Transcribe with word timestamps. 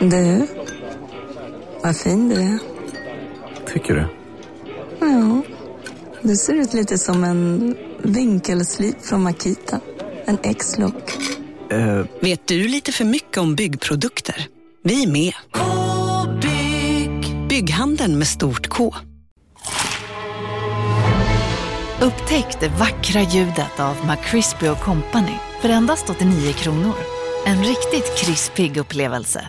Du, 0.00 0.46
vad 1.82 1.96
fin 1.96 2.28
du 2.28 2.34
är. 2.34 2.58
Tycker 3.72 3.94
du? 3.94 4.06
Ja, 5.00 5.42
du 6.22 6.36
ser 6.36 6.54
ut 6.54 6.74
lite 6.74 6.98
som 6.98 7.24
en 7.24 7.76
vinkelslip 8.02 9.02
från 9.02 9.22
Makita. 9.22 9.80
En 10.24 10.38
X-look. 10.42 11.18
Eh, 11.70 12.04
Vet 12.20 12.46
du 12.48 12.68
lite 12.68 12.92
för 12.92 13.04
mycket 13.04 13.38
om 13.38 13.54
byggprodukter? 13.54 14.46
Vi 14.84 15.02
är 15.02 15.06
med. 15.08 15.32
-bygg. 15.52 17.48
Bygghandeln 17.48 18.18
med 18.18 18.26
stort 18.26 18.68
K. 18.68 18.94
Upptäck 22.00 22.60
det 22.60 22.68
vackra 22.68 23.20
ljudet 23.22 23.80
av 23.80 23.96
McCrispy 24.06 24.66
Company 24.84 25.34
för 25.62 25.68
endast 25.68 26.10
89 26.10 26.52
kronor. 26.52 26.94
En 27.46 27.58
riktigt 27.64 28.16
krispig 28.18 28.76
upplevelse. 28.76 29.48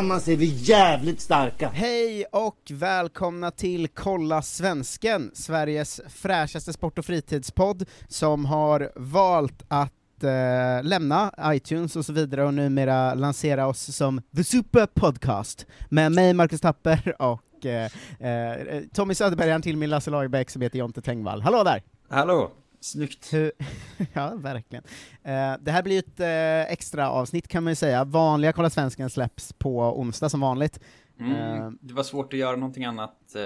Tillsammans 0.00 0.28
är 0.28 0.36
vi 0.36 0.46
jävligt 0.46 1.20
starka! 1.20 1.68
Hej 1.68 2.24
och 2.24 2.58
välkomna 2.70 3.50
till 3.50 3.88
Kolla 3.88 4.42
Svensken, 4.42 5.30
Sveriges 5.34 6.00
fräschaste 6.08 6.72
sport 6.72 6.98
och 6.98 7.04
fritidspodd, 7.04 7.84
som 8.08 8.44
har 8.44 8.92
valt 8.96 9.62
att 9.68 10.24
eh, 10.24 10.82
lämna 10.82 11.34
iTunes 11.44 11.96
och 11.96 12.06
så 12.06 12.12
vidare 12.12 12.44
och 12.44 12.54
numera 12.54 13.14
lansera 13.14 13.66
oss 13.66 13.96
som 13.96 14.22
The 14.36 14.44
Super 14.44 14.86
Podcast, 14.86 15.66
med 15.88 16.12
mig 16.12 16.34
Marcus 16.34 16.60
Tapper 16.60 17.22
och 17.22 17.66
eh, 17.66 17.90
eh, 18.28 18.82
Tommy 18.92 19.14
Söderberg 19.14 19.62
till 19.62 19.76
min 19.76 19.90
Lasse 19.90 20.10
Lagerbäck 20.10 20.50
som 20.50 20.62
heter 20.62 20.78
Jonte 20.78 21.02
Tengvall. 21.02 21.42
Hallå 21.42 21.64
där! 21.64 21.82
Hallå! 22.08 22.50
Snyggt! 22.80 23.30
Ja, 24.12 24.34
verkligen. 24.36 24.84
Eh, 25.22 25.54
det 25.60 25.70
här 25.70 25.82
blir 25.82 25.98
ett 25.98 26.20
eh, 26.20 26.72
extra 26.72 27.10
avsnitt 27.10 27.48
kan 27.48 27.64
man 27.64 27.70
ju 27.70 27.74
säga. 27.74 28.04
Vanliga 28.04 28.52
Kolla 28.52 28.70
Svensken 28.70 29.10
släpps 29.10 29.52
på 29.52 30.00
onsdag 30.00 30.28
som 30.28 30.40
vanligt. 30.40 30.80
Mm, 31.20 31.32
Eh, 31.62 31.70
det 31.80 31.94
var 31.94 32.02
svårt 32.02 32.32
att 32.32 32.38
göra 32.38 32.56
någonting 32.56 32.84
annat. 32.84 33.34
Eh, 33.34 33.42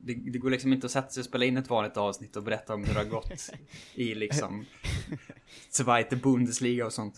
Det, 0.00 0.14
det 0.14 0.38
går 0.38 0.50
liksom 0.50 0.72
inte 0.72 0.86
att 0.86 0.90
sätta 0.90 1.08
sig 1.08 1.20
och 1.20 1.24
spela 1.26 1.44
in 1.44 1.56
ett 1.56 1.70
vanligt 1.70 1.96
avsnitt 1.96 2.36
och 2.36 2.42
berätta 2.42 2.74
om 2.74 2.84
hur 2.84 2.94
det 2.94 3.00
har 3.00 3.06
gått 3.06 3.50
i 3.94 4.14
liksom 4.14 4.66
Zweite 5.70 6.16
Bundesliga 6.16 6.86
och 6.86 6.92
sånt. 6.92 7.14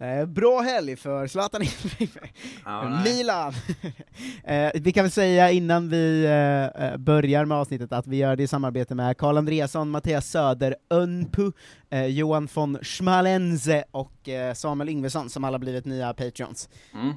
Eh, 0.00 0.26
bra 0.26 0.60
helg 0.60 0.96
för 0.96 1.26
Zlatan. 1.26 1.62
Milan! 3.04 3.52
eh, 4.44 4.70
vi 4.74 4.92
kan 4.92 5.04
väl 5.04 5.10
säga 5.10 5.50
innan 5.50 5.88
vi 5.88 6.24
eh, 6.24 6.96
börjar 6.96 7.44
med 7.44 7.58
avsnittet 7.58 7.92
att 7.92 8.06
vi 8.06 8.16
gör 8.16 8.36
det 8.36 8.42
i 8.42 8.46
samarbete 8.46 8.94
med 8.94 9.16
Karl 9.16 9.36
Andreasson, 9.36 9.90
Mattias 9.90 10.26
Söder, 10.30 10.76
Önpu, 10.90 11.52
Johan 12.08 12.48
von 12.54 12.78
Schmalenze 12.82 13.84
och 13.90 14.28
Samuel 14.54 14.88
Yngvesson 14.88 15.30
som 15.30 15.44
alla 15.44 15.58
blivit 15.58 15.84
nya 15.84 16.14
Patreons. 16.14 16.68
Mm. 16.94 17.14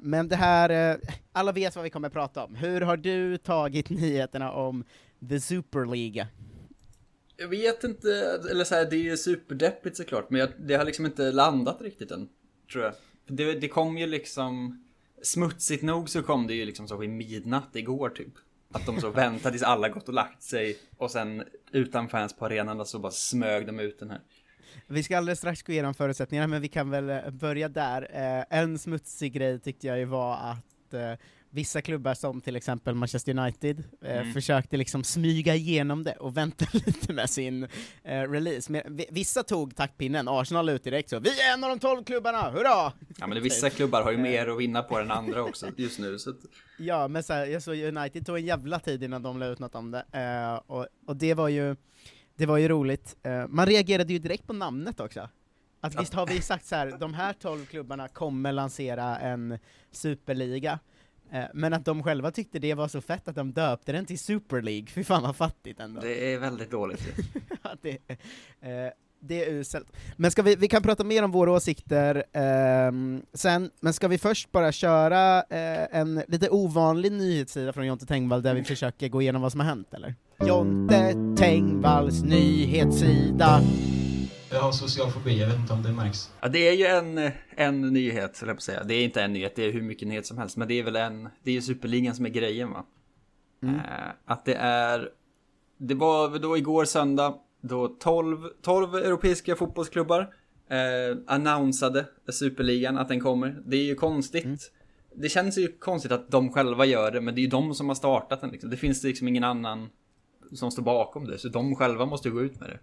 Men 0.00 0.28
det 0.28 0.36
här, 0.36 0.98
alla 1.32 1.52
vet 1.52 1.76
vad 1.76 1.84
vi 1.84 1.90
kommer 1.90 2.08
att 2.08 2.12
prata 2.12 2.44
om. 2.44 2.54
Hur 2.54 2.80
har 2.80 2.96
du 2.96 3.36
tagit 3.36 3.90
nyheterna 3.90 4.52
om 4.52 4.84
The 5.28 5.40
Superliga? 5.40 6.26
Jag 7.36 7.48
vet 7.48 7.84
inte, 7.84 8.40
eller 8.50 8.64
så 8.64 8.74
här, 8.74 8.90
det 8.90 9.08
är 9.08 9.16
superdeppigt 9.16 9.96
såklart, 9.96 10.30
men 10.30 10.40
jag, 10.40 10.48
det 10.58 10.74
har 10.74 10.84
liksom 10.84 11.06
inte 11.06 11.32
landat 11.32 11.82
riktigt 11.82 12.10
än, 12.10 12.28
tror 12.72 12.84
jag. 12.84 12.94
Det, 13.26 13.54
det 13.54 13.68
kom 13.68 13.98
ju 13.98 14.06
liksom, 14.06 14.84
smutsigt 15.22 15.82
nog 15.82 16.08
så 16.08 16.22
kom 16.22 16.46
det 16.46 16.54
ju 16.54 16.64
liksom 16.64 16.88
så 16.88 16.96
vid 16.96 17.10
midnatt 17.10 17.76
igår 17.76 18.08
typ. 18.08 18.32
Att 18.72 18.86
de 18.86 19.00
så 19.00 19.10
väntade 19.10 19.50
tills 19.52 19.62
alla 19.62 19.88
gått 19.88 20.08
och 20.08 20.14
lagt 20.14 20.42
sig 20.42 20.78
och 20.96 21.10
sen 21.10 21.44
utan 21.72 22.08
fans 22.08 22.36
på 22.36 22.46
arenan 22.46 22.86
så 22.86 22.98
bara 22.98 23.12
smög 23.12 23.66
de 23.66 23.80
ut 23.80 23.98
den 23.98 24.10
här. 24.10 24.20
Vi 24.86 25.02
ska 25.02 25.18
alldeles 25.18 25.38
strax 25.38 25.62
gå 25.62 25.72
igenom 25.72 25.94
förutsättningarna, 25.94 26.46
men 26.46 26.62
vi 26.62 26.68
kan 26.68 26.90
väl 26.90 27.32
börja 27.32 27.68
där. 27.68 28.08
Eh, 28.12 28.58
en 28.58 28.78
smutsig 28.78 29.32
grej 29.32 29.60
tyckte 29.60 29.86
jag 29.86 29.98
ju 29.98 30.04
var 30.04 30.34
att 30.34 30.94
eh, 30.94 31.12
vissa 31.54 31.82
klubbar 31.82 32.14
som 32.14 32.40
till 32.40 32.56
exempel 32.56 32.94
Manchester 32.94 33.38
United 33.38 33.84
eh, 34.02 34.16
Mm. 34.20 34.32
försökte 34.32 34.76
liksom 34.76 35.04
smyga 35.04 35.54
igenom 35.54 36.04
det 36.04 36.12
och 36.12 36.36
vänta 36.36 36.66
lite 36.72 37.12
med 37.12 37.30
sin 37.30 37.62
eh, 38.04 38.20
release. 38.30 38.72
Men, 38.72 38.96
vi- 38.96 39.06
vissa 39.10 39.42
tog 39.42 39.76
taktpinnen, 39.76 40.28
Arsenal 40.28 40.68
ut 40.68 40.84
direkt 40.84 41.10
så 41.10 41.18
”Vi 41.20 41.40
är 41.40 41.52
en 41.54 41.64
av 41.64 41.70
de 41.70 41.78
tolv 41.78 42.04
klubbarna, 42.04 42.50
hurra!” 42.50 42.92
Ja 43.18 43.26
men 43.26 43.42
vissa 43.42 43.70
klubbar 43.70 44.02
har 44.02 44.12
ju 44.12 44.18
mer 44.18 44.46
att 44.48 44.60
vinna 44.60 44.82
på 44.82 44.98
än 44.98 45.10
andra 45.10 45.42
också 45.42 45.66
just 45.76 45.98
nu 45.98 46.18
så 46.18 46.30
att, 46.30 46.36
Ja, 46.78 47.08
men 47.08 47.22
så 47.22 47.32
här, 47.32 47.46
jag 47.46 47.62
såg 47.62 47.76
United 47.78 48.26
tog 48.26 48.36
en 48.36 48.44
jävla 48.46 48.78
tid 48.78 49.02
innan 49.02 49.22
de 49.22 49.38
la 49.38 49.46
ut 49.46 49.58
något 49.58 49.74
om 49.74 49.90
det, 49.90 50.04
eh, 50.12 50.54
och, 50.70 50.86
och 51.06 51.16
det 51.16 51.34
var 51.34 51.48
ju 51.48 51.76
det 52.36 52.46
var 52.46 52.58
ju 52.58 52.68
roligt. 52.68 53.16
Eh, 53.22 53.46
man 53.48 53.66
reagerade 53.66 54.12
ju 54.12 54.18
direkt 54.18 54.46
på 54.46 54.52
namnet 54.52 55.00
också. 55.00 55.28
Att 55.80 56.00
visst 56.00 56.14
har 56.14 56.26
vi 56.26 56.40
sagt 56.40 56.66
så 56.66 56.74
här, 56.76 56.96
de 57.00 57.14
här 57.14 57.32
12 57.32 57.64
klubbarna 57.66 58.08
kommer 58.08 58.52
lansera 58.52 59.18
en 59.18 59.58
superliga, 59.90 60.72
eh, 60.72 60.78
men 61.54 61.72
att 61.72 61.84
de 61.84 62.02
själva 62.02 62.30
tyckte 62.30 62.58
det 62.58 62.74
var 62.74 62.88
så 62.88 63.00
fett 63.00 63.28
att 63.28 63.34
de 63.34 63.52
döpte 63.52 63.92
den 63.92 64.06
till 64.06 64.18
Super 64.18 64.62
League, 64.62 64.86
fy 64.86 65.04
fan 65.04 65.22
vad 65.22 65.36
fattigt 65.36 65.80
ändå. 65.80 66.00
det 66.00 66.32
är 66.32 66.38
väldigt 66.38 66.70
dåligt 66.70 67.02
det, 67.82 67.98
eh, 68.60 68.92
det 69.20 69.44
är 69.44 69.50
uselt. 69.50 69.86
Men 70.16 70.30
ska 70.30 70.42
vi, 70.42 70.56
vi 70.56 70.68
kan 70.68 70.82
prata 70.82 71.04
mer 71.04 71.22
om 71.22 71.30
våra 71.30 71.50
åsikter 71.50 72.24
ehm, 72.32 73.22
sen, 73.32 73.70
men 73.80 73.92
ska 73.92 74.08
vi 74.08 74.18
först 74.18 74.52
bara 74.52 74.72
köra 74.72 75.38
eh, 75.38 75.98
en 76.00 76.22
lite 76.28 76.50
ovanlig 76.50 77.12
nyhetssida 77.12 77.72
från 77.72 77.86
Jonte 77.86 78.06
Tengvall 78.06 78.42
där 78.42 78.54
vi 78.54 78.64
försöker 78.64 79.08
gå 79.08 79.22
igenom 79.22 79.42
vad 79.42 79.52
som 79.52 79.60
har 79.60 79.66
hänt, 79.66 79.94
eller? 79.94 80.14
Jonte 80.46 81.14
Tengvalls 81.36 82.22
nyhetssida. 82.22 83.60
Jag 84.52 84.60
har 84.60 84.72
social 84.72 85.10
fobi, 85.10 85.40
jag 85.40 85.46
vet 85.46 85.58
inte 85.58 85.72
om 85.72 85.82
det 85.82 85.92
märks. 85.92 86.30
Ja, 86.40 86.48
det 86.48 86.68
är 86.68 86.72
ju 86.72 86.86
en, 86.86 87.30
en 87.56 87.80
nyhet, 87.80 88.38
jag 88.40 88.48
på 88.48 88.52
att 88.52 88.62
säga. 88.62 88.84
Det 88.84 88.94
är 88.94 89.04
inte 89.04 89.22
en 89.22 89.32
nyhet, 89.32 89.56
det 89.56 89.64
är 89.64 89.72
hur 89.72 89.82
mycket 89.82 90.08
nyhet 90.08 90.26
som 90.26 90.38
helst. 90.38 90.56
Men 90.56 90.68
det 90.68 90.74
är 90.74 90.82
väl 90.82 90.96
en, 90.96 91.28
det 91.42 91.50
är 91.50 91.54
ju 91.54 91.62
superligan 91.62 92.14
som 92.14 92.26
är 92.26 92.30
grejen 92.30 92.70
va? 92.70 92.84
Mm. 93.62 93.74
Eh, 93.74 93.82
att 94.24 94.44
det 94.44 94.54
är, 94.54 95.08
det 95.78 95.94
var 95.94 96.28
väl 96.28 96.40
då 96.40 96.56
igår 96.56 96.84
söndag, 96.84 97.34
då 97.60 97.88
12, 97.88 98.48
12 98.62 98.94
europeiska 98.94 99.56
fotbollsklubbar 99.56 100.20
eh, 100.68 101.16
annonsade 101.26 102.06
superligan 102.32 102.98
att 102.98 103.08
den 103.08 103.20
kommer. 103.20 103.62
Det 103.66 103.76
är 103.76 103.84
ju 103.84 103.94
konstigt. 103.94 104.44
Mm. 104.44 104.58
Det 105.14 105.28
känns 105.28 105.58
ju 105.58 105.68
konstigt 105.78 106.12
att 106.12 106.30
de 106.30 106.52
själva 106.52 106.84
gör 106.84 107.10
det, 107.10 107.20
men 107.20 107.34
det 107.34 107.40
är 107.40 107.42
ju 107.42 107.50
de 107.50 107.74
som 107.74 107.88
har 107.88 107.94
startat 107.94 108.40
den 108.40 108.50
liksom. 108.50 108.70
Det 108.70 108.76
finns 108.76 109.02
liksom 109.02 109.28
ingen 109.28 109.44
annan 109.44 109.88
som 110.52 110.70
står 110.70 110.82
bakom 110.82 111.26
det, 111.26 111.38
så 111.38 111.48
de 111.48 111.76
själva 111.76 112.06
måste 112.06 112.30
gå 112.30 112.42
ut 112.42 112.60
med 112.60 112.68
det. 112.68 112.78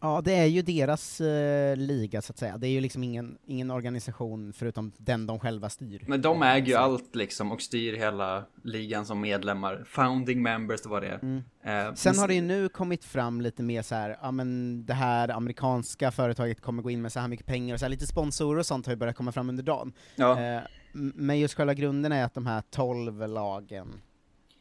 Ja, 0.00 0.20
det 0.24 0.32
är 0.34 0.46
ju 0.46 0.62
deras 0.62 1.20
eh, 1.20 1.76
liga 1.76 2.22
så 2.22 2.32
att 2.32 2.38
säga. 2.38 2.58
Det 2.58 2.66
är 2.66 2.70
ju 2.70 2.80
liksom 2.80 3.04
ingen, 3.04 3.38
ingen 3.46 3.70
organisation 3.70 4.52
förutom 4.52 4.92
den 4.98 5.26
de 5.26 5.40
själva 5.40 5.68
styr. 5.68 6.04
Men 6.06 6.22
de 6.22 6.42
äger 6.42 6.66
ju 6.66 6.74
allt 6.74 7.14
liksom 7.14 7.52
och 7.52 7.62
styr 7.62 7.96
hela 7.96 8.44
ligan 8.64 9.06
som 9.06 9.20
medlemmar. 9.20 9.84
Founding 9.86 10.42
members, 10.42 10.82
det 10.82 10.88
var 10.88 11.00
det. 11.00 11.18
Mm. 11.22 11.36
Eh, 11.62 11.94
Sen 11.94 12.12
men- 12.12 12.18
har 12.20 12.28
det 12.28 12.34
ju 12.34 12.40
nu 12.40 12.68
kommit 12.68 13.04
fram 13.04 13.40
lite 13.40 13.62
mer 13.62 13.82
så 13.82 13.94
här, 13.94 14.18
ja 14.22 14.30
men 14.30 14.84
det 14.86 14.94
här 14.94 15.28
amerikanska 15.28 16.10
företaget 16.10 16.60
kommer 16.60 16.82
gå 16.82 16.90
in 16.90 17.02
med 17.02 17.12
så 17.12 17.20
här 17.20 17.28
mycket 17.28 17.46
pengar 17.46 17.74
och 17.74 17.80
så 17.80 17.84
här, 17.86 17.90
lite 17.90 18.06
sponsorer 18.06 18.58
och 18.58 18.66
sånt 18.66 18.86
har 18.86 18.92
ju 18.92 18.96
börjat 18.96 19.16
komma 19.16 19.32
fram 19.32 19.48
under 19.48 19.62
dagen. 19.62 19.92
Ja. 20.16 20.40
Eh, 20.40 20.62
men 20.92 21.38
just 21.38 21.54
själva 21.54 21.74
grunden 21.74 22.12
är 22.12 22.24
att 22.24 22.34
de 22.34 22.46
här 22.46 22.62
12 22.70 23.28
lagen 23.28 24.00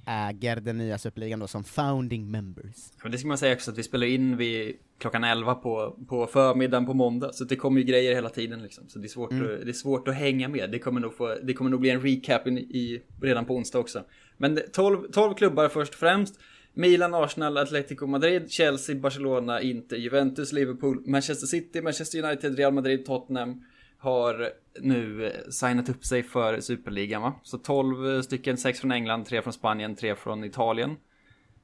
äger 0.06 0.56
den 0.56 0.78
nya 0.78 0.98
superligan 0.98 1.40
då 1.40 1.48
som 1.48 1.64
founding 1.64 2.32
members. 2.32 2.76
Men 3.04 3.12
det 3.12 3.18
ska 3.18 3.28
man 3.28 3.38
säga 3.38 3.56
också 3.56 3.72
att 3.72 3.78
vi 3.78 3.84
spelar 3.84 4.08
in 4.08 4.38
vid 4.38 4.76
klockan 5.00 5.24
11 5.24 5.56
på, 5.56 5.98
på 6.10 6.26
förmiddagen 6.28 6.86
på 6.86 6.94
måndag. 6.94 7.34
Så 7.34 7.44
det 7.44 7.56
kommer 7.56 7.80
ju 7.82 7.86
grejer 7.88 8.16
hela 8.16 8.30
tiden 8.30 8.62
liksom. 8.64 8.84
Så 8.88 9.00
det 9.00 9.06
är 9.06 9.10
svårt, 9.10 9.32
Mm. 9.32 9.44
att, 9.46 9.50
det 9.66 9.70
är 9.72 9.74
svårt 9.74 10.08
att 10.08 10.16
hänga 10.16 10.48
med. 10.48 10.72
Det 10.72 10.80
kommer 10.80 11.02
nog, 11.02 11.14
få, 11.18 11.36
det 11.44 11.54
kommer 11.54 11.72
nog 11.72 11.80
bli 11.80 11.90
en 11.90 12.02
recap 12.02 12.48
i, 12.48 12.52
i, 12.52 13.02
redan 13.22 13.46
på 13.46 13.56
onsdag 13.56 13.80
också. 13.80 14.04
Men 14.38 14.56
det- 14.56 14.74
12, 14.74 15.12
12 15.12 15.34
klubbar 15.34 15.68
först 15.70 15.94
och 15.94 16.00
främst. 16.00 16.40
Milan, 16.74 17.14
Arsenal, 17.14 17.58
Atletico 17.58 18.08
Madrid, 18.08 18.52
Chelsea, 18.52 18.96
Barcelona, 18.96 19.62
Inter, 19.62 19.98
Juventus, 19.98 20.54
Liverpool, 20.54 21.04
Manchester 21.06 21.48
City, 21.48 21.82
Manchester 21.82 22.24
United, 22.24 22.58
Real 22.58 22.74
Madrid, 22.74 23.06
Tottenham 23.06 23.64
har 23.98 24.50
nu 24.82 25.32
signat 25.50 25.90
upp 25.90 26.06
sig 26.06 26.24
för 26.24 26.60
Superligan 26.60 27.22
va? 27.22 27.34
Så 27.44 27.58
12 27.58 28.22
stycken, 28.22 28.58
6 28.58 28.80
från 28.80 28.92
England, 28.92 29.26
3 29.26 29.42
från 29.42 29.54
Spanien, 29.54 29.96
3 29.96 30.16
från 30.16 30.44
Italien. 30.44 30.96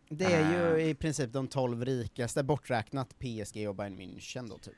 Det 0.10 0.26
är 0.26 0.76
ju 0.78 0.90
i 0.90 0.94
princip 0.94 1.34
de 1.34 1.48
12 1.48 1.86
rikaste, 1.86 2.44
borträknat 2.44 3.16
PSG 3.20 3.70
och 3.70 3.76
Bayern 3.76 4.00
München 4.00 4.50
då 4.50 4.58
typ. 4.58 4.74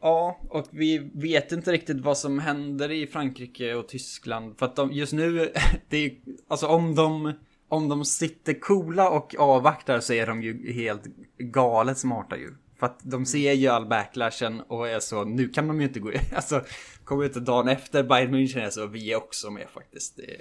Ja, 0.00 0.40
och 0.48 0.66
vi 0.70 1.10
vet 1.14 1.52
inte 1.52 1.72
riktigt 1.72 2.00
vad 2.00 2.18
som 2.18 2.38
händer 2.38 2.90
i 2.90 3.06
Frankrike 3.06 3.74
och 3.74 3.88
Tyskland. 3.88 4.58
För 4.58 4.66
att 4.66 4.76
de 4.76 4.92
just 4.92 5.12
nu, 5.12 5.52
det 5.88 5.96
är 5.96 6.16
alltså 6.48 6.66
om 6.66 6.94
de, 6.94 7.32
om 7.68 7.88
de 7.88 8.04
sitter 8.04 8.60
coola 8.60 9.10
och 9.10 9.34
avvaktar 9.38 10.00
så 10.00 10.12
är 10.12 10.26
de 10.26 10.42
ju 10.42 10.72
helt 10.72 11.04
galet 11.38 11.98
smarta 11.98 12.36
ju. 12.36 12.54
För 12.78 12.86
att 12.86 13.00
de 13.02 13.26
ser 13.26 13.52
ju 13.52 13.68
all 13.68 13.86
backlashen 13.86 14.60
och 14.60 14.88
är 14.88 15.00
så, 15.00 15.24
nu 15.24 15.48
kan 15.48 15.68
de 15.68 15.80
ju 15.80 15.86
inte 15.86 16.00
gå, 16.00 16.12
alltså 16.34 16.64
kommer 17.04 17.24
inte 17.24 17.40
dagen 17.40 17.68
efter 17.68 18.02
Bayern 18.02 18.34
München 18.34 18.66
är 18.66 18.70
så, 18.70 18.86
vi 18.86 19.12
är 19.12 19.16
också 19.16 19.50
med 19.50 19.68
faktiskt. 19.68 20.16
Det, 20.16 20.36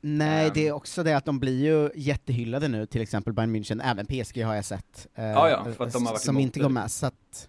Nej, 0.00 0.46
Ehm. 0.46 0.50
det 0.54 0.68
är 0.68 0.72
också 0.72 1.02
det 1.02 1.16
att 1.16 1.24
de 1.24 1.38
blir 1.40 1.64
ju 1.64 1.90
jättehyllade 1.94 2.68
nu, 2.68 2.86
till 2.86 3.00
exempel 3.00 3.32
Bayern 3.32 3.56
München, 3.56 3.80
även 3.84 4.06
PSG 4.06 4.42
har 4.44 4.54
jag 4.54 4.64
sett. 4.64 5.06
eh, 5.14 5.24
Ja, 5.24 5.48
ja, 5.50 5.64
för 5.76 5.84
att 5.84 5.92
de 5.92 6.06
har 6.06 6.12
varit 6.12 6.22
Som 6.22 6.38
inte 6.38 6.58
det. 6.58 6.62
går 6.62 6.70
med, 6.70 6.90
så 6.90 7.06
att 7.06 7.48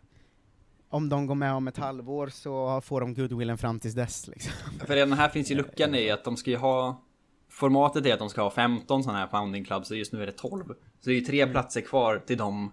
om 0.89 1.09
de 1.09 1.27
går 1.27 1.35
med 1.35 1.53
om 1.53 1.67
ett 1.67 1.77
halvår 1.77 2.27
så 2.27 2.81
får 2.81 3.01
de 3.01 3.13
goodwillen 3.13 3.57
fram 3.57 3.79
tills 3.79 3.95
dess 3.95 4.27
liksom. 4.27 4.51
För 4.87 4.95
redan 4.95 5.13
här 5.13 5.29
finns 5.29 5.51
ju 5.51 5.55
luckan 5.55 5.95
i 5.95 6.09
att 6.11 6.23
de 6.23 6.37
ska 6.37 6.49
ju 6.51 6.57
ha 6.57 7.01
Formatet 7.49 8.05
är 8.05 8.13
att 8.13 8.19
de 8.19 8.29
ska 8.29 8.41
ha 8.41 8.49
15 8.51 9.03
sådana 9.03 9.19
här 9.19 9.27
founding 9.27 9.63
clubs 9.65 9.91
och 9.91 9.97
just 9.97 10.13
nu 10.13 10.21
är 10.21 10.25
det 10.25 10.31
12. 10.31 10.65
Så 10.67 10.73
det 11.09 11.11
är 11.11 11.15
ju 11.15 11.21
tre 11.21 11.41
Mm. 11.41 11.53
platser 11.53 11.81
kvar 11.81 12.23
till 12.27 12.37
de, 12.37 12.71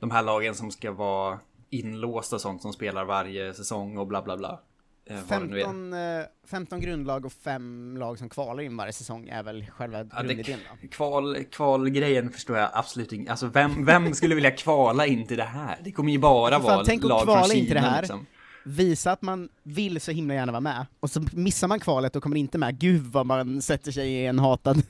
de 0.00 0.10
här 0.10 0.22
lagen 0.22 0.54
som 0.54 0.70
ska 0.70 0.92
vara 0.92 1.38
inlåsta 1.70 2.36
och 2.36 2.42
sånt 2.42 2.62
som 2.62 2.72
spelar 2.72 3.04
varje 3.04 3.54
säsong 3.54 3.98
och 3.98 4.06
bla 4.06 4.22
bla 4.22 4.36
bla. 4.36 4.60
Eh, 5.06 5.16
vad 5.28 5.40
det 5.40 5.46
nu 5.46 5.60
är. 5.60 5.64
15, 5.64 5.92
eh, 5.92 6.24
15 6.46 6.80
grundlag 6.80 7.26
och 7.26 7.32
fem 7.32 7.96
lag 7.98 8.18
som 8.18 8.28
kvalar 8.28 8.62
in 8.62 8.76
varje 8.76 8.92
säsong 8.92 9.28
är 9.28 9.42
väl 9.42 9.66
själva 9.70 9.98
Ja, 9.98 10.22
grundidén 10.22 10.58
då? 10.82 10.88
kval, 10.88 11.44
kvalgrejen 11.44 12.30
förstår 12.30 12.56
jag 12.58 12.70
absolut 12.72 13.12
inte. 13.12 13.30
Alltså 13.30 13.46
vem, 13.46 13.84
vem 13.84 14.14
skulle 14.14 14.34
vilja 14.34 14.50
kvala 14.50 15.06
in 15.06 15.26
till 15.26 15.36
det 15.36 15.44
här? 15.44 15.78
Det 15.84 15.92
kommer 15.92 16.12
ju 16.12 16.18
bara 16.18 16.54
Alltså, 16.54 16.68
fan, 16.68 16.76
vara 16.76 16.86
tänk 16.86 17.02
att 17.02 17.08
lag 17.08 17.18
från 17.24 17.34
kvala 17.34 17.48
Kina 17.48 17.58
in 17.60 17.66
till 17.66 17.74
det 17.74 17.80
här. 17.80 18.02
liksom. 18.02 18.26
Visa 18.64 19.12
att 19.12 19.22
man 19.22 19.48
vill 19.62 20.00
så 20.00 20.10
himla 20.12 20.34
gärna 20.34 20.52
vara 20.52 20.60
med, 20.60 20.86
och 21.00 21.10
så 21.10 21.22
missar 21.32 21.68
man 21.68 21.80
kvalet 21.80 22.16
och 22.16 22.22
kommer 22.22 22.36
inte 22.36 22.58
med, 22.58 22.78
gud 22.78 23.00
vad 23.02 23.26
man 23.26 23.62
sätter 23.62 23.92
sig 23.92 24.12
i 24.12 24.26
en 24.26 24.38
hatad, 24.38 24.82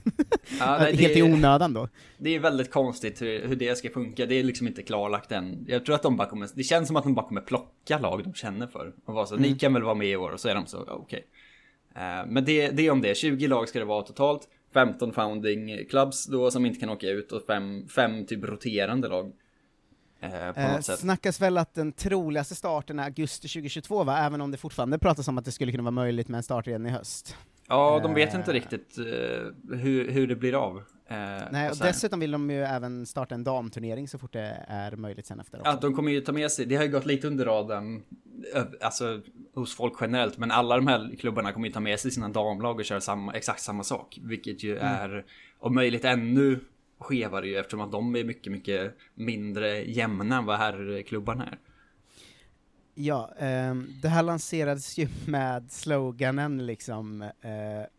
Ja, 0.58 0.78
nej, 0.80 0.96
helt 0.96 1.14
det- 1.14 1.19
i 1.19 1.22
onödan 1.22 1.74
då. 1.74 1.88
Det 2.19 2.34
är 2.34 2.40
väldigt 2.40 2.70
konstigt 2.70 3.22
hur, 3.22 3.46
hur 3.48 3.56
det 3.56 3.78
ska 3.78 3.90
funka. 3.90 4.26
Det 4.26 4.34
är 4.34 4.44
liksom 4.44 4.66
inte 4.66 4.82
klarlagt 4.82 5.32
än. 5.32 5.64
Jag 5.69 5.84
tror 5.86 5.94
att 5.94 6.02
de 6.02 6.16
bara 6.16 6.28
kommer, 6.28 6.48
det 6.54 6.62
känns 6.62 6.86
som 6.88 6.96
att 6.96 7.04
de 7.04 7.14
bara 7.14 7.26
kommer 7.28 7.40
plocka 7.40 7.98
lag 7.98 8.24
de 8.24 8.34
känner 8.34 8.66
för. 8.66 8.92
Och 9.04 9.14
vara 9.14 9.26
så, 9.26 9.34
Mm. 9.34 9.50
ni 9.50 9.58
kan 9.58 9.72
väl 9.74 9.82
vara 9.82 9.94
med 9.94 10.08
i 10.08 10.16
år? 10.16 10.30
Och 10.30 10.40
så 10.40 10.48
är 10.48 10.54
de 10.54 10.66
så, 10.66 10.84
okej. 10.88 11.26
Eh, 11.96 12.26
men 12.26 12.44
det, 12.44 12.69
det 12.70 12.86
är 12.86 12.90
om 12.90 13.00
det, 13.02 13.16
20 13.16 13.46
lag 13.48 13.69
ska 13.69 13.78
det 13.78 13.84
vara 13.84 14.02
totalt. 14.02 14.48
15 14.74 15.12
founding 15.12 15.84
clubs 15.90 16.26
då 16.26 16.50
som 16.50 16.66
inte 16.66 16.80
kan 16.80 16.88
åka 16.90 17.06
ut 17.08 17.32
och 17.32 17.42
fem, 17.46 17.88
fem 17.88 18.26
typ 18.26 18.44
roterande 18.44 19.08
lag. 19.08 19.32
Eh, 20.22 20.48
Eh, 20.48 20.80
snackas 20.80 21.40
väl 21.40 21.58
att 21.58 21.74
den 21.74 21.92
troligaste 21.92 22.54
starten 22.54 22.98
är 22.98 23.04
augusti 23.04 23.48
2022 23.48 24.04
va, 24.04 24.19
även 24.19 24.40
om 24.40 24.50
det 24.50 24.56
fortfarande 24.56 24.98
pratas 24.98 25.28
om 25.28 25.38
att 25.38 25.44
det 25.44 25.52
skulle 25.52 25.72
kunna 25.72 25.82
vara 25.82 25.90
möjligt 25.90 26.28
med 26.28 26.36
en 26.38 26.42
start 26.42 26.66
redan 26.66 26.86
i 26.86 26.90
höst. 26.90 27.36
Ja, 27.69 28.00
de 28.02 28.14
vet 28.14 28.34
eh, 28.34 28.40
inte 28.40 28.52
riktigt 28.52 28.98
eh, 28.98 29.04
hur, 29.78 30.10
hur 30.10 30.26
det 30.26 30.36
blir 30.36 30.54
av. 30.64 30.76
Eh, 30.76 30.82
Nej, 31.52 31.70
och 31.70 31.76
här. 31.76 31.86
dessutom 31.86 32.20
vill 32.20 32.30
de 32.30 32.50
ju 32.50 32.62
även 32.62 33.06
starta 33.06 33.34
en 33.34 33.44
damturnering 33.44 34.08
så 34.08 34.19
fort 34.19 34.32
det 34.32 34.64
är 34.69 34.96
möjligt 34.96 35.26
sen 35.26 35.40
efter 35.40 35.58
också. 35.60 35.70
Ja, 35.70 35.78
de 35.80 35.94
kommer 35.94 36.12
ju 36.12 36.20
ta 36.20 36.32
med 36.32 36.50
sig, 36.52 36.66
det 36.66 36.76
har 36.76 36.84
ju 36.84 36.90
gått 36.90 37.06
lite 37.06 37.26
under 37.26 37.44
radarn, 37.44 38.02
ö- 38.54 38.64
alltså 38.80 39.20
hos 39.54 39.76
folk 39.76 39.92
generellt, 40.00 40.38
men 40.38 40.50
alla 40.50 40.76
de 40.76 40.86
här 40.86 41.14
klubbarna 41.20 41.52
kommer 41.52 41.66
ju 41.66 41.72
ta 41.72 41.80
med 41.80 42.00
sig 42.00 42.10
sina 42.10 42.28
damlag 42.28 42.76
och 42.78 42.84
köra 42.84 43.00
samma, 43.00 43.32
exakt 43.34 43.60
samma 43.60 43.84
sak, 43.84 44.19
vilket 44.22 44.62
ju 44.64 44.78
Mm. 44.78 44.86
är 44.94 45.24
om 45.58 45.74
möjligt 45.74 46.04
ännu 46.04 46.60
skevare 47.02 47.49
ju 47.49 47.56
eftersom 47.56 47.81
att 47.81 47.93
de 47.93 48.16
är 48.16 48.25
mycket, 48.25 48.52
mycket 48.52 48.96
mindre 49.14 49.82
jämna 49.82 50.37
än 50.37 50.44
vad 50.44 50.58
herrklubbarna 50.58 51.46
är. 51.46 51.58
Ja, 52.94 53.31
ehm, 53.38 53.87
det 54.02 54.08
här 54.08 54.22
lanserades 54.22 54.99
ju 54.99 55.08
med 55.26 55.72
sloganen 55.72 56.66
liksom, 56.66 57.22
eh, 57.22 57.31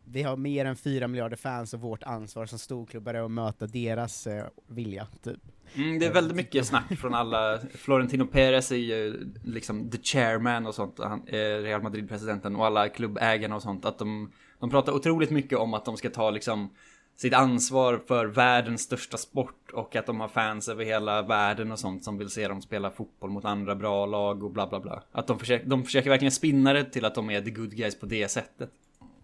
vi 0.06 0.24
har 0.24 0.38
mer 0.38 0.66
än 0.66 0.76
fyra 0.76 1.08
miljarder 1.08 1.38
fans 1.38 1.74
och 1.74 1.80
vårt 1.80 2.04
ansvar 2.04 2.46
som 2.46 2.60
storklubbar 2.60 3.14
är 3.14 3.26
att 3.26 3.32
möta 3.32 3.68
deras 3.68 4.28
eh, 4.28 4.46
vilja, 4.68 5.08
typ. 5.24 5.40
Mm, 5.76 6.00
det 6.00 6.06
är 6.06 6.14
väldigt 6.14 6.38
mycket 6.38 6.66
snack 6.66 7.00
från 7.00 7.14
alla. 7.14 7.60
Florentino 7.74 8.26
Perez 8.26 8.72
är 8.72 8.76
ju 8.76 9.32
liksom 9.44 9.90
the 9.90 9.98
chairman 9.98 10.68
och 10.68 10.76
sånt. 10.76 11.00
Han 11.00 11.22
Real 11.32 11.82
Madrid-presidenten 11.82 12.56
och 12.56 12.66
alla 12.66 12.90
klubbägarna 12.90 13.56
och 13.56 13.62
sånt. 13.62 13.86
Att 13.86 14.00
de, 14.00 14.32
de 14.60 14.70
pratar 14.70 14.94
otroligt 14.94 15.30
mycket 15.30 15.58
om 15.58 15.74
att 15.74 15.86
de 15.86 15.98
ska 15.98 16.10
ta 16.10 16.32
liksom 16.32 16.70
sitt 17.16 17.34
ansvar 17.34 18.02
för 18.08 18.26
världens 18.26 18.82
största 18.82 19.18
sport 19.18 19.72
och 19.74 19.96
att 19.96 20.06
de 20.06 20.20
har 20.20 20.28
fans 20.28 20.70
över 20.70 20.86
hela 20.86 21.22
världen 21.22 21.72
och 21.72 21.80
sånt 21.80 22.04
som 22.04 22.18
vill 22.18 22.30
se 22.30 22.48
dem 22.48 22.62
spela 22.62 22.92
fotboll 22.92 23.30
mot 23.30 23.46
andra 23.46 23.76
bra 23.76 24.06
lag 24.06 24.44
och 24.44 24.52
bla 24.52 24.68
bla 24.68 24.80
bla. 24.80 25.04
Att 25.12 25.28
de 25.28 25.40
försöker, 25.40 25.66
de 25.66 25.84
försöker 25.84 26.10
verkligen 26.10 26.32
spinna 26.32 26.74
det 26.74 26.84
till 26.84 27.06
att 27.06 27.16
de 27.16 27.30
är 27.30 27.42
the 27.42 27.52
good 27.52 27.76
guys 27.76 28.00
på 28.00 28.06
det 28.06 28.28
sättet. 28.28 28.70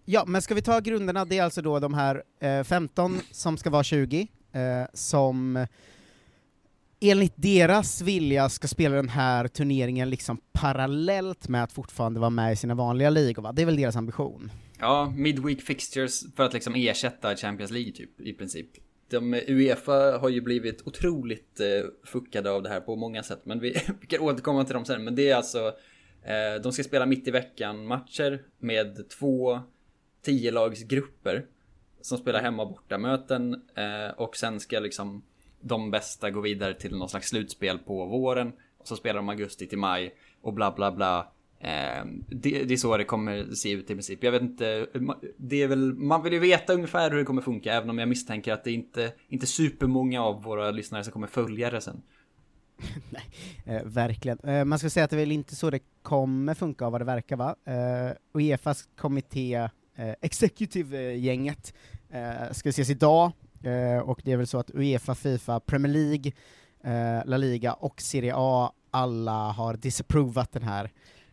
Ja, 0.04 0.24
men 0.26 0.42
ska 0.42 0.54
vi 0.54 0.62
ta 0.62 0.80
grunderna, 0.80 1.24
det 1.24 1.38
är 1.38 1.42
alltså 1.42 1.62
då 1.62 1.78
de 1.78 1.94
här 1.94 2.22
eh, 2.40 2.64
15 2.64 3.20
som 3.30 3.56
ska 3.56 3.70
vara 3.70 3.82
20, 3.82 4.28
eh, 4.52 4.60
som 4.92 5.66
enligt 7.00 7.32
deras 7.36 8.00
vilja 8.00 8.48
ska 8.48 8.68
spela 8.68 8.96
den 8.96 9.08
här 9.08 9.48
turneringen 9.48 10.10
liksom 10.10 10.40
parallellt 10.52 11.48
med 11.48 11.64
att 11.64 11.72
fortfarande 11.72 12.20
vara 12.20 12.30
med 12.30 12.52
i 12.52 12.56
sina 12.56 12.74
vanliga 12.74 13.10
ligor, 13.10 13.42
va? 13.42 13.52
Det 13.52 13.62
är 13.62 13.66
väl 13.66 13.76
deras 13.76 13.96
ambition? 13.96 14.50
Ja, 14.80 15.12
midweek 15.16 15.60
fixtures 15.60 16.34
för 16.36 16.42
att 16.42 16.52
liksom 16.52 16.74
ersätta 16.74 17.36
Champions 17.36 17.70
League 17.70 17.92
typ 17.92 18.20
i 18.20 18.32
princip. 18.32 18.68
De, 19.10 19.34
Uefa 19.34 20.18
har 20.18 20.28
ju 20.28 20.40
blivit 20.40 20.86
otroligt 20.86 21.60
eh, 21.60 21.66
fuckade 22.04 22.50
av 22.50 22.62
det 22.62 22.68
här 22.68 22.80
på 22.80 22.96
många 22.96 23.22
sätt, 23.22 23.40
men 23.44 23.60
vi, 23.60 23.70
vi 24.00 24.06
kan 24.06 24.20
återkomma 24.20 24.64
till 24.64 24.74
dem 24.74 24.84
sen. 24.84 25.04
Men 25.04 25.14
det 25.14 25.30
är 25.30 25.36
alltså, 25.36 25.66
eh, 26.22 26.62
de 26.62 26.72
ska 26.72 26.82
spela 26.82 27.06
mitt 27.06 27.28
i 27.28 27.30
veckan 27.30 27.86
matcher 27.86 28.42
med 28.58 29.08
två 29.08 29.60
10-lagsgrupper 30.26 31.46
som 32.00 32.18
spelar 32.18 32.42
hemma 32.42 32.62
och 32.62 32.68
borta 32.68 32.98
möten 32.98 33.54
eh, 33.54 34.10
och 34.16 34.36
sen 34.36 34.60
ska 34.60 34.80
liksom 34.80 35.22
de 35.60 35.90
bästa 35.90 36.30
gå 36.30 36.40
vidare 36.40 36.74
till 36.74 36.96
någon 36.96 37.08
slags 37.08 37.28
slutspel 37.28 37.78
på 37.78 38.06
våren 38.06 38.52
och 38.78 38.88
så 38.88 38.96
spelar 38.96 39.16
de 39.16 39.28
augusti 39.28 39.66
till 39.66 39.78
maj 39.78 40.14
och 40.40 40.54
bla 40.54 40.72
bla 40.72 40.92
bla. 40.92 41.32
Ehm, 41.60 42.24
det, 42.28 42.64
det 42.64 42.74
är 42.74 42.76
så 42.76 42.96
det 42.96 43.04
kommer 43.04 43.54
se 43.54 43.70
ut 43.70 43.90
i 43.90 43.94
princip. 43.94 44.24
Jag 44.24 44.32
vet 44.32 44.42
inte, 44.42 44.86
det 45.36 45.62
är 45.62 45.68
väl, 45.68 45.94
man 45.94 46.22
vill 46.22 46.32
ju 46.32 46.38
veta 46.38 46.72
ungefär 46.72 47.10
hur 47.10 47.18
det 47.18 47.24
kommer 47.24 47.42
funka 47.42 47.72
även 47.72 47.90
om 47.90 47.98
jag 47.98 48.08
misstänker 48.08 48.52
att 48.52 48.64
det 48.64 48.72
inte, 48.72 49.12
inte 49.28 49.46
supermånga 49.46 50.22
av 50.22 50.42
våra 50.42 50.70
lyssnare 50.70 51.04
som 51.04 51.12
kommer 51.12 51.26
följa 51.26 51.70
det 51.70 51.80
sen. 51.80 52.02
Eh, 53.66 53.82
verkligen. 53.84 54.38
Eh, 54.38 54.64
man 54.64 54.78
ska 54.78 54.90
säga 54.90 55.04
att 55.04 55.10
det 55.10 55.16
är 55.16 55.20
väl 55.20 55.32
inte 55.32 55.56
så 55.56 55.70
det 55.70 55.80
kommer 56.02 56.54
funka 56.54 56.86
av 56.86 56.92
vad 56.92 57.00
det 57.00 57.04
verkar 57.04 57.36
va? 57.36 57.56
Eh, 57.64 58.12
Uefas 58.34 58.88
kommitté, 58.96 59.54
eh, 59.54 60.14
Executive-gänget, 60.20 61.74
eh, 62.10 62.52
ska 62.52 62.68
ses 62.68 62.90
idag, 62.90 63.32
eh, 63.64 63.98
och 63.98 64.20
det 64.24 64.32
är 64.32 64.36
väl 64.36 64.46
så 64.46 64.58
att 64.58 64.70
Uefa, 64.74 65.14
Fifa, 65.14 65.60
Premier 65.60 65.92
League, 65.92 66.32
eh, 66.84 67.26
La 67.26 67.36
Liga 67.36 67.72
och 67.72 68.00
Serie 68.00 68.32
A 68.36 68.72
alla 68.90 69.52
har 69.52 69.74
disapprovat 69.74 70.52
den 70.52 70.62
här 70.62 70.90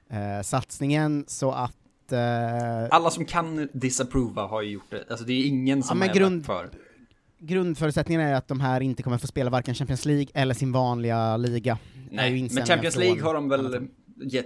eh, 0.09 0.41
satsningen, 0.43 1.25
så 1.27 1.51
att 1.51 2.11
eh, 2.11 2.85
Alla 2.91 3.09
som 3.09 3.25
kan 3.25 3.69
disapprova 3.73 4.41
har 4.47 4.61
ju 4.61 4.69
gjort 4.71 4.89
det. 4.89 5.05
Alltså 5.09 5.25
det 5.25 5.33
är 5.33 5.45
ingen 5.47 5.83
som 5.83 5.99
men 5.99 6.09
är 6.09 6.13
grund- 6.13 6.45
för. 6.45 6.69
grundförutsättningen 7.39 8.21
är 8.21 8.33
att 8.33 8.47
de 8.47 8.59
här 8.59 8.81
inte 8.81 9.03
kommer 9.03 9.17
få 9.17 9.27
spela 9.27 9.49
varken 9.49 9.75
Champions 9.75 10.05
League 10.05 10.27
eller 10.33 10.53
sin 10.53 10.71
vanliga 10.71 11.37
liga. 11.37 11.77
Nej, 12.11 12.49
men 12.53 12.65
Champions 12.65 12.95
League 12.95 13.23
har 13.23 13.33
de 13.33 13.49
väl, 13.49 13.87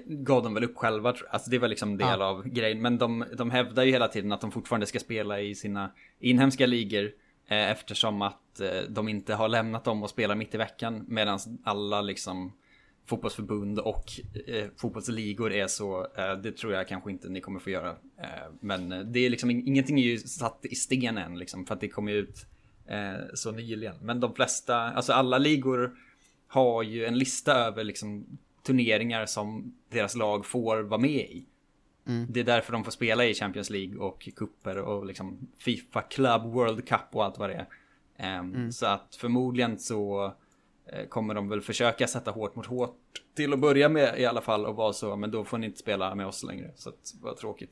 gav 0.08 0.44
de 0.44 0.54
väl 0.54 0.64
upp 0.64 0.78
själva. 0.78 1.14
Alltså 1.30 1.50
det 1.50 1.60
var 1.60 1.68
liksom 1.68 1.98
del 1.98 2.20
Ja. 2.20 2.26
av 2.26 2.48
grejen. 2.48 2.82
Men 2.82 2.98
de, 2.98 3.26
de 3.38 3.52
hävdar 3.52 3.84
ju 3.84 3.92
hela 3.92 4.08
tiden 4.08 4.32
att 4.32 4.42
de 4.42 4.52
fortfarande 4.52 4.86
ska 4.86 5.00
spela 5.00 5.42
i 5.42 5.56
sina 5.56 5.92
inhemska 6.20 6.66
ligor. 6.66 7.12
Eh, 7.48 7.72
eftersom 7.72 8.22
att 8.22 8.60
eh, 8.60 8.68
de 8.90 9.08
inte 9.10 9.36
har 9.36 9.48
lämnat 9.50 9.84
dem 9.84 10.04
och 10.04 10.10
spelar 10.10 10.36
mitt 10.36 10.56
i 10.56 10.58
veckan. 10.58 11.06
Medan 11.08 11.40
alla 11.64 12.02
liksom 12.02 12.54
fotbollsförbund 13.16 13.80
och 13.80 14.04
eh, 14.48 14.68
fotbollsligor 14.78 15.52
är 15.54 15.68
så. 15.68 16.08
Eh, 16.18 16.34
det 16.44 16.52
tror 16.52 16.74
jag 16.74 16.88
kanske 16.88 17.12
inte 17.12 17.30
ni 17.30 17.42
kommer 17.42 17.60
få 17.60 17.70
göra. 17.70 17.90
Eh, 18.18 18.28
men 18.60 19.12
det 19.12 19.20
är 19.20 19.30
liksom, 19.30 19.52
ing- 19.52 19.64
ingenting 19.66 20.00
är 20.00 20.04
ju 20.04 20.18
satt 20.18 20.60
i 20.66 20.76
sten 20.76 21.18
än 21.18 21.40
liksom. 21.40 21.66
För 21.66 21.74
att 21.76 21.82
det 21.82 21.88
kommer 21.88 22.12
ut 22.12 22.46
eh, 22.88 23.14
så 23.34 23.52
nyligen. 23.52 23.96
Men 24.02 24.20
de 24.20 24.36
flesta, 24.36 24.76
alltså 24.78 25.14
alla 25.14 25.38
ligor 25.38 25.92
har 26.48 26.84
ju 26.84 27.06
en 27.06 27.18
lista 27.18 27.54
över 27.54 27.84
liksom 27.84 28.26
turneringar 28.64 29.26
som 29.26 29.74
deras 29.90 30.16
lag 30.16 30.46
får 30.46 30.80
vara 30.82 31.02
med 31.02 31.12
i. 31.12 31.46
Mm. 32.08 32.28
Det 32.30 32.40
är 32.40 32.44
därför 32.44 32.72
de 32.74 32.84
får 32.84 32.92
spela 32.92 33.26
i 33.26 33.34
Champions 33.34 33.70
League 33.70 33.98
och 33.98 34.30
kupper 34.36 34.78
och 34.78 35.06
liksom 35.06 35.48
Fifa 35.58 36.02
Club 36.02 36.44
World 36.44 36.88
Cup 36.88 37.00
och 37.12 37.26
allt 37.26 37.38
vad 37.38 37.50
det 37.50 37.56
är. 37.56 37.68
Ehm, 38.18 38.54
Mm. 38.56 38.72
Så 38.72 38.86
att 38.86 39.16
förmodligen 39.20 39.80
så 39.80 40.34
eh, 40.86 41.06
kommer 41.10 41.34
de 41.34 41.50
väl 41.50 41.62
försöka 41.62 42.08
sätta 42.08 42.32
hårt 42.32 42.56
mot 42.56 42.66
hårt 42.66 42.98
till 43.36 43.54
att 43.54 43.60
börja 43.60 43.90
med 43.90 44.20
i 44.20 44.26
alla 44.26 44.42
fall 44.42 44.66
och 44.66 44.76
vara 44.76 44.94
så, 44.94 45.16
men 45.16 45.32
då 45.32 45.44
får 45.44 45.58
ni 45.58 45.66
inte 45.66 45.80
spela 45.80 46.16
med 46.16 46.28
oss 46.28 46.44
längre. 46.44 46.72
Så 46.76 46.90
att, 46.90 47.14
vad 47.22 47.38
tråkigt. 47.38 47.72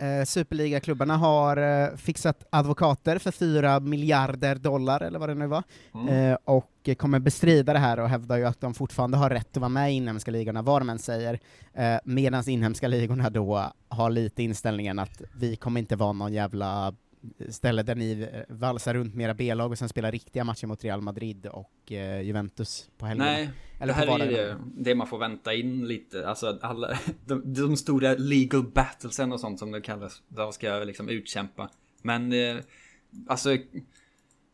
Eh, 0.00 0.24
Superligaklubbarna 0.24 1.16
har 1.16 1.56
eh, 1.56 1.96
fixat 1.96 2.46
advokater 2.50 3.18
för 3.18 3.30
4 3.30 3.80
miljarder 3.80 4.54
dollar, 4.54 5.00
eller 5.00 5.18
vad 5.18 5.28
det 5.28 5.34
nu 5.34 5.46
var, 5.46 5.62
Mm. 5.94 6.08
eh, 6.32 6.38
och 6.44 6.70
kommer 6.98 7.18
bestrida 7.18 7.72
det 7.72 7.78
här 7.78 7.98
och 8.00 8.08
hävdar 8.08 8.36
ju 8.36 8.44
att 8.44 8.60
de 8.60 8.74
fortfarande 8.74 9.16
har 9.16 9.30
rätt 9.30 9.50
att 9.50 9.56
vara 9.56 9.68
med 9.68 9.92
i 9.92 9.94
inhemska 9.94 10.30
ligorna, 10.30 10.62
vad 10.62 10.80
de 10.80 10.90
än 10.90 10.98
säger, 10.98 11.40
eh, 11.74 11.96
medan 12.04 12.48
inhemska 12.48 12.88
ligorna 12.88 13.30
då 13.30 13.72
har 13.88 14.10
lite 14.10 14.42
inställningen 14.42 14.98
att 14.98 15.22
vi 15.36 15.56
kommer 15.56 15.80
inte 15.80 15.96
vara 15.96 16.12
någon 16.12 16.32
jävla 16.32 16.94
ställe 17.48 17.82
där 17.82 17.94
ni 17.94 18.20
eh, 18.32 18.40
valsar 18.56 18.94
runt 18.94 19.14
med 19.14 19.24
era 19.24 19.34
B-lag 19.34 19.70
och 19.70 19.78
sen 19.78 19.88
spelar 19.88 20.12
riktiga 20.12 20.44
matcher 20.44 20.66
mot 20.66 20.84
Real 20.84 21.00
Madrid 21.00 21.46
och 21.46 21.92
eh, 21.92 22.20
Juventus 22.20 22.90
på 22.98 23.06
helgerna. 23.06 23.30
Nej, 23.30 23.50
Eller 23.80 23.86
det 23.86 23.92
här 23.92 24.20
är 24.20 24.30
ju 24.30 24.54
det 24.76 24.94
man 24.94 25.06
får 25.06 25.18
vänta 25.18 25.54
in 25.54 25.88
lite. 25.88 26.28
Alltså 26.28 26.58
alla, 26.62 26.98
de, 27.26 27.54
de 27.54 27.76
stora 27.76 28.14
legal 28.14 28.62
battlesen 28.62 29.32
och 29.32 29.40
sånt 29.40 29.58
som 29.58 29.70
det 29.72 29.80
kallas. 29.80 30.22
De 30.28 30.52
ska 30.52 30.74
liksom 30.78 31.08
utkämpa. 31.08 31.70
Men 32.02 32.32
eh, 32.32 32.56
alltså, 33.26 33.56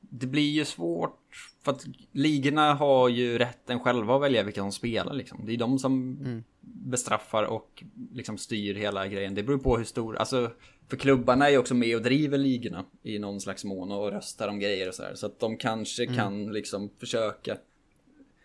det 0.00 0.26
blir 0.26 0.50
ju 0.50 0.64
svårt. 0.64 1.21
För 1.64 1.73
att 1.73 1.85
ligorna 2.12 2.75
har 2.75 3.09
ju 3.09 3.38
rätten 3.38 3.80
själva 3.80 4.16
att 4.16 4.23
välja 4.23 4.42
vilka 4.42 4.61
som 4.61 4.73
spelar 4.73 5.14
liksom. 5.14 5.47
Det 5.47 5.52
är 5.52 5.56
de 5.56 5.78
som 5.78 6.18
Mm. 6.21 6.44
bestraffar 6.61 7.42
och 7.44 7.85
liksom 8.12 8.38
styr 8.38 8.75
hela 8.75 9.09
grejen. 9.09 9.35
Det 9.35 9.42
beror 9.42 9.59
på 9.59 9.76
hur 9.76 9.85
stor, 9.85 10.16
alltså 10.16 10.50
för 10.88 10.97
klubbarna 10.97 11.47
är 11.47 11.50
ju 11.50 11.59
också 11.59 11.75
med 11.75 11.97
och 11.97 12.03
driver 12.03 12.38
ligorna 12.38 12.85
i 13.03 13.19
någon 13.19 13.41
slags 13.41 13.64
mån 13.64 13.93
och 13.93 14.11
röstar 14.12 14.49
om 14.49 14.59
grejer 14.59 14.88
och 14.88 14.95
sådär. 14.95 15.14
Så 15.14 15.26
att 15.26 15.41
de 15.41 15.57
kanske 15.57 16.03
Mm. 16.05 16.17
kan 16.17 16.53
liksom 16.53 16.91
försöka 16.99 17.57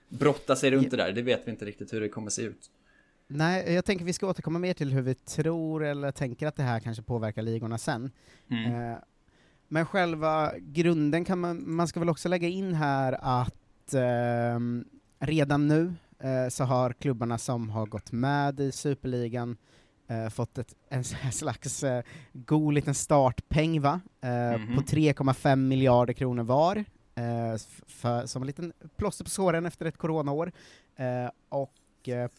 brotta 0.09 0.55
sig 0.55 0.71
runt 0.71 0.91
det 0.91 0.97
där. 0.97 1.11
Det 1.11 1.21
vet 1.21 1.41
vi 1.47 1.51
inte 1.51 1.65
riktigt 1.65 1.93
hur 1.93 2.01
det 2.01 2.09
kommer 2.09 2.29
se 2.29 2.41
ut. 2.41 2.71
Nej, 3.27 3.73
jag 3.73 3.85
tänker 3.85 4.05
vi 4.05 4.13
ska 4.13 4.27
återkomma 4.29 4.59
mer 4.59 4.73
till 4.73 4.93
hur 4.93 5.01
vi 5.01 5.15
tror 5.15 5.85
eller 5.85 6.11
tänker 6.11 6.47
att 6.47 6.55
det 6.55 6.63
här 6.63 6.79
kanske 6.79 7.03
påverkar 7.03 7.41
ligorna 7.41 7.77
sen. 7.77 8.11
Mm. 8.51 8.91
Eh, 8.91 8.97
men 9.67 9.85
själva 9.85 10.51
grunden 10.59 11.25
kan 11.25 11.39
man, 11.39 11.63
man 11.75 11.87
ska 11.87 11.99
väl 11.99 12.09
också 12.09 12.29
lägga 12.29 12.47
in 12.47 12.73
här 12.73 13.17
att 13.21 13.93
ehm, 13.93 14.85
redan 15.19 15.67
nu 15.67 15.93
eh, 16.19 16.49
så 16.49 16.63
har 16.63 16.93
klubbarna 16.93 17.37
som 17.37 17.69
har 17.69 17.85
gått 17.85 18.11
med 18.11 18.59
i 18.59 18.71
Superligan 18.71 19.57
eh, 20.09 20.29
fått 20.29 20.57
ett, 20.57 20.75
en 20.89 21.03
slags 21.31 21.83
eh, 21.83 22.03
god 22.33 22.73
liten 22.73 22.93
startpeng 22.95 23.81
va? 23.81 24.01
Eh, 24.21 24.59
Mhm. 24.59 24.75
på 24.75 24.81
3,5 24.81 25.55
miljarder 25.55 26.13
kronor 26.13 26.43
var, 26.43 26.75
eh, 27.15 27.57
för, 27.87 28.25
som 28.25 28.41
en 28.43 28.47
liten 28.47 28.73
plåster 28.97 29.23
på 29.23 29.29
såren 29.29 29.65
efter 29.65 29.85
ett 29.85 29.97
coronaår. 29.97 30.51
Eh, 30.95 31.29
och 31.49 32.09
eh, 32.09 32.29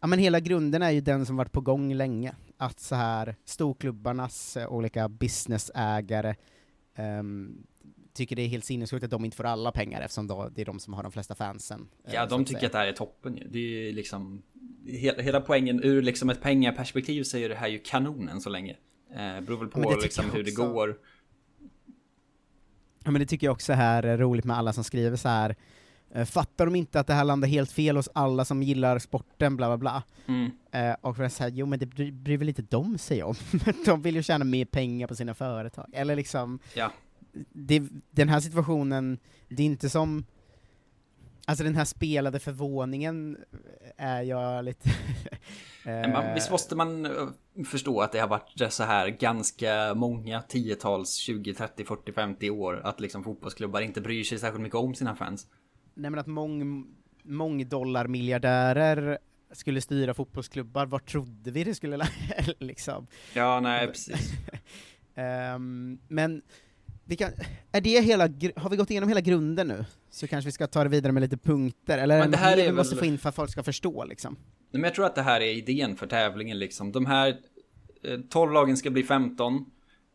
Ja 0.00 0.06
men 0.06 0.18
hela 0.18 0.40
grunden 0.40 0.82
är 0.82 0.90
ju 0.90 1.00
den 1.00 1.26
som 1.26 1.36
varit 1.36 1.52
på 1.52 1.60
gång 1.60 1.94
länge, 1.94 2.34
att 2.56 2.80
så 2.80 2.94
här 2.94 3.36
storklubbarnas 3.44 4.56
olika 4.68 5.08
businessägare 5.08 6.34
ehm, 6.94 7.66
tycker 8.16 8.36
det 8.36 8.42
är 8.42 8.48
helt 8.48 8.64
sinnessjukt 8.64 9.04
att 9.04 9.10
de 9.10 9.24
inte 9.24 9.36
får 9.36 9.44
alla 9.44 9.72
pengar 9.72 10.00
eftersom 10.00 10.26
då, 10.26 10.48
det 10.54 10.60
är 10.60 10.66
de 10.66 10.80
som 10.80 10.94
har 10.94 11.02
de 11.02 11.12
flesta 11.12 11.34
fansen. 11.34 11.88
eh, 12.06 12.14
Ja, 12.14 12.22
så 12.22 12.28
de 12.34 12.40
att 12.42 12.46
tycker 12.46 12.58
säga. 12.60 12.66
att 12.66 12.72
det 12.72 12.78
här 12.78 12.86
är 12.86 12.92
toppen 12.92 13.36
ju. 13.36 13.48
Det 13.48 13.58
är 13.58 13.62
ju 13.86 13.92
liksom 13.92 14.42
hela, 14.86 15.22
hela 15.22 15.40
poängen 15.40 15.80
ur 15.84 16.02
liksom 16.02 16.30
ett 16.30 16.40
pengaperspektiv 16.42 17.22
så 17.22 17.38
är 17.38 17.48
det 17.48 17.54
här 17.54 17.68
ju 17.68 17.78
kanonen 17.78 18.40
så 18.40 18.50
länge. 18.50 18.76
Eh, 19.10 19.40
beror 19.40 19.58
väl 19.58 19.68
på 19.68 19.82
tycker 19.82 20.02
liksom 20.02 20.30
hur 20.30 20.44
det 20.44 20.50
går. 20.54 20.96
Ja 23.04 23.10
men 23.10 23.20
det 23.20 23.26
tycker 23.26 23.46
jag 23.46 23.52
också 23.54 23.72
här 23.72 24.02
är 24.02 24.18
roligt 24.18 24.44
med 24.44 24.56
alla 24.56 24.72
som 24.72 24.84
skriver 24.84 25.16
så 25.16 25.28
här. 25.28 25.56
eh, 26.10 26.24
fattar 26.24 26.64
de 26.66 26.74
inte 26.74 27.00
att 27.00 27.06
det 27.06 27.14
här 27.14 27.24
landar 27.24 27.48
helt 27.48 27.72
fel 27.72 27.96
hos 27.96 28.08
alla 28.14 28.44
som 28.44 28.62
gillar 28.62 28.98
sporten, 28.98 29.56
bla 29.56 29.66
bla 29.68 29.76
bla. 29.76 30.02
Mm. 30.34 30.50
Eh, 30.90 30.96
och 31.00 31.16
för 31.16 31.24
att 31.24 31.32
säga, 31.32 31.48
jo 31.48 31.66
men 31.66 31.78
det 31.78 31.86
bry- 31.86 32.12
bryr 32.22 32.36
väl 32.38 32.48
inte 32.48 32.62
de 32.62 32.98
sig 32.98 33.22
om. 33.22 33.34
de 33.86 34.02
vill 34.02 34.14
ju 34.16 34.22
tjäna 34.22 34.44
mer 34.44 34.64
pengar 34.64 35.06
på 35.06 35.14
sina 35.14 35.34
företag. 35.34 35.86
Eller 35.92 36.16
liksom, 36.16 36.58
Ja. 36.74 36.92
Det, 37.52 37.82
den 38.10 38.28
här 38.28 38.40
situationen, 38.40 39.18
det 39.48 39.62
är 39.62 39.66
inte 39.66 39.90
som 39.90 40.24
Alltså 41.48 41.64
den 41.64 41.74
här 41.74 41.84
spelade 41.84 42.38
förvåningen 42.38 43.36
är 43.96 44.22
jag 44.22 44.64
lite... 44.64 44.88
Man, 45.84 46.24
Eh, 46.24 46.34
visst 46.34 46.50
måste 46.50 46.76
man 46.76 47.06
eh, 47.06 47.28
förstå 47.64 48.00
att 48.00 48.12
det 48.12 48.18
har 48.18 48.28
varit 48.28 48.72
så 48.72 48.82
här 48.82 49.08
ganska 49.08 49.94
många 49.94 50.42
tiotals, 50.42 51.14
20, 51.14 51.54
30, 51.54 51.84
40, 51.84 52.12
50 52.12 52.50
år 52.50 52.80
att 52.84 53.00
liksom 53.00 53.24
fotbollsklubbar 53.24 53.80
inte 53.80 54.00
bryr 54.00 54.24
sig 54.24 54.38
särskilt 54.38 54.62
mycket 54.62 54.78
om 54.78 54.94
sina 54.94 55.16
fans. 55.16 55.46
Nej 55.94 56.10
men 56.10 56.20
att 56.20 56.26
mång, 56.26 56.86
mångdollarmiljardärer 57.22 59.18
skulle 59.52 59.80
styra 59.80 60.14
fotbollsklubbar, 60.14 60.86
vad 60.86 61.04
trodde 61.06 61.50
vi 61.50 61.64
det 61.64 61.74
skulle 61.74 62.08
liksom? 62.58 63.06
Ja, 63.34 63.60
nej, 63.60 63.86
precis. 63.86 64.32
Ehm, 65.18 65.98
men 66.08 66.42
vi 67.06 67.16
kan, 67.16 67.30
är 67.72 67.80
det 67.80 68.00
hela, 68.00 68.24
har 68.56 68.70
vi 68.70 68.76
gått 68.76 68.90
igenom 68.90 69.08
hela 69.08 69.20
grunden 69.20 69.68
nu? 69.68 69.84
Så 70.10 70.26
kanske 70.26 70.46
vi 70.48 70.52
ska 70.52 70.66
ta 70.66 70.82
det 70.82 70.88
vidare 70.90 71.12
med 71.12 71.20
lite 71.20 71.36
punkter, 71.36 71.98
eller 71.98 72.18
Men 72.18 72.30
det 72.30 72.36
här 72.36 72.56
är 72.58 72.66
vi 72.66 72.72
måste 72.72 72.94
väl- 72.94 73.00
få 73.00 73.06
in 73.06 73.18
för 73.18 73.28
att 73.28 73.34
folk 73.34 73.50
ska 73.50 73.62
förstå 73.62 74.04
liksom? 74.04 74.36
Men 74.70 74.82
jag 74.82 74.94
tror 74.94 75.06
att 75.06 75.14
det 75.14 75.22
här 75.22 75.40
är 75.40 75.54
idén 75.54 75.96
för 75.96 76.06
tävlingen 76.06 76.58
liksom. 76.58 76.92
De 76.92 77.06
här 77.06 77.36
eh, 78.04 78.20
12 78.30 78.52
lagen 78.52 78.76
ska 78.76 78.90
bli 78.90 79.02
15. 79.02 79.64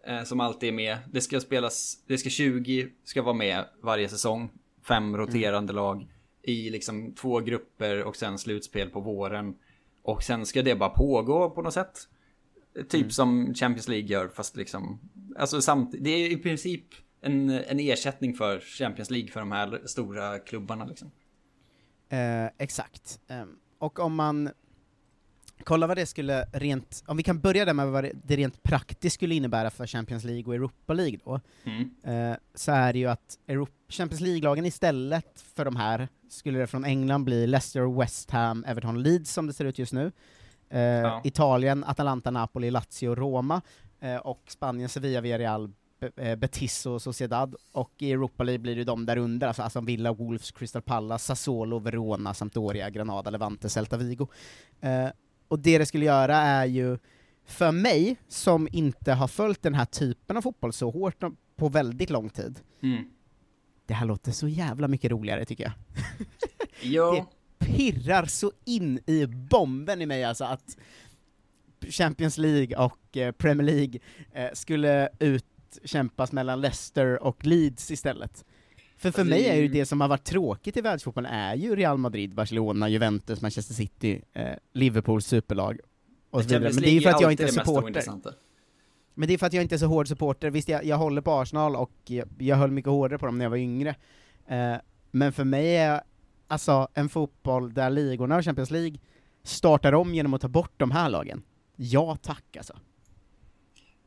Eh, 0.07 0.23
som 0.23 0.39
alltid 0.39 0.69
är 0.69 0.73
med. 0.73 0.97
Det 1.11 1.21
ska 1.21 1.39
spelas, 1.39 1.97
det 2.07 2.17
ska 2.17 2.29
20 2.29 2.87
ska 3.03 3.21
vara 3.21 3.33
med 3.35 3.65
varje 3.83 4.09
säsong. 4.09 4.49
Fem 4.87 5.17
roterande 5.17 5.73
lag. 5.73 6.07
I 6.43 6.69
liksom 6.69 7.13
två 7.15 7.39
grupper 7.39 8.03
och 8.03 8.15
sen 8.15 8.37
slutspel 8.37 8.89
på 8.89 8.99
våren. 8.99 9.55
Och 10.03 10.23
sen 10.23 10.45
ska 10.45 10.61
det 10.61 10.75
bara 10.75 10.89
pågå 10.89 11.49
på 11.49 11.61
något 11.61 11.73
sätt. 11.73 11.97
Eh, 12.77 12.83
Typ 12.83 13.01
Mm. 13.01 13.09
som 13.11 13.53
Champions 13.53 13.87
League 13.87 14.07
gör 14.07 14.27
fast 14.27 14.55
liksom. 14.57 14.99
Alltså 15.37 15.61
samt, 15.61 15.95
det 15.99 16.09
är 16.09 16.31
i 16.31 16.37
princip 16.37 16.83
en, 17.21 17.49
en 17.49 17.79
ersättning 17.79 18.33
för 18.33 18.59
Champions 18.59 19.09
League 19.09 19.31
för 19.31 19.39
de 19.39 19.51
här 19.51 19.81
stora 19.85 20.39
klubbarna 20.39 20.85
liksom. 20.85 21.11
Eh, 22.09 22.45
exakt. 22.57 23.19
Ehm, 23.27 23.55
och 23.79 23.99
om 23.99 24.15
man 24.15 24.49
kollar 25.63 25.87
vad 25.87 25.97
det 25.97 26.05
skulle 26.05 26.45
rent, 26.53 27.03
om 27.07 27.17
vi 27.17 27.23
kan 27.23 27.39
börja 27.39 27.65
där 27.65 27.73
med 27.73 27.87
vad 27.87 28.03
det- 28.03 28.11
det 28.23 28.35
rent 28.35 28.63
praktiskt 28.63 29.13
skulle 29.13 29.35
innebära 29.35 29.69
för 29.69 29.87
Champions 29.87 30.23
League 30.23 30.45
och 30.45 30.55
Europa 30.55 30.93
League 30.93 31.19
då, 31.25 31.39
Mm. 31.63 31.91
eh, 32.31 32.37
så 32.55 32.71
är 32.71 32.93
det 32.93 32.99
ju 32.99 33.07
att 33.07 33.39
Europa, 33.47 33.71
Champions 33.89 34.21
League-lagen 34.21 34.65
istället 34.65 35.41
för 35.55 35.65
de 35.65 35.75
här 35.75 36.07
skulle 36.29 36.59
det 36.59 36.67
från 36.67 36.85
England 36.85 37.23
bli 37.25 37.47
Leicester, 37.47 37.99
West 37.99 38.31
Ham, 38.31 38.63
Everton, 38.67 39.03
Leeds 39.03 39.31
som 39.33 39.47
det 39.47 39.53
ser 39.53 39.65
ut 39.65 39.79
just 39.79 39.93
nu. 39.93 40.11
Eh, 40.69 40.79
Ja. 40.81 41.21
Italien, 41.23 41.83
Atalanta, 41.83 42.31
Napoli, 42.31 42.71
Lazio, 42.71 43.15
Roma. 43.15 43.61
Eh, 44.01 44.15
och 44.15 44.41
Spanien, 44.47 44.89
Sevilla, 44.89 45.21
Villarreal, 45.21 45.71
eh, 46.17 46.35
Betis 46.35 46.85
och 46.85 47.01
Sociedad. 47.01 47.55
Och 47.71 47.91
i 47.97 48.11
Europa 48.11 48.43
League 48.43 48.59
blir 48.59 48.75
det 48.75 48.83
de 48.83 49.05
där 49.05 49.17
under, 49.17 49.47
alltså, 49.47 49.61
alltså 49.61 49.81
Villa, 49.81 50.13
Wolves, 50.13 50.51
Crystal 50.51 50.81
Palace, 50.81 51.25
Sassuolo, 51.25 51.79
Verona, 51.79 52.33
Sampdoria, 52.33 52.89
Granada, 52.89 53.29
Levante, 53.29 53.69
Celta 53.69 53.97
Vigo. 53.97 54.27
Eh, 54.81 55.07
och 55.47 55.59
det 55.59 55.77
det 55.77 55.85
skulle 55.85 56.05
göra 56.05 56.35
är 56.37 56.65
ju, 56.65 56.97
för 57.45 57.71
mig, 57.71 58.15
som 58.27 58.67
inte 58.71 59.13
har 59.13 59.27
följt 59.27 59.61
den 59.61 59.73
här 59.73 59.85
typen 59.85 60.37
av 60.37 60.41
fotboll 60.41 60.73
så 60.73 60.89
hårt 60.89 61.23
på 61.55 61.69
väldigt 61.69 62.09
lång 62.09 62.29
tid, 62.29 62.59
Mm. 62.83 63.03
det 63.85 63.93
här 63.93 64.05
låter 64.05 64.31
så 64.31 64.47
jävla 64.47 64.87
mycket 64.87 65.11
roligare 65.11 65.45
tycker 65.45 65.63
jag. 65.63 65.73
Ja. 66.83 67.11
Det 67.59 67.65
pirrar 67.67 68.25
så 68.25 68.51
in 68.65 68.99
i 69.05 69.25
bomben 69.27 70.01
i 70.01 70.05
mig 70.05 70.23
alltså 70.23 70.43
att 70.45 70.77
Champions 71.89 72.37
League 72.37 72.77
och 72.77 73.17
eh, 73.17 73.31
Premier 73.31 73.65
League 73.65 73.99
eh, 74.33 74.49
skulle 74.53 75.09
utkämpas 75.19 76.31
mellan 76.31 76.61
Leicester 76.61 77.23
och 77.23 77.45
Leeds 77.45 77.91
istället. 77.91 78.45
För 78.97 79.11
för 79.11 79.21
Alltså, 79.21 79.29
mig 79.29 79.45
är 79.45 79.55
ju 79.55 79.67
det 79.67 79.85
som 79.85 80.01
har 80.01 80.07
varit 80.07 80.23
tråkigt 80.23 80.77
i 80.77 80.81
världsfotbollen 80.81 81.31
är 81.31 81.55
ju 81.55 81.75
Real 81.75 81.97
Madrid, 81.97 82.35
Barcelona, 82.35 82.89
Juventus, 82.89 83.41
Manchester 83.41 83.73
City, 83.73 84.21
eh, 84.33 84.45
Liverpools 84.73 85.25
superlag 85.25 85.79
och 86.29 86.41
så 86.41 86.47
vidare. 86.47 86.73
Men 86.73 86.83
det 86.83 86.89
är 86.89 86.93
ju 86.93 87.01
för 87.01 87.09
att 87.09 87.21
jag 87.21 87.31
inte 87.31 87.43
är 87.43 87.47
supporter. 87.47 88.03
Men 89.13 89.27
det 89.27 89.33
är 89.33 89.37
för 89.37 89.45
att 89.45 89.53
jag 89.53 89.61
inte 89.61 89.75
är 89.75 89.79
så 89.79 89.85
hård 89.85 90.07
supporter, 90.07 90.49
visst 90.49 90.69
jag, 90.69 90.85
jag 90.85 90.97
håller 90.97 91.21
på 91.21 91.31
Arsenal 91.31 91.75
och 91.75 91.91
jag, 92.05 92.27
jag 92.37 92.55
höll 92.55 92.71
mycket 92.71 92.91
hårdare 92.91 93.19
på 93.19 93.25
dem 93.25 93.37
när 93.37 93.45
jag 93.45 93.49
var 93.49 93.57
yngre. 93.57 93.95
Eh, 94.47 94.75
men 95.11 95.33
för 95.33 95.43
mig 95.43 95.77
är 95.77 96.01
alltså 96.47 96.87
en 96.93 97.09
fotboll 97.09 97.73
där 97.73 97.89
ligorna 97.89 98.37
och 98.37 98.43
Champions 98.43 98.71
League 98.71 98.99
startar 99.43 99.93
om 99.93 100.15
genom 100.15 100.33
att 100.33 100.41
ta 100.41 100.47
bort 100.47 100.73
de 100.77 100.91
här 100.91 101.09
lagen. 101.09 101.43
Ja 101.75 102.17
tack 102.21 102.57
alltså. 102.57 102.73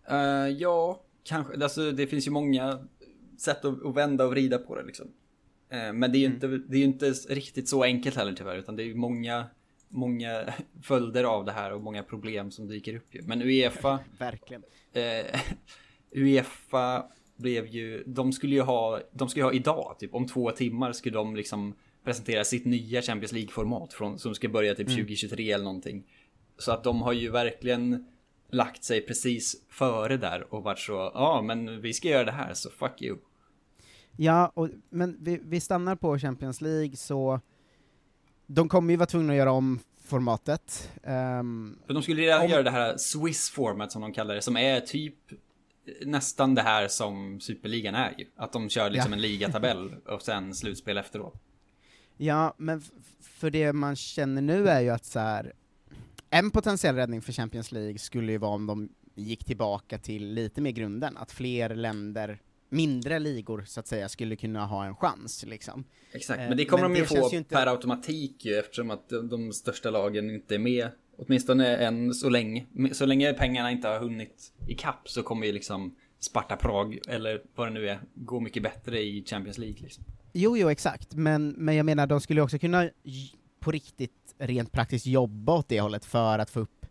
Eh, 0.09 0.49
ja, 0.59 1.01
kanske. 1.25 1.63
Alltså, 1.63 1.91
det 1.93 2.07
finns 2.07 2.27
ju 2.27 2.31
många 2.31 2.79
sätt 3.39 3.65
att, 3.65 3.85
att 3.87 3.95
vända 3.97 4.25
och 4.25 4.31
vrida 4.31 4.59
på 4.59 4.77
det 4.77 4.83
liksom. 4.83 5.07
Eh, 5.71 5.93
men 5.93 6.13
det 6.13 6.19
är 6.19 6.21
ju 6.21 6.27
Mm. 6.27 6.35
inte, 6.35 6.47
det 6.69 6.77
är 6.79 6.85
inte 6.85 7.11
riktigt 7.11 7.69
så 7.69 7.83
enkelt 7.83 8.17
heller 8.17 8.33
tyvärr, 8.33 8.57
utan 8.57 8.77
det 8.77 8.83
är 8.83 8.87
ju 8.87 8.95
många, 8.95 9.47
många 9.89 10.53
följder 10.83 11.25
av 11.25 11.45
det 11.45 11.53
här 11.53 11.73
och 11.73 11.81
många 11.83 12.03
problem 12.03 12.51
som 12.51 12.69
dyker 12.69 12.97
upp 12.97 13.15
ju. 13.15 13.23
Men 13.23 13.43
Uefa, 13.43 13.99
Verkligen. 14.19 14.63
eh, 14.93 15.41
Uefa 16.13 17.07
blev 17.37 17.67
ju, 17.67 18.03
de 18.07 18.33
skulle 18.33 18.55
ju 18.55 18.61
ha, 18.63 19.01
de 19.13 19.29
skulle 19.29 19.45
ha 19.45 19.53
idag, 19.53 19.97
typ 19.99 20.15
om 20.15 20.27
två 20.27 20.51
timmar 20.51 20.93
skulle 20.93 21.15
de 21.15 21.37
liksom 21.37 21.75
presentera 22.05 22.45
sitt 22.45 22.65
nya 22.65 23.03
Champions 23.03 23.33
League-format 23.33 23.93
från, 23.93 24.19
som 24.19 24.35
ska 24.35 24.49
börja 24.49 24.75
typ 24.75 24.89
Mm. 24.89 24.97
2023 25.01 25.53
eller 25.53 25.65
någonting. 25.65 26.05
Så 26.59 26.73
att 26.73 26.85
de 26.85 27.03
har 27.03 27.13
ju 27.13 27.31
verkligen 27.31 28.07
lagt 28.51 28.85
sig 28.85 29.01
precis 29.01 29.57
före 29.69 30.17
där 30.17 30.55
och 30.55 30.63
varit 30.63 30.79
så, 30.79 31.11
ja 31.15 31.43
men 31.43 31.81
vi 31.81 31.93
ska 31.93 32.09
göra 32.09 32.25
det 32.25 32.33
här 32.33 32.55
så 32.55 32.71
fuck 32.71 33.03
you. 33.03 33.19
Ja, 34.17 34.53
och, 34.55 34.69
men 34.91 35.17
vi, 35.21 35.41
vi 35.45 35.61
stannar 35.61 35.97
på 35.97 36.19
Champions 36.19 36.61
League, 36.61 36.97
så 36.97 37.41
de 38.47 38.69
kommer 38.69 38.91
ju 38.93 38.97
vara 38.97 39.07
tvungna 39.07 39.33
att 39.33 39.37
göra 39.39 39.53
om 39.53 39.79
formatet. 40.05 40.91
Ehm, 41.03 41.79
För 41.87 41.95
de 41.95 42.03
skulle 42.03 42.23
redan 42.23 42.43
Om- 42.43 42.49
göra 42.51 42.63
det 42.63 42.71
här 42.71 42.97
Swiss 42.97 43.51
format 43.51 43.93
som 43.93 44.03
de 44.03 44.13
kallar 44.13 44.35
det, 44.35 44.43
som 44.43 44.57
är 44.57 44.81
typ 44.81 45.15
nästan 46.05 46.55
det 46.55 46.63
här 46.63 46.89
som 46.89 47.41
Superligan 47.41 47.95
är 47.95 48.15
ju. 48.19 48.27
Att 48.37 48.53
de 48.53 48.69
kör 48.69 48.91
liksom 48.91 49.11
Ja. 49.13 49.17
en 49.17 49.23
ligatabell 49.23 49.95
och 50.07 50.23
sen 50.23 50.55
slutspel 50.55 50.99
efteråt. 50.99 51.35
Ja, 52.17 52.55
men 52.59 52.83
för 53.21 53.51
det 53.51 53.73
man 53.73 53.97
känner 53.97 54.43
nu 54.43 54.69
är 54.69 54.81
ju 54.81 54.91
att 54.91 55.05
så 55.05 55.19
här, 55.19 55.53
en 56.39 56.51
potentiell 56.51 56.97
räddning 56.97 57.23
för 57.23 57.33
Champions 57.33 57.73
League 57.73 57.99
skulle 57.99 58.33
ju 58.33 58.39
vara 58.39 58.51
om 58.55 58.67
de 58.67 58.89
gick 59.15 59.45
tillbaka 59.45 59.99
till 59.99 60.33
lite 60.35 60.61
mer 60.61 60.71
grunden, 60.71 61.17
att 61.17 61.33
fler 61.33 61.75
länder, 61.75 62.39
mindre 62.69 63.19
ligor 63.19 63.65
så 63.67 63.81
att 63.81 63.87
säga, 63.87 64.09
skulle 64.09 64.37
kunna 64.37 64.67
ha 64.67 64.85
en 64.87 64.97
chans 64.97 65.45
liksom. 65.47 65.85
Exakt, 66.13 66.41
Eh, 66.41 66.49
men 66.49 66.57
det 66.57 66.65
kommer 66.65 66.83
de 66.83 66.97
ju 66.97 67.05
få 67.05 67.31
inte- 67.33 67.55
per 67.55 67.67
automatik 67.67 68.45
ju 68.45 68.55
eftersom 68.59 68.91
att 68.91 69.09
de, 69.31 69.53
största 69.53 69.91
lagen 69.91 70.31
inte 70.31 70.55
är 70.55 70.59
med. 70.59 70.89
Åtminstone 71.17 71.77
än 71.77 72.15
så 72.15 72.29
länge. 72.29 72.67
Så 72.93 73.07
länge 73.07 73.33
pengarna 73.33 73.71
inte 73.71 73.89
har 73.89 73.99
hunnit 73.99 74.53
ikapp 74.69 75.09
så 75.09 75.23
kommer 75.23 75.47
ju 75.47 75.53
liksom 75.53 75.97
Sparta 76.21 76.57
Prag, 76.57 76.99
eller 77.09 77.43
vad 77.55 77.67
det 77.67 77.75
nu 77.75 77.89
är, 77.89 78.01
gå 78.15 78.41
mycket 78.41 78.63
bättre 78.63 79.03
i 79.03 79.25
Champions 79.27 79.59
League 79.59 79.79
liksom. 79.83 80.05
Jo, 80.33 80.57
jo, 80.57 80.69
exakt, 80.69 81.15
men, 81.15 81.49
men 81.49 81.75
jag 81.77 81.87
menar, 81.87 82.07
de 82.07 82.21
skulle 82.21 82.41
ju 82.41 82.45
också 82.45 82.59
kunna 82.59 82.91
på 83.65 83.71
riktigt, 83.71 84.35
rent 84.39 84.73
praktiskt 84.73 85.07
jobba 85.07 85.53
åt 85.53 85.69
det 85.69 85.81
hållet 85.81 86.05
för 86.05 86.39
att 86.39 86.51
få 86.51 86.61
upp 86.61 86.87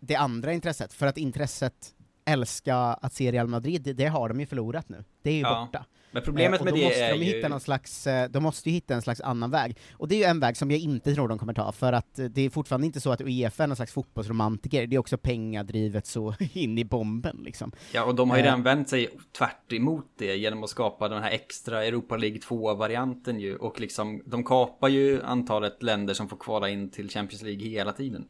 det 0.00 0.16
andra 0.16 0.52
intresset, 0.52 0.92
för 0.92 1.06
att 1.06 1.18
intresset 1.18 1.94
älska 2.24 2.76
att 2.76 3.12
se 3.12 3.32
Real 3.32 3.48
Madrid, 3.48 3.94
det, 3.96 4.06
har 4.06 4.28
de 4.28 4.40
ju 4.40 4.46
förlorat 4.46 4.88
nu. 4.88 5.04
Det 5.22 5.30
är 5.30 5.34
ju 5.34 5.40
Ja, 5.40 5.64
borta. 5.66 5.86
Men 6.12 6.22
problemet 6.22 6.60
och 6.60 6.64
med 6.64 6.74
det 6.74 6.84
måste 6.84 7.04
är 7.04 7.12
de 7.18 7.24
ju- 7.24 7.24
hitta 7.36 7.48
någon 7.48 7.60
slags, 7.60 8.06
eh, 8.06 8.30
de 8.30 8.42
måste 8.42 8.68
ju 8.68 8.74
hitta 8.74 8.94
en 8.94 9.02
slags 9.02 9.20
annan 9.20 9.50
väg. 9.50 9.76
Och 9.92 10.08
det 10.08 10.14
är 10.14 10.18
ju 10.18 10.24
en 10.24 10.40
väg 10.40 10.56
som 10.56 10.70
jag 10.70 10.80
inte 10.80 11.14
tror 11.14 11.28
de 11.28 11.38
kommer 11.38 11.54
ta, 11.54 11.72
för 11.72 11.92
att 11.92 12.18
eh, 12.18 12.24
det 12.24 12.40
är 12.42 12.50
fortfarande 12.50 12.86
inte 12.86 13.00
så 13.00 13.12
att 13.12 13.20
Uefa 13.20 13.62
är 13.62 13.66
någon 13.66 13.76
slags 13.76 13.92
fotbollsromantiker, 13.92 14.86
det 14.86 14.96
är 14.96 15.00
också 15.00 15.18
pengadrivet 15.18 16.06
så 16.06 16.34
in 16.52 16.78
i 16.78 16.84
bomben 16.84 17.36
liksom. 17.44 17.72
Ja, 17.92 18.04
och 18.04 18.14
de 18.14 18.30
har 18.30 18.36
ju 18.36 18.40
Eh, 18.40 18.44
redan 18.44 18.62
vänt 18.62 18.88
sig 18.88 19.08
tvärt 19.38 19.72
emot 19.72 20.06
det 20.18 20.36
genom 20.36 20.64
att 20.64 20.70
skapa 20.70 21.08
den 21.08 21.22
här 21.22 21.30
extra 21.30 21.84
Europa 21.84 22.16
League 22.16 22.38
2-varianten 22.38 23.40
ju. 23.40 23.56
Och 23.56 23.80
liksom, 23.80 24.22
de 24.26 24.44
kapar 24.44 24.88
ju 24.88 25.22
antalet 25.22 25.82
länder 25.82 26.14
som 26.14 26.28
får 26.28 26.36
kvala 26.36 26.68
in 26.68 26.90
till 26.90 27.08
Champions 27.10 27.42
League 27.42 27.68
hela 27.68 27.92
tiden. 27.92 28.28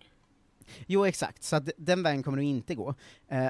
Jo, 0.87 1.07
exakt, 1.07 1.43
så 1.43 1.57
att 1.57 1.69
den 1.77 2.03
vägen 2.03 2.23
kommer 2.23 2.39
de 2.39 2.45
inte 2.45 2.75
gå. 2.75 2.95
Eh, 3.29 3.47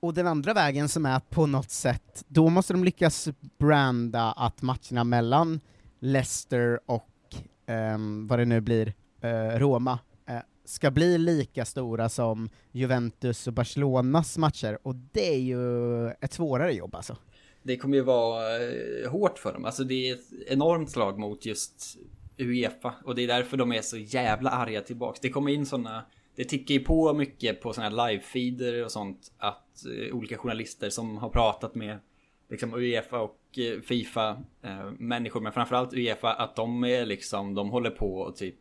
och 0.00 0.14
den 0.14 0.26
andra 0.26 0.54
vägen 0.54 0.88
som 0.88 1.06
är 1.06 1.20
på 1.20 1.46
något 1.46 1.70
sätt, 1.70 2.24
då 2.28 2.48
måste 2.48 2.72
de 2.72 2.84
lyckas 2.84 3.28
branda 3.58 4.32
att 4.32 4.62
matcherna 4.62 5.04
mellan 5.04 5.60
Leicester 6.00 6.80
och 6.86 7.08
um, 7.94 8.26
vad 8.26 8.38
det 8.38 8.44
nu 8.44 8.60
blir, 8.60 8.94
uh, 9.24 9.58
Roma, 9.58 9.98
uh, 10.30 10.38
ska 10.64 10.90
bli 10.90 11.18
lika 11.18 11.64
stora 11.64 12.08
som 12.08 12.48
Juventus 12.72 13.46
och 13.46 13.52
Barcelonas 13.52 14.38
matcher, 14.38 14.78
och 14.82 14.94
det 14.94 15.34
är 15.34 15.40
ju 15.40 16.08
ett 16.10 16.32
svårare 16.32 16.72
jobb 16.72 16.94
alltså. 16.94 17.16
Det 17.62 17.76
kommer 17.76 17.96
ju 17.96 18.02
vara 18.02 18.56
eh, 18.56 19.10
hårt 19.10 19.38
för 19.38 19.52
dem. 19.52 19.64
Alltså 19.64 19.84
det 19.84 20.10
är 20.10 20.14
ett 20.14 20.32
enormt 20.46 20.90
slag 20.90 21.18
mot 21.18 21.46
just 21.46 21.96
Uefa. 22.38 22.94
Och 23.04 23.14
det 23.14 23.22
är 23.22 23.26
därför 23.26 23.56
de 23.56 23.72
är 23.72 23.82
så 23.82 23.96
jävla 23.96 24.50
arga 24.50 24.80
tillbaks. 24.80 25.20
Det 25.20 25.30
kommer 25.30 25.52
in 25.52 25.66
sådana... 25.66 26.04
Det 26.38 26.44
tickar 26.44 26.74
ju 26.74 26.80
på 26.80 27.14
mycket 27.14 27.60
på 27.60 27.72
sådana 27.72 28.02
här 28.02 28.10
live-feeder 28.10 28.84
och 28.84 28.92
sånt. 28.92 29.32
Att 29.38 29.86
eh, 29.86 30.14
olika 30.14 30.38
journalister 30.38 30.90
som 30.90 31.16
har 31.16 31.28
pratat 31.28 31.74
med 31.74 31.98
liksom 32.50 32.74
Uefa 32.74 33.18
och 33.18 33.40
eh, 33.58 33.80
Fifa 33.80 34.42
eh, 34.62 34.90
människor, 34.98 35.40
men 35.40 35.52
framförallt 35.52 35.92
Uefa, 35.92 36.32
att 36.32 36.56
de 36.56 36.84
är 36.84 37.06
liksom, 37.06 37.54
de 37.54 37.70
håller 37.70 37.90
på 37.90 38.18
och 38.18 38.36
typ 38.36 38.56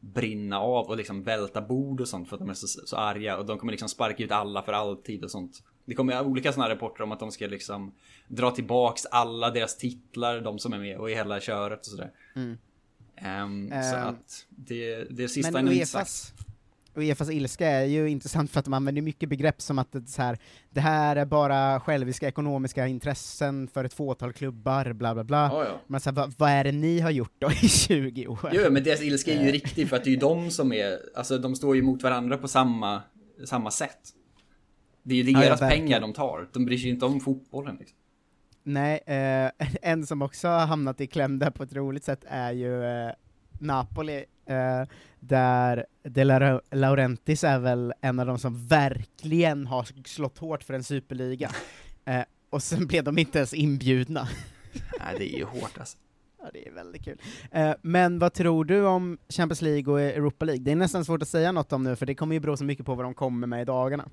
brinna 0.00 0.60
av 0.60 0.86
och 0.86 0.96
liksom 0.96 1.22
välta 1.22 1.60
bord 1.60 2.00
och 2.00 2.08
sånt 2.08 2.28
för 2.28 2.36
att 2.36 2.40
de 2.40 2.50
är 2.50 2.54
så, 2.54 2.66
så 2.66 2.96
arga 2.96 3.36
och 3.36 3.46
de 3.46 3.58
kommer 3.58 3.72
liksom 3.72 3.88
sparka 3.88 4.24
ut 4.24 4.30
alla 4.30 4.62
för 4.62 4.72
alltid 4.72 5.24
och 5.24 5.30
sånt. 5.30 5.62
Det 5.84 5.94
kommer 5.94 6.24
olika 6.26 6.52
sådana 6.52 6.74
rapporter 6.74 7.04
om 7.04 7.12
att 7.12 7.20
de 7.20 7.30
ska 7.30 7.46
liksom 7.46 7.92
dra 8.28 8.50
tillbaks 8.50 9.06
alla 9.06 9.50
deras 9.50 9.76
titlar, 9.76 10.40
de 10.40 10.58
som 10.58 10.72
är 10.72 10.78
med 10.78 10.98
och 10.98 11.10
i 11.10 11.14
hela 11.14 11.40
köret 11.40 11.80
och 11.80 11.86
sådär. 11.86 12.10
Mm. 12.36 12.58
Ehm, 13.16 13.68
så 13.70 13.96
Ehm, 13.96 14.06
att 14.06 14.46
det, 14.48 15.04
det 15.04 15.28
sista 15.28 15.58
är 15.58 15.62
nog 15.62 15.74
inte 15.74 15.86
sagt. 15.86 16.34
Uefas 16.98 17.30
ilska 17.30 17.68
är 17.68 17.84
ju 17.84 18.08
intressant 18.08 18.50
för 18.50 18.58
att 18.58 18.64
de 18.64 18.74
använder 18.74 19.02
mycket 19.02 19.28
begrepp 19.28 19.60
som 19.62 19.78
att 19.78 19.92
det, 19.92 20.06
så 20.08 20.22
här, 20.22 20.38
det 20.70 20.80
här 20.80 21.16
är 21.16 21.24
bara 21.24 21.80
själviska 21.80 22.28
ekonomiska 22.28 22.86
intressen 22.86 23.68
för 23.68 23.84
ett 23.84 23.94
fåtal 23.94 24.32
klubbar, 24.32 24.92
bla 24.92 25.14
bla 25.14 25.24
bla. 25.24 25.48
Ja, 25.52 25.64
ja. 25.64 25.80
Men 25.86 26.00
så 26.00 26.10
här, 26.10 26.14
vad, 26.16 26.34
vad 26.38 26.50
är 26.50 26.64
det 26.64 26.72
ni 26.72 27.00
har 27.00 27.10
gjort 27.10 27.34
då 27.38 27.50
i 27.50 27.54
20 27.68 28.26
år? 28.26 28.50
Jo, 28.52 28.62
men 28.70 28.84
deras 28.84 29.02
ilska 29.02 29.32
är 29.32 29.42
ju 29.42 29.48
Eh. 29.48 29.52
riktig 29.52 29.88
för 29.88 29.96
att 29.96 30.04
det 30.04 30.10
är 30.10 30.12
ju 30.12 30.18
de 30.18 30.50
som 30.50 30.72
är, 30.72 30.98
alltså 31.16 31.38
de 31.38 31.54
står 31.56 31.76
ju 31.76 31.82
mot 31.82 32.02
varandra 32.02 32.36
på 32.38 32.48
samma, 32.48 33.02
samma 33.44 33.70
sätt. 33.70 33.98
Det 35.02 35.14
är 35.14 35.22
ju 35.24 35.30
Ja, 35.32 35.38
ja, 35.38 35.44
deras 35.46 35.62
verkligen. 35.62 35.84
pengar 35.86 36.00
de 36.00 36.12
tar, 36.12 36.48
de 36.52 36.64
bryr 36.64 36.78
sig 36.78 36.90
inte 36.90 37.06
om 37.06 37.20
fotbollen 37.20 37.76
liksom. 37.78 37.96
Nej, 38.62 39.00
eh, 39.06 39.50
en 39.82 40.06
som 40.06 40.22
också 40.22 40.48
har 40.48 40.66
hamnat 40.66 41.00
i 41.00 41.06
kläm 41.06 41.38
där 41.38 41.50
på 41.50 41.62
ett 41.62 41.72
roligt 41.72 42.04
sätt 42.04 42.24
är 42.28 42.52
ju 42.52 42.84
eh, 42.84 43.10
Napoli, 43.60 44.24
eh, 44.46 44.88
där 45.20 45.86
De 46.08 46.24
La- 46.24 46.60
Laurentiis 46.70 47.44
är 47.44 47.58
väl 47.58 47.92
en 48.00 48.20
av 48.20 48.26
de 48.26 48.38
som 48.38 48.66
verkligen 48.66 49.66
har 49.66 49.86
slått 50.08 50.38
hårt 50.38 50.62
för 50.62 50.74
en 50.74 50.84
superliga. 50.84 51.50
Eh, 52.04 52.22
och 52.50 52.62
sen 52.62 52.86
blev 52.86 53.04
de 53.04 53.18
inte 53.18 53.38
ens 53.38 53.54
inbjudna. 53.54 54.28
Nej, 54.72 55.14
det 55.18 55.34
är 55.34 55.38
ju 55.38 55.44
hårt 55.44 55.78
alltså. 55.78 55.98
Ja, 56.42 56.50
det 56.52 56.68
är 56.68 56.72
väldigt 56.72 57.04
kul. 57.04 57.18
Eh, 57.52 57.70
men 57.82 58.18
vad 58.18 58.32
tror 58.34 58.64
du 58.64 58.86
om 58.86 59.18
Champions 59.28 59.62
League 59.62 59.92
och 59.92 60.00
Europa 60.00 60.44
League? 60.44 60.62
Det 60.64 60.70
är 60.72 60.76
nästan 60.76 61.04
svårt 61.04 61.22
att 61.22 61.28
säga 61.28 61.52
något 61.52 61.72
om 61.72 61.82
nu, 61.84 61.96
för 61.96 62.06
det 62.06 62.14
kommer 62.14 62.34
ju 62.34 62.40
bero 62.40 62.56
så 62.56 62.64
mycket 62.64 62.86
på 62.86 62.94
vad 62.94 63.04
de 63.04 63.14
kommer 63.14 63.46
med 63.46 63.62
i 63.62 63.64
dagarna. 63.64 64.08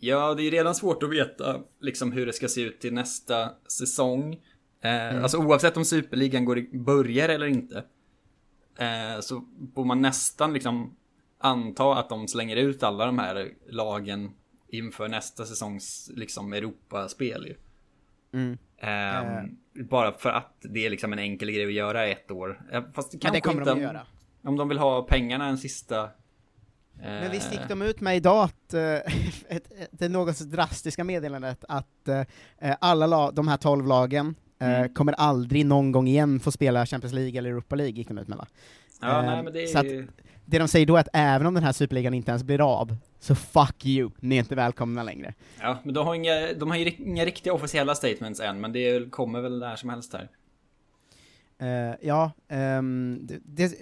Ja, 0.00 0.34
det 0.34 0.42
är 0.42 0.50
redan 0.50 0.74
svårt 0.74 1.02
att 1.02 1.10
veta 1.10 1.60
liksom 1.80 2.12
hur 2.12 2.26
det 2.26 2.32
ska 2.32 2.48
se 2.48 2.60
ut 2.62 2.80
till 2.80 2.94
nästa 2.94 3.50
säsong. 3.78 4.32
Eh, 4.32 4.90
Mm. 5.10 5.22
Alltså 5.22 5.38
oavsett 5.38 5.76
om 5.76 5.84
superligan 5.84 6.44
går 6.44 6.58
i, 6.58 6.78
börjar 6.78 7.28
eller 7.28 7.46
inte. 7.46 7.84
Eh, 8.78 9.20
så 9.20 9.44
får 9.74 9.84
man 9.84 10.02
nästan 10.02 10.52
liksom 10.52 10.96
anta 11.40 11.94
att 11.94 12.08
de 12.08 12.28
slänger 12.28 12.56
ut 12.56 12.82
alla 12.82 13.06
de 13.06 13.18
här 13.18 13.48
lagen 13.68 14.30
inför 14.68 15.08
nästa 15.08 15.46
säsongs 15.46 16.10
liksom 16.14 16.52
Europaspel 16.52 17.46
ju. 17.46 17.54
Mm. 18.32 18.58
Ehm, 18.78 19.56
Bara 19.88 20.12
för 20.12 20.30
att 20.30 20.56
det 20.60 20.86
är 20.86 20.90
liksom 20.90 21.12
en 21.12 21.18
enkel 21.18 21.50
grej 21.50 21.66
att 21.66 21.72
göra 21.72 22.06
ett 22.06 22.30
år. 22.30 22.60
Fast 22.94 23.12
det 23.12 23.18
kanske 23.18 23.36
det 23.36 23.40
kommer 23.40 23.60
inte 23.62 23.74
de 23.74 23.80
göra. 23.80 24.06
om 24.42 24.56
de 24.56 24.68
vill 24.68 24.78
ha 24.78 25.02
pengarna 25.02 25.46
en 25.46 25.58
sista... 25.58 26.08
Men 27.02 27.30
visst 27.30 27.52
gick 27.52 27.60
eh, 27.60 27.68
de 27.68 27.82
ut 27.82 28.00
med 28.00 28.16
idag 28.16 28.44
att, 28.44 28.74
eh, 28.74 28.98
det 29.90 30.08
något 30.08 30.36
så 30.36 30.44
drastiska 30.44 31.04
meddelandet 31.04 31.64
att 31.68 32.08
alla 32.80 33.06
la, 33.06 33.30
de 33.30 33.48
här 33.48 33.56
12 33.56 33.86
lagen 33.86 34.34
Mm. 34.62 34.94
kommer 34.94 35.12
aldrig 35.12 35.66
någon 35.66 35.92
gång 35.92 36.08
igen 36.08 36.40
få 36.40 36.52
spela 36.52 36.86
Champions 36.86 37.14
League 37.14 37.38
eller 37.38 37.50
Europa 37.50 37.76
League, 37.76 37.92
gick 37.96 38.08
de 38.08 38.18
ut 38.18 38.28
med 38.28 38.38
va? 38.38 38.46
Ja, 39.00 39.22
nej 39.22 39.42
men 39.42 39.52
det 39.52 39.66
så 39.66 39.78
att 39.78 39.84
är... 39.86 40.06
det 40.44 40.58
de 40.58 40.68
säger 40.68 40.86
då 40.86 40.96
är 40.96 41.00
att 41.00 41.08
även 41.12 41.46
om 41.46 41.54
den 41.54 41.62
här 41.62 41.72
superligan 41.72 42.14
inte 42.14 42.30
ens 42.30 42.44
blir 42.44 42.80
av, 42.80 42.96
så 43.18 43.34
fuck 43.34 43.86
you, 43.86 44.10
ni 44.20 44.34
är 44.34 44.38
inte 44.38 44.54
välkomna 44.54 45.02
längre. 45.02 45.34
Ja, 45.60 45.78
men 45.84 45.94
de 45.94 46.06
har, 46.06 46.14
inga, 46.14 46.52
de 46.52 46.70
har 46.70 46.76
ju 46.76 46.90
inga 46.98 47.24
riktiga 47.24 47.52
officiella 47.52 47.94
statements 47.94 48.40
än, 48.40 48.60
men 48.60 48.72
det 48.72 49.10
kommer 49.10 49.40
väl 49.40 49.58
när 49.58 49.76
som 49.76 49.90
helst 49.90 50.12
här. 50.12 50.28
Eh, 51.58 51.96
ja, 52.02 52.32
ehm, 52.48 53.18
det, 53.22 53.38
det, 53.44 53.74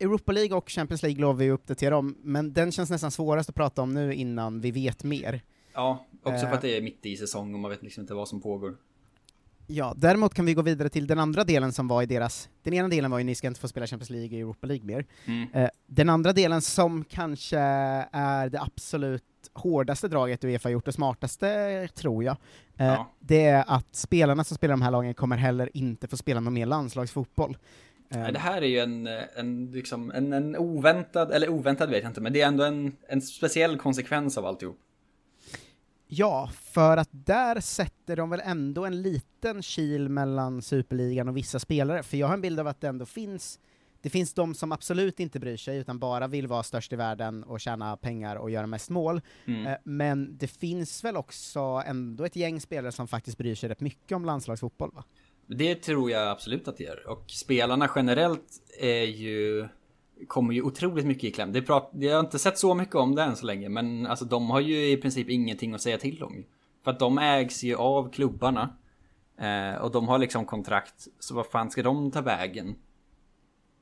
Europa 0.00 0.32
League 0.32 0.56
och 0.56 0.70
Champions 0.70 1.02
League 1.02 1.20
lovar 1.20 1.34
vi 1.34 1.50
att 1.50 1.54
uppdatera 1.54 1.96
om, 1.96 2.16
men 2.22 2.52
den 2.52 2.72
känns 2.72 2.90
nästan 2.90 3.10
svårast 3.10 3.48
att 3.48 3.54
prata 3.54 3.82
om 3.82 3.94
nu 3.94 4.14
innan 4.14 4.60
vi 4.60 4.70
vet 4.70 5.04
mer. 5.04 5.40
Ja, 5.74 6.06
också 6.22 6.40
för 6.40 6.46
Eh. 6.46 6.52
att 6.52 6.62
det 6.62 6.76
är 6.76 6.82
mitt 6.82 7.06
i 7.06 7.16
säsong 7.16 7.54
och 7.54 7.60
man 7.60 7.70
vet 7.70 7.82
liksom 7.82 8.00
inte 8.00 8.14
vad 8.14 8.28
som 8.28 8.40
pågår. 8.40 8.76
Ja, 9.66 9.94
däremot 9.96 10.34
kan 10.34 10.46
vi 10.46 10.54
gå 10.54 10.62
vidare 10.62 10.88
till 10.88 11.06
den 11.06 11.18
andra 11.18 11.44
delen 11.44 11.72
som 11.72 11.88
var 11.88 12.02
i 12.02 12.06
deras, 12.06 12.48
den 12.62 12.74
ena 12.74 12.88
delen 12.88 13.10
var 13.10 13.18
ju 13.18 13.24
ni 13.24 13.34
ska 13.34 13.46
inte 13.46 13.60
få 13.60 13.68
spela 13.68 13.86
Champions 13.86 14.10
League 14.10 14.28
och 14.28 14.40
Europa 14.40 14.66
League 14.66 14.86
mer. 14.86 15.06
Mm. 15.24 15.48
Eh, 15.52 15.70
den 15.86 16.08
andra 16.10 16.32
delen 16.32 16.62
som 16.62 17.04
kanske 17.04 17.58
är 18.12 18.48
det 18.48 18.60
absolut 18.60 19.22
hårdaste 19.52 20.08
draget 20.08 20.44
Uefa 20.44 20.70
gjort, 20.70 20.88
och 20.88 20.94
smartaste 20.94 21.88
tror 21.94 22.24
jag, 22.24 22.36
eh, 22.78 22.86
Ja. 22.86 23.10
det 23.20 23.44
är 23.44 23.64
att 23.66 23.96
spelarna 23.96 24.44
som 24.44 24.56
spelar 24.56 24.72
de 24.72 24.82
här 24.82 24.90
lagen 24.90 25.14
kommer 25.14 25.36
heller 25.36 25.70
inte 25.74 26.08
få 26.08 26.16
spela 26.16 26.40
någon 26.40 26.54
mer 26.54 26.66
landslagsfotboll. 26.66 27.56
Eh, 28.10 28.28
Det 28.32 28.38
här 28.38 28.62
är 28.62 28.66
ju 28.66 28.78
en, 28.78 29.08
en, 29.36 29.70
liksom, 29.72 30.10
en, 30.10 30.32
en 30.32 30.56
oväntad, 30.56 31.30
eller 31.32 31.48
oväntad 31.48 31.90
vet 31.90 32.02
jag 32.02 32.10
inte, 32.10 32.20
men 32.20 32.32
det 32.32 32.40
är 32.40 32.46
ändå 32.48 32.64
en, 32.64 32.96
en 33.08 33.22
speciell 33.22 33.78
konsekvens 33.78 34.38
av 34.38 34.46
alltihop. 34.46 34.78
Ja, 36.16 36.50
för 36.62 36.96
att 36.96 37.08
där 37.12 37.60
sätter 37.60 38.16
de 38.16 38.30
väl 38.30 38.40
ändå 38.44 38.84
en 38.84 39.02
liten 39.02 39.62
kil 39.62 40.08
mellan 40.08 40.62
Superligan 40.62 41.28
och 41.28 41.36
vissa 41.36 41.58
spelare, 41.58 42.02
för 42.02 42.16
jag 42.16 42.26
har 42.26 42.34
en 42.34 42.40
bild 42.40 42.60
av 42.60 42.66
att 42.66 42.80
det 42.80 42.88
ändå 42.88 43.06
finns 43.06 43.58
det 44.00 44.10
finns 44.10 44.34
de 44.34 44.54
som 44.54 44.72
absolut 44.72 45.20
inte 45.20 45.40
bryr 45.40 45.56
sig, 45.56 45.78
utan 45.78 45.98
bara 45.98 46.26
vill 46.26 46.46
vara 46.46 46.62
störst 46.62 46.92
i 46.92 46.96
världen 46.96 47.44
och 47.44 47.60
tjäna 47.60 47.96
pengar 47.96 48.36
och 48.36 48.50
göra 48.50 48.66
mest 48.66 48.90
mål. 48.90 49.20
Mm. 49.44 49.66
Eh, 49.66 49.76
Men 49.84 50.36
det 50.38 50.46
finns 50.46 51.04
väl 51.04 51.16
också 51.16 51.60
ändå 51.86 52.24
ett 52.24 52.36
gäng 52.36 52.60
spelare 52.60 52.92
som 52.92 53.08
faktiskt 53.08 53.38
bryr 53.38 53.54
sig 53.54 53.68
rätt 53.68 53.80
mycket 53.80 54.16
om 54.16 54.24
landslagsfotboll, 54.24 54.90
va? 54.94 55.04
Det 55.46 55.74
tror 55.74 56.10
jag 56.10 56.28
absolut 56.28 56.68
att 56.68 56.76
det 56.76 56.84
gör. 56.84 57.08
Och 57.08 57.30
spelarna 57.30 57.90
generellt 57.96 58.62
är 58.80 59.04
ju... 59.04 59.68
Kommer 60.26 60.54
ju 60.54 60.62
otroligt 60.62 61.06
mycket 61.06 61.24
i 61.24 61.30
kläm. 61.30 61.52
Det 61.52 61.62
prat, 61.62 61.90
jag 61.94 62.12
har 62.12 62.20
inte 62.20 62.38
sett 62.38 62.58
så 62.58 62.74
mycket 62.74 62.94
om 62.94 63.14
det 63.14 63.22
än 63.22 63.36
så 63.36 63.46
länge, 63.46 63.68
men 63.68 64.06
alltså 64.06 64.24
de 64.24 64.50
har 64.50 64.60
ju 64.60 64.90
i 64.90 64.96
princip 64.96 65.30
ingenting 65.30 65.74
att 65.74 65.80
säga 65.80 65.98
till 65.98 66.22
om. 66.22 66.44
För 66.84 66.90
att 66.90 66.98
de 66.98 67.18
ägs 67.18 67.62
ju 67.62 67.76
av 67.76 68.12
klubbarna. 68.12 68.76
Eh, 69.38 69.82
och 69.82 69.90
de 69.90 70.08
har 70.08 70.18
liksom 70.18 70.44
kontrakt, 70.44 71.08
så 71.18 71.34
vad 71.34 71.46
fan 71.46 71.70
ska 71.70 71.82
de 71.82 72.10
ta 72.10 72.20
vägen? 72.20 72.74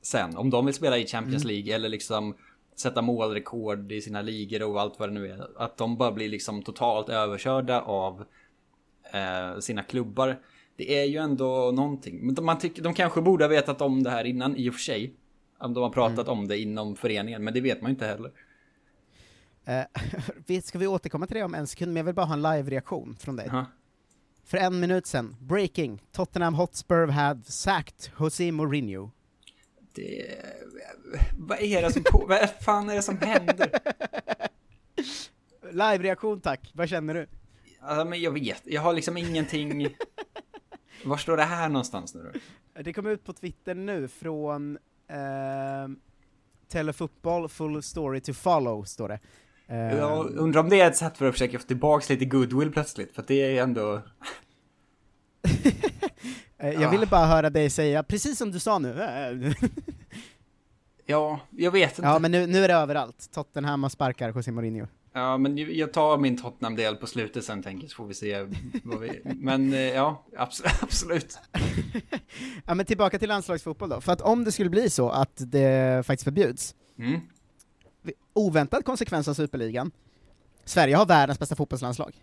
Sen, 0.01 0.37
om 0.37 0.49
de 0.49 0.65
vill 0.65 0.75
spela 0.75 0.97
i 0.97 1.07
Champions 1.07 1.43
Mm. 1.43 1.55
League 1.55 1.75
eller 1.75 1.89
liksom 1.89 2.35
sätta 2.75 3.01
målrekord 3.01 3.91
i 3.91 4.01
sina 4.01 4.21
ligor 4.21 4.63
och 4.63 4.81
allt 4.81 4.99
vad 4.99 5.09
det 5.09 5.13
nu 5.13 5.31
är. 5.31 5.61
Att 5.61 5.77
de 5.77 5.97
bara 5.97 6.11
blir 6.11 6.29
liksom 6.29 6.61
totalt 6.61 7.09
överkörda 7.09 7.81
av 7.81 8.23
eh, 9.13 9.59
sina 9.59 9.83
klubbar. 9.83 10.39
Det 10.75 10.99
är 10.99 11.05
ju 11.05 11.17
ändå 11.17 11.71
någonting. 11.71 12.25
Men 12.25 12.35
de, 12.35 12.45
man 12.45 12.57
tycker, 12.57 12.81
de 12.81 12.93
kanske 12.93 13.21
borde 13.21 13.43
ha 13.43 13.49
vetat 13.49 13.81
om 13.81 14.03
det 14.03 14.09
här 14.09 14.23
innan 14.25 14.55
i 14.55 14.69
och 14.69 14.73
för 14.73 14.81
sig. 14.81 15.13
Om 15.63 15.73
de 15.73 15.83
har 15.83 15.89
pratat 15.89 16.27
om 16.27 16.47
det 16.47 16.57
inom 16.57 16.95
föreningen, 16.95 17.43
men 17.43 17.53
det 17.53 17.61
vet 17.61 17.81
man 17.81 17.89
ju 17.89 17.93
inte 17.93 18.05
heller. 18.05 18.31
Vi- 20.45 20.61
ska 20.61 20.77
vi 20.77 20.87
återkomma 20.87 21.27
till 21.27 21.35
det 21.37 21.43
om 21.43 21.53
en 21.55 21.67
sekund, 21.67 21.93
men 21.93 21.97
jag 21.97 22.05
vill 22.05 22.15
bara 22.15 22.25
ha 22.25 22.33
en 22.33 22.41
live-reaktion 22.41 23.15
från 23.19 23.35
dig. 23.35 23.45
Jaha. 23.49 23.65
För 24.43 24.57
en 24.57 24.79
minut 24.79 25.05
sen, 25.05 25.35
breaking, 25.39 26.01
Tottenham 26.11 26.53
Hotspur 26.53 27.07
have 27.07 27.41
sacked 27.45 28.11
Jose 28.19 28.51
Mourinho. 28.51 29.11
Det... 29.93 30.25
Vad 31.37 31.61
är 31.61 31.81
det 31.81 31.93
som 31.93 32.03
på... 32.03 32.25
Vad 32.27 32.49
fan 32.49 32.89
är 32.89 32.95
det 32.95 33.01
som 33.01 33.17
händer? 33.17 33.69
Live-reaktion 35.71 36.41
tack, 36.41 36.71
vad 36.73 36.89
känner 36.89 37.13
du? 37.13 37.27
Alltså, 37.81 38.05
men 38.05 38.21
jag 38.21 38.31
vet, 38.31 38.61
jag 38.65 38.81
har 38.81 38.93
liksom 38.93 39.17
ingenting... 39.17 39.87
Var 41.05 41.17
står 41.17 41.37
det 41.37 41.43
här 41.43 41.69
någonstans 41.69 42.15
nu 42.15 42.31
då? 42.33 42.39
Det 42.83 42.93
kom 42.93 43.07
ut 43.07 43.23
på 43.23 43.33
Twitter 43.33 43.75
nu 43.75 44.07
från 44.07 44.77
eh, 45.09 45.89
Telefootball 46.67 47.49
full 47.49 47.83
story 47.83 48.21
to 48.21 48.33
follow, 48.33 48.83
står 48.83 49.07
det. 49.09 49.19
Eh, 49.67 49.97
Jag 49.97 50.25
undrar 50.35 50.61
om 50.61 50.69
det 50.69 50.81
är 50.81 50.87
ett 50.87 50.97
sätt 50.97 51.17
för 51.17 51.25
att 51.27 51.33
försöka 51.33 51.59
få 51.59 51.65
tillbaks 51.67 52.09
lite 52.09 52.25
goodwill 52.25 52.71
plötsligt, 52.71 53.15
för 53.15 53.23
det 53.27 53.57
är 53.57 53.63
ändå... 53.63 54.01
eh, 56.57 56.81
jag 56.81 56.91
ville 56.91 57.05
bara 57.05 57.25
höra 57.25 57.49
dig 57.49 57.69
säga, 57.69 58.03
precis 58.03 58.37
som 58.37 58.51
du 58.51 58.59
sa 58.59 58.79
nu. 58.79 59.53
Ja, 61.05 61.39
jag 61.49 61.71
vet 61.71 61.89
inte. 61.99 62.01
ja, 62.01 62.19
men 62.19 62.31
nu, 62.31 62.47
nu 62.47 62.63
är 62.63 62.67
det 62.67 62.73
överallt. 62.73 63.29
Tottenham 63.33 63.83
och 63.83 63.91
sparkar 63.91 64.29
José 64.33 64.51
Mourinho. 64.51 64.87
Ja, 65.13 65.37
men 65.37 65.57
jag 65.77 65.93
tar 65.93 66.17
min 66.17 66.37
Tottenham-del 66.37 66.95
på 66.95 67.07
slutet 67.07 67.43
sen 67.45 67.63
tänker 67.63 67.83
jag, 67.83 67.91
så 67.91 67.95
får 67.95 68.05
vi 68.07 68.13
se 68.13 68.39
vad 68.83 68.99
vi... 68.99 69.21
Men 69.23 69.73
eh, 69.73 69.79
ja, 69.79 70.25
abs- 70.37 70.67
absolut. 70.81 71.37
Ja, 72.65 72.73
men 72.73 72.85
tillbaka 72.85 73.19
till 73.19 73.29
landslagsfotboll 73.29 73.89
då. 73.89 74.01
För 74.01 74.11
att 74.11 74.21
om 74.21 74.43
det 74.43 74.51
skulle 74.51 74.69
bli 74.69 74.89
så 74.89 75.09
att 75.09 75.31
det 75.37 76.05
faktiskt 76.05 76.23
förbjuds, 76.23 76.75
Mm. 76.99 77.19
oväntad 78.33 78.85
konsekvens 78.85 79.27
av 79.27 79.33
Superligan, 79.33 79.91
Sverige 80.65 80.95
har 80.95 81.05
världens 81.05 81.39
bästa 81.39 81.55
fotbollslandslag. 81.55 82.13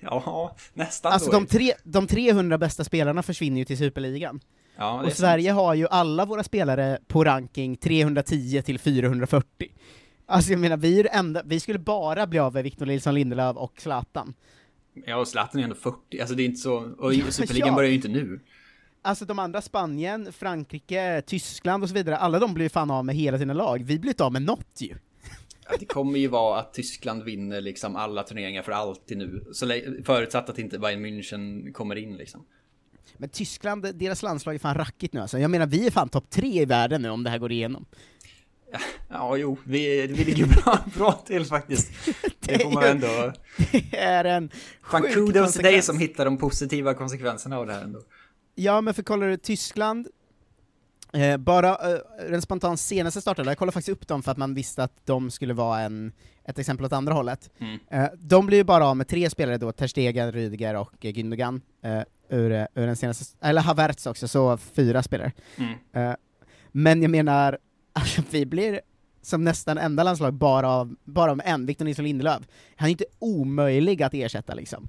Ja, 0.00 0.56
nästan 0.74 1.12
Alltså 1.12 1.30
då. 1.30 1.38
de, 1.40 1.46
tre, 1.46 1.72
de 1.84 2.06
300 2.06 2.58
bästa 2.58 2.84
spelarna 2.84 3.22
försvinner 3.22 3.58
ju 3.58 3.64
till 3.64 3.78
Superligan. 3.78 4.40
Ja, 4.76 4.94
och 4.98 5.02
sant. 5.02 5.14
Sverige 5.16 5.50
har 5.50 5.74
ju 5.74 5.86
alla 5.88 6.24
våra 6.24 6.42
spelare 6.42 6.98
på 7.06 7.24
ranking 7.24 7.76
310 7.76 8.62
till 8.62 8.78
440. 8.78 9.68
Alltså 10.26 10.50
jag 10.50 10.60
menar, 10.60 10.76
vi 10.76 11.00
är 11.00 11.08
enda, 11.12 11.42
vi 11.44 11.60
skulle 11.60 11.78
bara 11.78 12.26
bli 12.26 12.38
av 12.38 12.54
med 12.54 12.64
Victor 12.64 12.86
Nilsson 12.86 13.14
Lindelöf 13.14 13.56
och 13.56 13.80
Zlatan. 13.80 14.34
Ja, 15.06 15.16
och 15.16 15.28
Zlatan 15.28 15.60
är 15.60 15.64
ändå 15.64 15.76
40, 15.76 16.20
alltså 16.20 16.34
det 16.34 16.42
är 16.42 16.44
inte 16.44 16.60
så... 16.60 16.76
Och 16.98 17.12
Superligan 17.12 17.68
ja. 17.68 17.74
börjar 17.74 17.90
ju 17.90 17.96
inte 17.96 18.08
nu. 18.08 18.40
Alltså 19.02 19.24
de 19.24 19.38
andra, 19.38 19.62
Spanien, 19.62 20.32
Frankrike, 20.32 21.22
Tyskland 21.26 21.82
och 21.82 21.88
så 21.88 21.94
vidare, 21.94 22.16
alla 22.16 22.38
de 22.38 22.54
blir 22.54 22.68
fan 22.68 22.90
av 22.90 23.04
med 23.04 23.14
hela 23.14 23.38
sina 23.38 23.52
lag. 23.52 23.84
Vi 23.84 23.98
blir 23.98 24.10
inte 24.10 24.24
av 24.24 24.32
med 24.32 24.42
något 24.42 24.80
ju. 24.80 24.94
Ja, 25.68 25.76
Det 25.80 25.86
kommer 25.86 26.18
ju 26.18 26.28
vara 26.28 26.60
att 26.60 26.74
Tyskland 26.74 27.22
vinner 27.22 27.60
liksom 27.60 27.96
alla 27.96 28.22
turneringar 28.22 28.62
för 28.62 28.72
alltid 28.72 29.18
nu. 29.18 29.44
Så 29.52 29.66
förutsatt 30.04 30.48
att 30.48 30.58
inte 30.58 30.78
Bayern 30.78 31.06
München 31.06 31.72
kommer 31.72 31.96
in 31.96 32.16
liksom. 32.16 32.46
Men 33.16 33.28
Tyskland, 33.28 33.94
deras 33.94 34.22
landslag 34.22 34.54
är 34.54 34.58
fan 34.58 34.74
rackigt 34.74 35.14
nu 35.14 35.20
alltså. 35.20 35.38
Jag 35.38 35.50
menar, 35.50 35.66
vi 35.66 35.86
är 35.86 35.90
fan 35.90 36.08
topp 36.08 36.30
tre 36.30 36.62
i 36.62 36.64
världen 36.64 37.02
nu 37.02 37.10
om 37.10 37.24
det 37.24 37.30
här 37.30 37.38
går 37.38 37.52
igenom. 37.52 37.86
Ja, 39.08 39.36
jo, 39.36 39.58
vi, 39.64 40.06
vi 40.06 40.24
ligger 40.24 40.46
bra, 40.46 40.78
bra 40.96 41.12
till 41.12 41.44
faktiskt. 41.44 41.92
Det 42.40 42.58
får 42.62 42.70
man 42.70 42.84
ändå... 42.84 43.32
Det 43.72 43.98
är 43.98 44.24
en 44.24 44.50
Fan, 44.82 45.02
sjuk 45.02 45.14
kudos 45.14 45.52
till 45.52 45.62
dig 45.62 45.82
som 45.82 45.98
hittar 45.98 46.24
de 46.24 46.38
positiva 46.38 46.94
konsekvenserna 46.94 47.58
av 47.58 47.66
det 47.66 47.72
här 47.72 47.82
ändå. 47.82 48.00
Ja, 48.54 48.80
men 48.80 48.94
för 48.94 49.02
kollar 49.02 49.28
du 49.28 49.36
Tyskland, 49.36 50.08
eh, 51.12 51.36
bara 51.36 51.70
eh, 51.70 51.98
den 52.30 52.42
spontant 52.42 52.80
senaste 52.80 53.20
starten, 53.20 53.46
jag 53.46 53.58
kollade 53.58 53.72
faktiskt 53.72 53.96
upp 53.96 54.08
dem 54.08 54.22
för 54.22 54.32
att 54.32 54.38
man 54.38 54.54
visste 54.54 54.82
att 54.82 55.06
de 55.06 55.30
skulle 55.30 55.54
vara 55.54 55.80
en, 55.80 56.12
ett 56.44 56.58
exempel 56.58 56.86
åt 56.86 56.92
andra 56.92 57.14
hållet. 57.14 57.50
Mm. 57.58 57.78
Eh, 57.90 58.10
de 58.18 58.46
blir 58.46 58.58
ju 58.58 58.64
bara 58.64 58.86
av 58.86 58.96
med 58.96 59.08
tre 59.08 59.30
spelare 59.30 59.58
då, 59.58 59.72
Ter 59.72 59.86
Stegen, 59.86 60.32
Rüdiger 60.32 60.74
och 60.74 61.04
eh, 61.04 61.12
Gündogan, 61.12 61.60
eh, 61.82 62.02
ur, 62.30 62.52
eh, 62.52 62.66
ur 62.74 62.86
den 62.86 62.96
senaste, 62.96 63.36
eller 63.40 63.62
Havertz 63.62 64.06
också, 64.06 64.28
så 64.28 64.56
fyra 64.56 65.02
spelare. 65.02 65.32
Mm. 65.56 66.16
Men 66.72 67.02
jag 67.02 67.10
menar, 67.10 67.58
alltså, 67.96 68.22
vi 68.30 68.46
blir 68.46 68.80
som 69.22 69.44
nästan 69.44 69.78
enda 69.78 70.02
landslag 70.02 70.34
bara 70.34 70.68
av, 70.68 70.96
bara 71.04 71.30
av 71.30 71.40
en, 71.44 71.66
Victor 71.66 71.84
Nilsson 71.84 72.04
Lindelöf. 72.04 72.42
Han 72.76 72.86
är 72.86 72.90
inte 72.90 73.04
omöjlig 73.18 74.02
att 74.02 74.14
ersätta 74.14 74.54
liksom. 74.54 74.88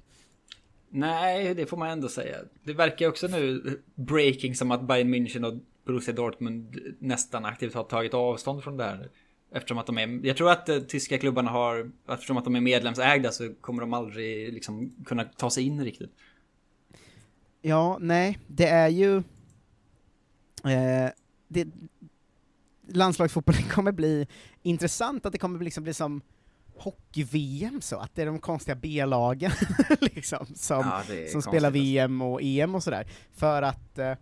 Nej, 0.90 1.54
det 1.54 1.66
får 1.66 1.76
man 1.76 1.90
ändå 1.90 2.08
säga. 2.08 2.36
Det 2.62 2.72
verkar 2.72 3.08
också 3.08 3.26
nu 3.26 3.62
breaking 3.94 4.54
som 4.54 4.70
att 4.70 4.82
Bayern 4.82 5.14
München 5.14 5.44
och 5.44 5.54
Borussia 5.86 6.14
Dortmund 6.14 6.78
nästan 6.98 7.44
aktivt 7.44 7.74
har 7.74 7.84
tagit 7.84 8.14
avstånd 8.14 8.62
från 8.64 8.76
det 8.76 8.84
här. 8.84 9.10
Eftersom 9.52 9.78
att 9.78 9.86
de 9.86 9.98
är, 9.98 10.26
jag 10.26 10.36
tror 10.36 10.50
att 10.50 10.68
eh, 10.68 10.78
tyska 10.78 11.18
klubbarna 11.18 11.50
har, 11.50 11.90
eftersom 12.08 12.36
att 12.36 12.44
de 12.44 12.56
är 12.56 12.60
medlemsägda 12.60 13.30
så 13.30 13.54
kommer 13.60 13.80
de 13.80 13.92
aldrig 13.92 14.52
liksom 14.52 14.94
kunna 15.06 15.24
ta 15.24 15.50
sig 15.50 15.64
in 15.66 15.84
riktigt. 15.84 16.12
Ja, 17.62 17.98
nej, 18.00 18.38
det 18.46 18.66
är 18.66 18.88
ju... 18.88 19.16
Eh, 20.64 21.10
det, 21.48 21.68
landslagsfotbollen 22.88 23.62
kommer 23.70 23.92
bli 23.92 24.26
intressant, 24.62 25.26
att 25.26 25.32
det 25.32 25.38
kommer 25.38 25.64
liksom 25.64 25.84
bli 25.84 25.94
som 25.94 26.20
hockey-VM 26.76 27.80
så, 27.80 27.96
att 27.98 28.14
det 28.14 28.22
är 28.22 28.26
de 28.26 28.38
konstiga 28.38 28.74
B-lagen 28.74 29.50
liksom, 30.00 30.46
som, 30.54 30.78
Ja, 30.78 31.02
som 31.32 31.42
spelar 31.42 31.68
alltså. 31.68 31.82
VM 31.82 32.22
och 32.22 32.40
EM 32.42 32.74
och 32.74 32.82
sådär. 32.82 33.06
För 33.32 33.62
att... 33.62 33.98
Eh, 33.98 34.12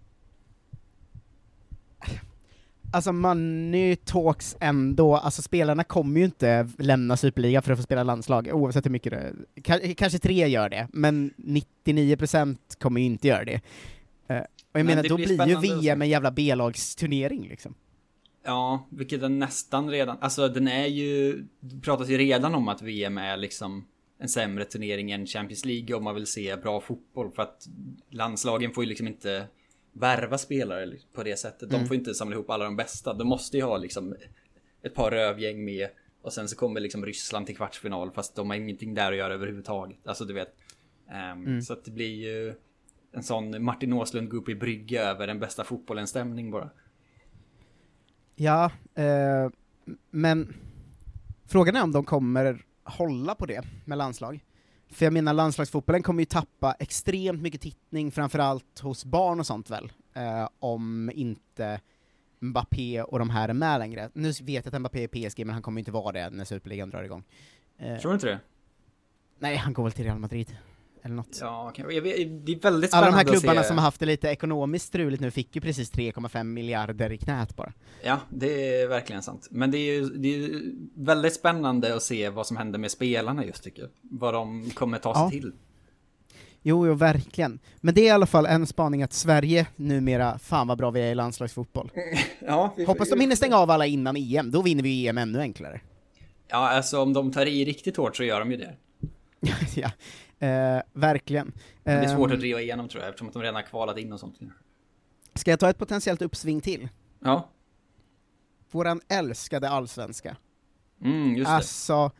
alltså 2.92 3.12
money 3.12 3.96
talks 3.96 4.56
ändå, 4.60 5.16
alltså 5.16 5.42
spelarna 5.42 5.84
kommer 5.84 6.18
ju 6.20 6.24
inte 6.26 6.68
lämna 6.78 7.16
Superliga 7.16 7.62
för 7.62 7.72
att 7.72 7.78
få 7.78 7.82
spela 7.82 8.02
landslag, 8.02 8.48
oavsett 8.52 8.84
hur 8.84 8.90
mycket 8.90 9.12
det... 9.12 9.32
ka- 9.62 9.94
Kanske 9.94 10.18
tre 10.18 10.48
gör 10.48 10.68
det, 10.68 10.88
men 10.92 11.30
99% 11.36 12.56
kommer 12.78 13.00
ju 13.00 13.06
inte 13.06 13.28
göra 13.28 13.44
det. 13.44 13.60
Eh, 14.28 14.38
och 14.38 14.80
jag 14.80 14.84
Men 14.84 14.86
menar, 14.86 15.08
då 15.08 15.16
blir 15.16 15.46
ju 15.48 15.56
VM 15.60 16.02
en 16.02 16.08
jävla 16.08 16.30
B-lagsturnering 16.30 17.48
liksom. 17.48 17.74
Ja, 18.46 18.86
vilket 18.90 19.20
den 19.20 19.38
nästan 19.38 19.90
redan, 19.90 20.16
alltså 20.20 20.48
den 20.48 20.68
är 20.68 20.86
ju, 20.86 21.44
det 21.60 21.80
pratas 21.80 22.08
ju 22.08 22.18
redan 22.18 22.54
om 22.54 22.68
att 22.68 22.82
VM 22.82 23.18
är 23.18 23.36
liksom 23.36 23.86
en 24.18 24.28
sämre 24.28 24.64
turnering 24.64 25.10
än 25.10 25.26
Champions 25.26 25.64
League 25.64 25.96
om 25.96 26.04
man 26.04 26.14
vill 26.14 26.26
se 26.26 26.56
bra 26.56 26.80
fotboll 26.80 27.30
för 27.32 27.42
att 27.42 27.66
landslagen 28.10 28.72
får 28.72 28.84
ju 28.84 28.88
liksom 28.88 29.06
inte 29.06 29.46
värva 29.92 30.38
spelare 30.38 30.92
på 31.14 31.22
det 31.22 31.36
sättet. 31.38 31.70
De 31.70 31.76
Mm. 31.76 31.88
får 31.88 31.96
inte 31.96 32.14
samla 32.14 32.34
ihop 32.34 32.50
alla 32.50 32.64
de 32.64 32.76
bästa. 32.76 33.14
De 33.14 33.28
måste 33.28 33.56
ju 33.56 33.62
ha 33.62 33.76
liksom 33.76 34.14
ett 34.82 34.94
par 34.94 35.10
rövgäng 35.10 35.64
med 35.64 35.88
och 36.22 36.32
sen 36.32 36.48
så 36.48 36.56
kommer 36.56 36.80
liksom 36.80 37.06
Ryssland 37.06 37.46
till 37.46 37.56
kvartsfinal 37.56 38.10
fast 38.10 38.34
de 38.36 38.50
har 38.50 38.56
ingenting 38.56 38.94
där 38.94 39.12
att 39.12 39.18
göra 39.18 39.34
överhuvudtaget. 39.34 39.98
Alltså 40.04 40.24
du 40.24 40.34
vet. 40.34 40.54
Ehm, 41.10 41.46
Mm. 41.46 41.62
Så 41.62 41.72
att 41.72 41.84
det 41.84 41.90
blir 41.90 42.14
ju 42.14 42.54
en 43.12 43.22
sån 43.22 43.64
Martin 43.64 43.92
Åslund 43.92 44.28
går 44.30 44.38
upp 44.38 44.48
i 44.48 44.54
brygga 44.54 45.02
över 45.02 45.26
den 45.26 45.38
bästa 45.40 45.64
fotbollen 45.64 46.06
stämning 46.06 46.50
bara. 46.50 46.70
Ja, 48.36 48.70
eh, 48.94 49.50
men 50.10 50.54
frågan 51.46 51.76
är 51.76 51.82
om 51.82 51.92
de 51.92 52.04
kommer 52.04 52.64
hålla 52.84 53.34
på 53.34 53.46
det 53.46 53.64
med 53.84 53.98
landslag. 53.98 54.44
För 54.90 55.06
jag 55.06 55.12
menar, 55.12 55.32
landslagsfotbollen 55.32 56.02
kommer 56.02 56.20
ju 56.22 56.26
tappa 56.26 56.72
extremt 56.78 57.42
mycket 57.42 57.60
tittning, 57.60 58.10
framförallt 58.12 58.78
hos 58.80 59.04
barn 59.04 59.40
och 59.40 59.46
sånt 59.46 59.70
väl, 59.70 59.92
eh, 60.14 60.48
om 60.58 61.10
inte 61.14 61.80
Mbappé 62.40 63.02
och 63.02 63.18
de 63.18 63.30
här 63.30 63.48
är 63.48 63.52
med 63.52 63.78
längre. 63.78 64.10
Nu 64.12 64.28
vet 64.28 64.64
jag 64.64 64.74
att 64.74 64.80
Mbappé 64.80 65.04
är 65.04 65.08
PSG, 65.08 65.44
men 65.46 65.52
han 65.52 65.62
kommer 65.62 65.78
ju 65.78 65.80
inte 65.80 65.90
vara 65.90 66.12
det 66.12 66.30
när 66.30 66.44
Superligan 66.44 66.90
drar 66.90 67.02
igång. 67.02 67.24
Eh, 67.78 67.96
Tror 67.96 68.10
du 68.10 68.14
inte 68.14 68.26
det? 68.26 68.40
Nej, 69.38 69.56
han 69.56 69.72
går 69.72 69.82
väl 69.82 69.92
till 69.92 70.04
Real 70.04 70.18
Madrid. 70.18 70.56
Eller 71.06 71.14
något. 71.16 71.38
Ja, 71.40 71.72
vet, 71.76 72.46
det 72.46 72.52
är 72.52 72.60
väldigt 72.60 72.94
Alla 72.94 73.06
spännande 73.06 73.10
de 73.10 73.12
här 73.16 73.24
klubbarna 73.40 73.62
som 73.62 73.76
har 73.78 73.84
haft 73.84 74.00
det 74.00 74.06
lite 74.06 74.28
ekonomiskt 74.28 74.86
struligt 74.86 75.20
nu 75.22 75.30
fick 75.30 75.54
ju 75.56 75.60
precis 75.60 75.92
3,5 75.92 76.44
miljarder 76.44 77.12
i 77.12 77.18
knät 77.18 77.56
bara. 77.56 77.72
Ja, 78.02 78.18
det 78.30 78.80
är 78.82 78.88
verkligen 78.88 79.22
sant. 79.22 79.48
Men 79.50 79.70
det 79.70 79.78
är 79.78 79.92
ju 79.94 80.04
det 80.04 80.28
är 80.44 80.60
väldigt 80.94 81.34
spännande 81.34 81.94
att 81.96 82.02
se 82.02 82.28
vad 82.28 82.46
som 82.46 82.56
händer 82.56 82.78
med 82.78 82.90
spelarna 82.90 83.44
just 83.44 83.62
tycker 83.64 83.82
jag. 83.82 83.90
Vad 84.02 84.34
de 84.34 84.70
kommer 84.70 84.98
ta 84.98 85.14
sig 85.14 85.22
Ja. 85.22 85.30
till. 85.30 85.52
Jo, 86.62 86.86
jo, 86.86 86.94
verkligen. 86.94 87.58
Men 87.80 87.94
det 87.94 88.00
är 88.00 88.06
i 88.06 88.10
alla 88.10 88.26
fall 88.26 88.46
en 88.46 88.66
spaning 88.66 89.02
att 89.02 89.12
Sverige 89.12 89.66
numera, 89.76 90.38
fan 90.38 90.66
vad 90.68 90.78
bra 90.78 90.90
vi 90.90 91.00
är 91.00 91.10
i 91.12 91.14
landslagsfotboll. 91.14 91.90
Ja, 92.46 92.74
vi- 92.76 92.84
Hoppas 92.84 93.10
de 93.10 93.20
hinner 93.20 93.36
stänga 93.36 93.56
av 93.56 93.70
alla 93.70 93.86
innan 93.86 94.16
EM, 94.16 94.50
då 94.50 94.62
vinner 94.62 94.82
vi 94.82 95.06
EM 95.08 95.18
ännu 95.18 95.40
enklare. 95.40 95.80
Ja, 96.48 96.56
alltså 96.70 97.00
om 97.02 97.12
de 97.12 97.32
tar 97.32 97.46
i 97.46 97.64
riktigt 97.64 97.96
hårt 97.96 98.16
så 98.16 98.24
gör 98.24 98.38
de 98.40 98.50
ju 98.50 98.56
det. 98.56 98.74
ja, 99.74 99.90
eh, 100.38 100.82
verkligen. 100.92 101.52
Det 101.82 101.90
är 101.90 102.08
svårt 102.08 102.28
Ehm, 102.30 102.34
att 102.34 102.40
driva 102.40 102.60
igenom 102.60 102.88
tror 102.88 103.02
jag, 103.02 103.08
eftersom 103.08 103.28
att 103.28 103.34
de 103.34 103.42
redan 103.42 103.54
har 103.54 103.62
kvalat 103.62 103.98
in 103.98 104.12
och 104.12 104.20
sånt. 104.20 104.38
Ska 105.34 105.50
jag 105.50 105.60
ta 105.60 105.70
ett 105.70 105.78
potentiellt 105.78 106.22
uppsving 106.22 106.60
till? 106.60 106.88
Ja. 107.20 107.48
Våran 108.70 109.00
älskade 109.08 109.68
allsvenska. 109.68 110.36
Mm, 111.02 111.36
just 111.36 111.50
det. 111.50 111.54
Alltså, 111.54 112.10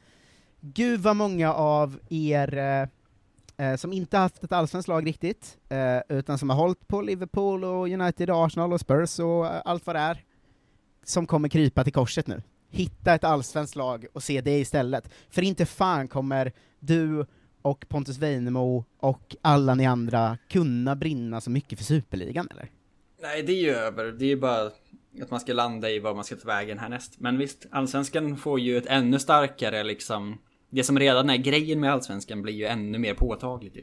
gud 0.61 1.00
vad 1.00 1.16
många 1.16 1.55
av 1.55 1.98
er 2.09 2.57
eh, 2.57 2.88
eh, 3.66 3.76
som 3.76 3.92
inte 3.92 4.18
haft 4.18 4.44
ett 4.44 4.52
allsvenskt 4.52 4.88
lag 4.88 5.07
riktigt, 5.07 5.59
eh, 5.68 6.16
utan 6.16 6.38
som 6.38 6.50
har 6.50 6.57
hållit 6.57 6.88
på 6.88 7.00
Liverpool 7.00 7.64
och 7.64 7.88
United, 7.88 8.31
Arsenal 8.31 8.72
och 8.72 8.81
Spurs 8.81 9.18
och 9.18 9.46
eh, 9.46 9.62
allt 9.64 9.87
vad 9.87 9.96
det 9.96 10.00
är, 10.00 10.24
som 11.05 11.26
kommer 11.26 11.48
krypa 11.48 11.85
till 11.85 11.92
korset 11.92 12.26
nu. 12.26 12.42
Hitta 12.70 13.14
ett 13.14 13.24
allsvenskt 13.24 13.76
lag 13.76 14.07
och 14.12 14.22
se 14.22 14.40
det 14.40 14.59
istället. 14.59 15.11
För 15.31 15.42
inte 15.42 15.66
fan 15.66 16.09
kommer 16.09 16.52
du 16.79 17.26
och 17.66 17.88
Pontus 17.88 18.18
Weinemo 18.18 18.85
och 19.00 19.37
alla 19.42 19.74
ni 19.74 19.87
andra 19.87 20.38
kunna 20.48 20.96
brinna 20.96 21.40
så 21.40 21.50
mycket 21.50 21.79
för 21.79 21.85
Superligan, 21.85 22.48
eller? 22.50 22.70
Nej, 23.22 23.42
det 23.42 23.52
är 23.52 23.62
ju 23.62 23.70
över. 23.70 24.05
Det 24.05 24.24
är 24.24 24.29
ju 24.29 24.37
bara 24.37 24.66
att 25.22 25.31
man 25.31 25.40
ska 25.40 25.52
landa 25.52 25.90
i 25.90 25.98
var 25.98 26.14
man 26.14 26.24
ska 26.24 26.37
ta 26.37 26.46
vägen 26.48 26.79
härnäst. 26.79 27.14
Men 27.18 27.38
visst, 27.38 27.66
allsvenskan 27.70 28.37
får 28.37 28.61
ju 28.61 28.76
ett 28.79 28.87
ännu 28.87 29.18
starkare 29.18 29.85
liksom... 29.85 30.38
Det 30.70 30.85
som 30.85 30.98
redan 30.98 31.31
är 31.31 31.37
grejen 31.37 31.81
med 31.81 31.92
allsvenskan 31.92 32.42
blir 32.42 32.55
ju 32.55 32.66
ännu 32.66 32.98
mer 32.98 33.14
påtagligt 33.14 33.76
ju. 33.76 33.83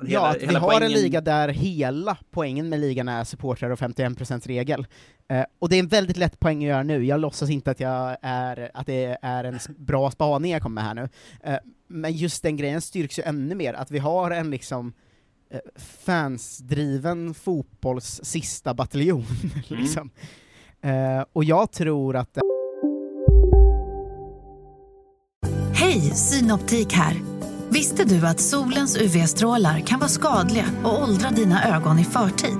Hela- 0.00 0.12
ja, 0.12 0.28
att 0.28 0.42
vi 0.42 0.46
har 0.46 0.54
en 0.54 0.78
poängen- 0.78 0.92
liga 0.92 1.20
där 1.20 1.48
hela 1.48 2.18
poängen 2.30 2.68
med 2.68 2.80
ligan 2.80 3.08
är 3.08 3.24
supportrar 3.24 3.70
och 3.70 3.78
51% 3.78 4.46
regel. 4.46 4.86
Eh, 5.28 5.44
och 5.58 5.68
det 5.68 5.76
är 5.76 5.80
en 5.80 5.88
väldigt 5.88 6.16
lätt 6.16 6.40
poäng 6.40 6.64
att 6.64 6.68
göra 6.68 6.82
nu, 6.82 7.04
jag 7.04 7.20
låtsas 7.20 7.50
inte 7.50 7.70
att, 7.70 7.80
jag 7.80 8.16
är, 8.22 8.70
att 8.74 8.86
det 8.86 9.18
är 9.22 9.44
en 9.44 9.58
bra 9.76 10.10
spaning 10.10 10.52
jag 10.52 10.62
kommer 10.62 10.82
med 10.82 10.84
här 10.84 10.94
nu. 10.94 11.08
Eh, 11.42 11.58
men 11.88 12.12
just 12.12 12.42
den 12.42 12.56
grejen 12.56 12.80
styrks 12.80 13.18
ju 13.18 13.22
ännu 13.22 13.54
mer, 13.54 13.74
att 13.74 13.90
vi 13.90 13.98
har 13.98 14.30
en 14.30 14.50
liksom 14.50 14.92
eh, 15.50 15.60
fansdriven 16.04 17.34
fotbolls 17.34 18.20
sista 18.22 18.74
bataljon. 18.74 19.24
liksom. 19.68 20.10
Eh, 20.82 21.24
och 21.32 21.44
jag 21.44 21.72
tror 21.72 22.16
att 22.16 22.36
eh, 22.36 22.42
Hej, 25.74 26.00
Synoptik 26.00 26.92
här. 26.92 27.16
Visste 27.70 28.04
du 28.04 28.26
att 28.26 28.40
solens 28.40 28.96
UV-strålar 28.96 29.80
kan 29.80 29.98
vara 29.98 30.08
skadliga 30.08 30.64
och 30.84 31.02
åldra 31.02 31.30
dina 31.30 31.76
ögon 31.76 31.98
i 31.98 32.04
förtid? 32.04 32.58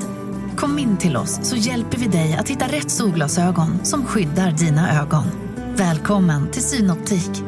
Kom 0.56 0.78
in 0.78 0.96
till 0.96 1.16
oss 1.16 1.38
så 1.42 1.56
hjälper 1.56 1.98
vi 1.98 2.06
dig 2.06 2.34
att 2.34 2.48
hitta 2.48 2.66
rätt 2.66 2.90
solglasögon 2.90 3.84
som 3.84 4.04
skyddar 4.04 4.52
dina 4.52 5.02
ögon. 5.02 5.24
Välkommen 5.76 6.50
till 6.50 6.62
Synoptik. 6.62 7.47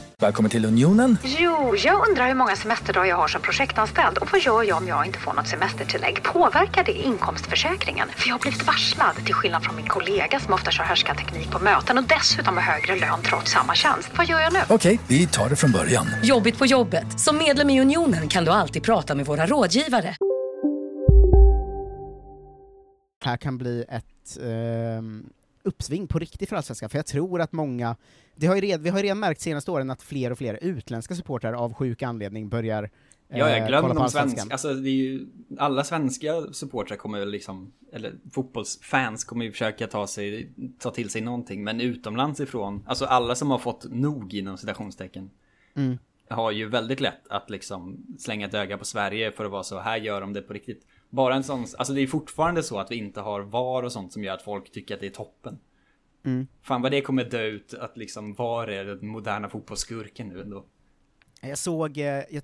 Välkommen 0.21 0.51
till 0.51 0.65
Unionen. 0.65 1.17
Jo, 1.23 1.75
jag 1.75 2.09
undrar 2.09 2.27
hur 2.27 2.35
många 2.35 2.55
semesterdagar 2.55 3.05
jag 3.05 3.17
har 3.17 3.27
som 3.27 3.41
projektanställd 3.41 4.17
och 4.17 4.31
vad 4.31 4.41
gör 4.41 4.63
jag 4.63 4.77
om 4.77 4.87
jag 4.87 5.05
inte 5.05 5.19
får 5.19 5.33
något 5.33 5.47
semestertillägg? 5.47 6.23
Påverkar 6.23 6.83
det 6.83 6.91
inkomstförsäkringen? 6.91 8.07
För 8.15 8.27
jag 8.27 8.35
har 8.35 8.39
blivit 8.39 8.67
varslad, 8.67 9.15
till 9.25 9.33
skillnad 9.33 9.63
från 9.63 9.75
min 9.75 9.87
kollega 9.87 10.39
som 10.39 10.53
ofta 10.53 10.71
kör 10.71 10.83
härskarteknik 10.83 11.51
på 11.51 11.59
möten 11.59 11.97
och 11.97 12.03
dessutom 12.03 12.57
har 12.57 12.63
högre 12.63 12.95
lön 12.95 13.19
trots 13.23 13.51
samma 13.51 13.75
tjänst. 13.75 14.09
Vad 14.17 14.25
gör 14.27 14.39
jag 14.39 14.53
nu? 14.53 14.59
Okej, 14.69 14.99
vi 15.07 15.27
tar 15.27 15.49
det 15.49 15.55
från 15.55 15.71
början. 15.71 16.07
Jobbigt 16.23 16.57
på 16.57 16.65
jobbet. 16.65 17.19
Som 17.19 17.37
medlem 17.37 17.69
i 17.69 17.81
Unionen 17.81 18.27
kan 18.27 18.45
du 18.45 18.51
alltid 18.51 18.83
prata 18.83 19.15
med 19.15 19.25
våra 19.25 19.45
rådgivare. 19.45 20.15
här 23.23 23.37
kan 23.37 23.57
bli 23.57 23.85
ett 23.89 24.37
ehm, 24.43 25.29
uppsving 25.63 26.07
på 26.07 26.19
riktigt 26.19 26.49
för 26.49 26.55
Allsvenskan, 26.55 26.89
för 26.89 26.97
jag 26.97 27.05
tror 27.05 27.41
att 27.41 27.51
många, 27.51 27.95
det 28.41 28.47
har 28.47 28.55
ju 28.55 28.61
red, 28.61 28.81
vi 28.81 28.89
har 28.89 28.97
ju 28.97 29.03
redan 29.03 29.19
märkt 29.19 29.41
senaste 29.41 29.71
åren 29.71 29.89
att 29.89 30.01
fler 30.01 30.31
och 30.31 30.37
fler 30.37 30.59
utländska 30.61 31.15
supportrar 31.15 31.53
av 31.53 31.73
sjuk 31.73 32.01
anledning 32.01 32.49
börjar 32.49 32.83
eh, 32.83 33.39
Ja, 33.39 33.49
jag 33.49 33.67
glömmer 33.67 33.81
kolla 33.81 33.93
på 33.93 33.99
de 33.99 34.09
svenska. 34.09 34.43
Alltså 34.51 34.73
det 34.73 34.89
är 34.89 34.93
ju, 34.93 35.27
alla 35.57 35.83
svenska 35.83 36.41
supportrar 36.51 36.97
kommer 36.97 37.25
liksom, 37.25 37.73
eller 37.93 38.13
fotbollsfans 38.31 39.23
kommer 39.23 39.45
ju 39.45 39.51
försöka 39.51 39.87
ta 39.87 40.07
sig, 40.07 40.51
ta 40.79 40.91
till 40.91 41.09
sig 41.09 41.21
någonting. 41.21 41.63
Men 41.63 41.81
utomlands 41.81 42.39
ifrån, 42.39 42.83
alltså 42.87 43.05
alla 43.05 43.35
som 43.35 43.51
har 43.51 43.57
fått 43.57 43.85
nog 43.89 44.33
inom 44.33 44.57
citationstecken. 44.57 45.29
Mm. 45.75 45.97
Har 46.29 46.51
ju 46.51 46.69
väldigt 46.69 46.99
lätt 46.99 47.27
att 47.29 47.49
liksom 47.49 48.05
slänga 48.19 48.47
ett 48.47 48.53
öga 48.53 48.77
på 48.77 48.85
Sverige 48.85 49.31
för 49.31 49.45
att 49.45 49.51
vara 49.51 49.63
så, 49.63 49.79
här 49.79 49.97
gör 49.97 50.21
de 50.21 50.33
det 50.33 50.41
på 50.41 50.53
riktigt. 50.53 50.85
Bara 51.09 51.35
en 51.35 51.43
sån, 51.43 51.65
alltså 51.77 51.93
det 51.93 52.01
är 52.01 52.07
fortfarande 52.07 52.63
så 52.63 52.79
att 52.79 52.91
vi 52.91 52.95
inte 52.95 53.21
har 53.21 53.41
VAR 53.41 53.83
och 53.83 53.91
sånt 53.91 54.13
som 54.13 54.23
gör 54.23 54.33
att 54.33 54.41
folk 54.41 54.71
tycker 54.71 54.95
att 54.95 55.01
det 55.01 55.07
är 55.07 55.11
toppen. 55.11 55.59
Mm. 56.23 56.47
Fan 56.61 56.81
vad 56.81 56.91
det 56.91 57.01
kommer 57.01 57.23
dö 57.23 57.43
ut 57.43 57.73
att 57.73 57.97
liksom 57.97 58.33
VAR 58.33 58.67
är 58.67 58.85
den 58.85 59.07
moderna 59.07 59.49
fotbollsskurken 59.49 60.27
nu 60.27 60.41
ändå. 60.41 60.65
Jag 61.41 61.57
såg, 61.57 61.97
eh, 61.97 62.23
jag 62.29 62.43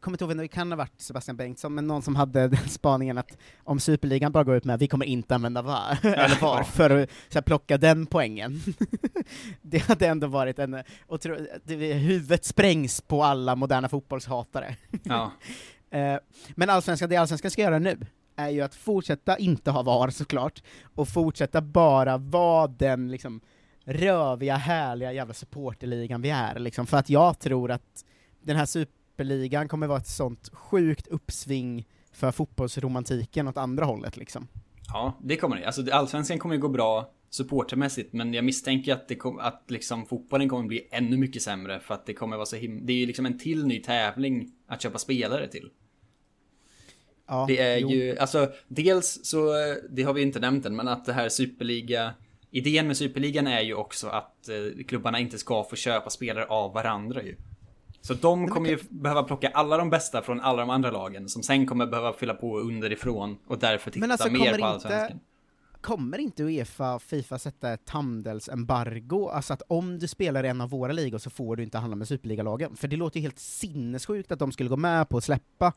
kommer 0.00 0.14
inte 0.14 0.24
ihåg 0.24 0.28
vem 0.28 0.38
det 0.38 0.48
kan 0.48 0.72
ha 0.72 0.76
varit 0.76 1.00
Sebastian 1.00 1.36
Bengtsson, 1.36 1.74
men 1.74 1.86
någon 1.86 2.02
som 2.02 2.16
hade 2.16 2.48
den 2.48 2.68
spaningen 2.68 3.18
att 3.18 3.38
om 3.64 3.80
Superligan 3.80 4.32
bara 4.32 4.44
går 4.44 4.56
ut 4.56 4.64
med 4.64 4.78
vi 4.78 4.88
kommer 4.88 5.06
inte 5.06 5.34
använda 5.34 5.62
VAR, 5.62 5.98
eller 6.06 6.40
VAR, 6.40 6.62
för 6.62 6.90
att 6.90 7.10
så 7.28 7.34
här, 7.34 7.42
plocka 7.42 7.78
den 7.78 8.06
poängen. 8.06 8.60
det 9.62 9.78
hade 9.78 10.06
ändå 10.06 10.26
varit 10.26 10.58
en, 10.58 10.82
och 11.06 11.20
tro, 11.20 11.36
det, 11.64 11.94
huvudet 11.94 12.44
sprängs 12.44 13.00
på 13.00 13.24
alla 13.24 13.56
moderna 13.56 13.88
fotbollshatare. 13.88 14.76
Ja. 15.02 15.32
Eh, 15.90 16.18
Men 16.54 16.70
allsvenskan, 16.70 17.08
det 17.08 17.16
allsvenskan 17.16 17.50
ska 17.50 17.62
göra 17.62 17.78
nu, 17.78 17.98
är 18.46 18.50
ju 18.50 18.60
att 18.60 18.74
fortsätta 18.74 19.38
inte 19.38 19.70
ha 19.70 19.82
VAR 19.82 20.10
såklart, 20.10 20.62
och 20.94 21.08
fortsätta 21.08 21.60
bara 21.60 22.18
vara 22.18 22.66
den 22.66 23.10
liksom 23.10 23.40
röviga, 23.84 24.56
härliga 24.56 25.12
jävla 25.12 25.34
supporterligan 25.34 26.22
vi 26.22 26.30
är, 26.30 26.58
liksom, 26.58 26.86
för 26.86 26.96
att 26.96 27.10
jag 27.10 27.38
tror 27.38 27.70
att 27.70 28.04
den 28.42 28.56
här 28.56 28.66
superligan 28.66 29.68
kommer 29.68 29.86
vara 29.86 29.98
ett 29.98 30.06
sånt 30.06 30.50
sjukt 30.52 31.06
uppsving 31.06 31.88
för 32.12 32.32
fotbollsromantiken 32.32 33.48
åt 33.48 33.56
andra 33.56 33.84
hållet 33.84 34.16
liksom. 34.16 34.48
Ja, 34.88 35.18
det 35.22 35.36
kommer 35.36 35.56
det. 35.56 35.66
Alltså 35.66 35.90
allsvenskan 35.92 36.38
kommer 36.38 36.54
ju 36.54 36.60
gå 36.60 36.68
bra 36.68 37.10
supportermässigt, 37.30 38.12
men 38.12 38.34
jag 38.34 38.44
misstänker 38.44 38.92
att, 38.92 39.08
det 39.08 39.14
kom, 39.14 39.38
att 39.38 39.64
liksom 39.68 40.06
fotbollen 40.06 40.48
kommer 40.48 40.68
bli 40.68 40.88
ännu 40.90 41.16
mycket 41.16 41.42
sämre 41.42 41.80
för 41.80 41.94
att 41.94 42.06
det 42.06 42.14
kommer 42.14 42.36
vara 42.36 42.46
så 42.46 42.56
him- 42.56 42.86
Det 42.86 42.92
är 42.92 42.96
ju 42.96 43.06
liksom 43.06 43.26
en 43.26 43.38
till 43.38 43.66
ny 43.66 43.82
tävling 43.82 44.50
att 44.66 44.82
köpa 44.82 44.98
spelare 44.98 45.48
till. 45.48 45.70
Ja, 47.26 47.44
det 47.48 47.58
är 47.58 47.78
jo. 47.78 47.90
ju, 47.90 48.18
alltså 48.18 48.52
dels 48.68 49.20
så, 49.22 49.52
det 49.90 50.02
har 50.02 50.12
vi 50.12 50.22
inte 50.22 50.40
nämnt 50.40 50.66
än, 50.66 50.76
men 50.76 50.88
att 50.88 51.04
det 51.04 51.12
här 51.12 51.28
superliga 51.28 52.14
Idén 52.54 52.86
med 52.86 52.96
superligan 52.96 53.46
är 53.46 53.60
ju 53.60 53.74
också 53.74 54.08
att 54.08 54.48
eh, 54.48 54.84
klubbarna 54.84 55.18
inte 55.18 55.38
ska 55.38 55.64
få 55.64 55.76
köpa 55.76 56.10
spelare 56.10 56.44
av 56.44 56.72
varandra 56.72 57.22
ju. 57.22 57.36
Så 58.00 58.14
de 58.14 58.48
kommer 58.48 58.68
ju 58.68 58.78
behöva 58.88 59.22
plocka 59.22 59.48
alla 59.48 59.76
de 59.76 59.90
bästa 59.90 60.22
från 60.22 60.40
alla 60.40 60.60
de 60.60 60.70
andra 60.70 60.90
lagen 60.90 61.28
som 61.28 61.42
sen 61.42 61.66
kommer 61.66 61.86
behöva 61.86 62.12
fylla 62.12 62.34
på 62.34 62.58
underifrån 62.58 63.38
och 63.46 63.58
därför 63.58 63.90
titta 63.90 64.06
alltså 64.06 64.30
mer 64.30 64.38
på 64.38 64.54
inte, 64.54 64.66
allsvenskan. 64.66 65.20
kommer 65.80 66.18
inte 66.18 66.42
Uefa 66.42 66.94
och 66.94 67.02
Fifa 67.02 67.38
sätta 67.38 67.72
ett 67.72 67.90
handelsembargo, 67.90 69.28
alltså 69.28 69.52
att 69.52 69.62
om 69.68 69.98
du 69.98 70.08
spelar 70.08 70.44
i 70.44 70.48
en 70.48 70.60
av 70.60 70.70
våra 70.70 70.92
ligor 70.92 71.18
så 71.18 71.30
får 71.30 71.56
du 71.56 71.62
inte 71.62 71.78
handla 71.78 71.96
med 71.96 72.08
superligalagen? 72.08 72.76
För 72.76 72.88
det 72.88 72.96
låter 72.96 73.20
ju 73.20 73.22
helt 73.22 73.38
sinnessjukt 73.38 74.32
att 74.32 74.38
de 74.38 74.52
skulle 74.52 74.68
gå 74.68 74.76
med 74.76 75.08
på 75.08 75.16
att 75.16 75.24
släppa 75.24 75.72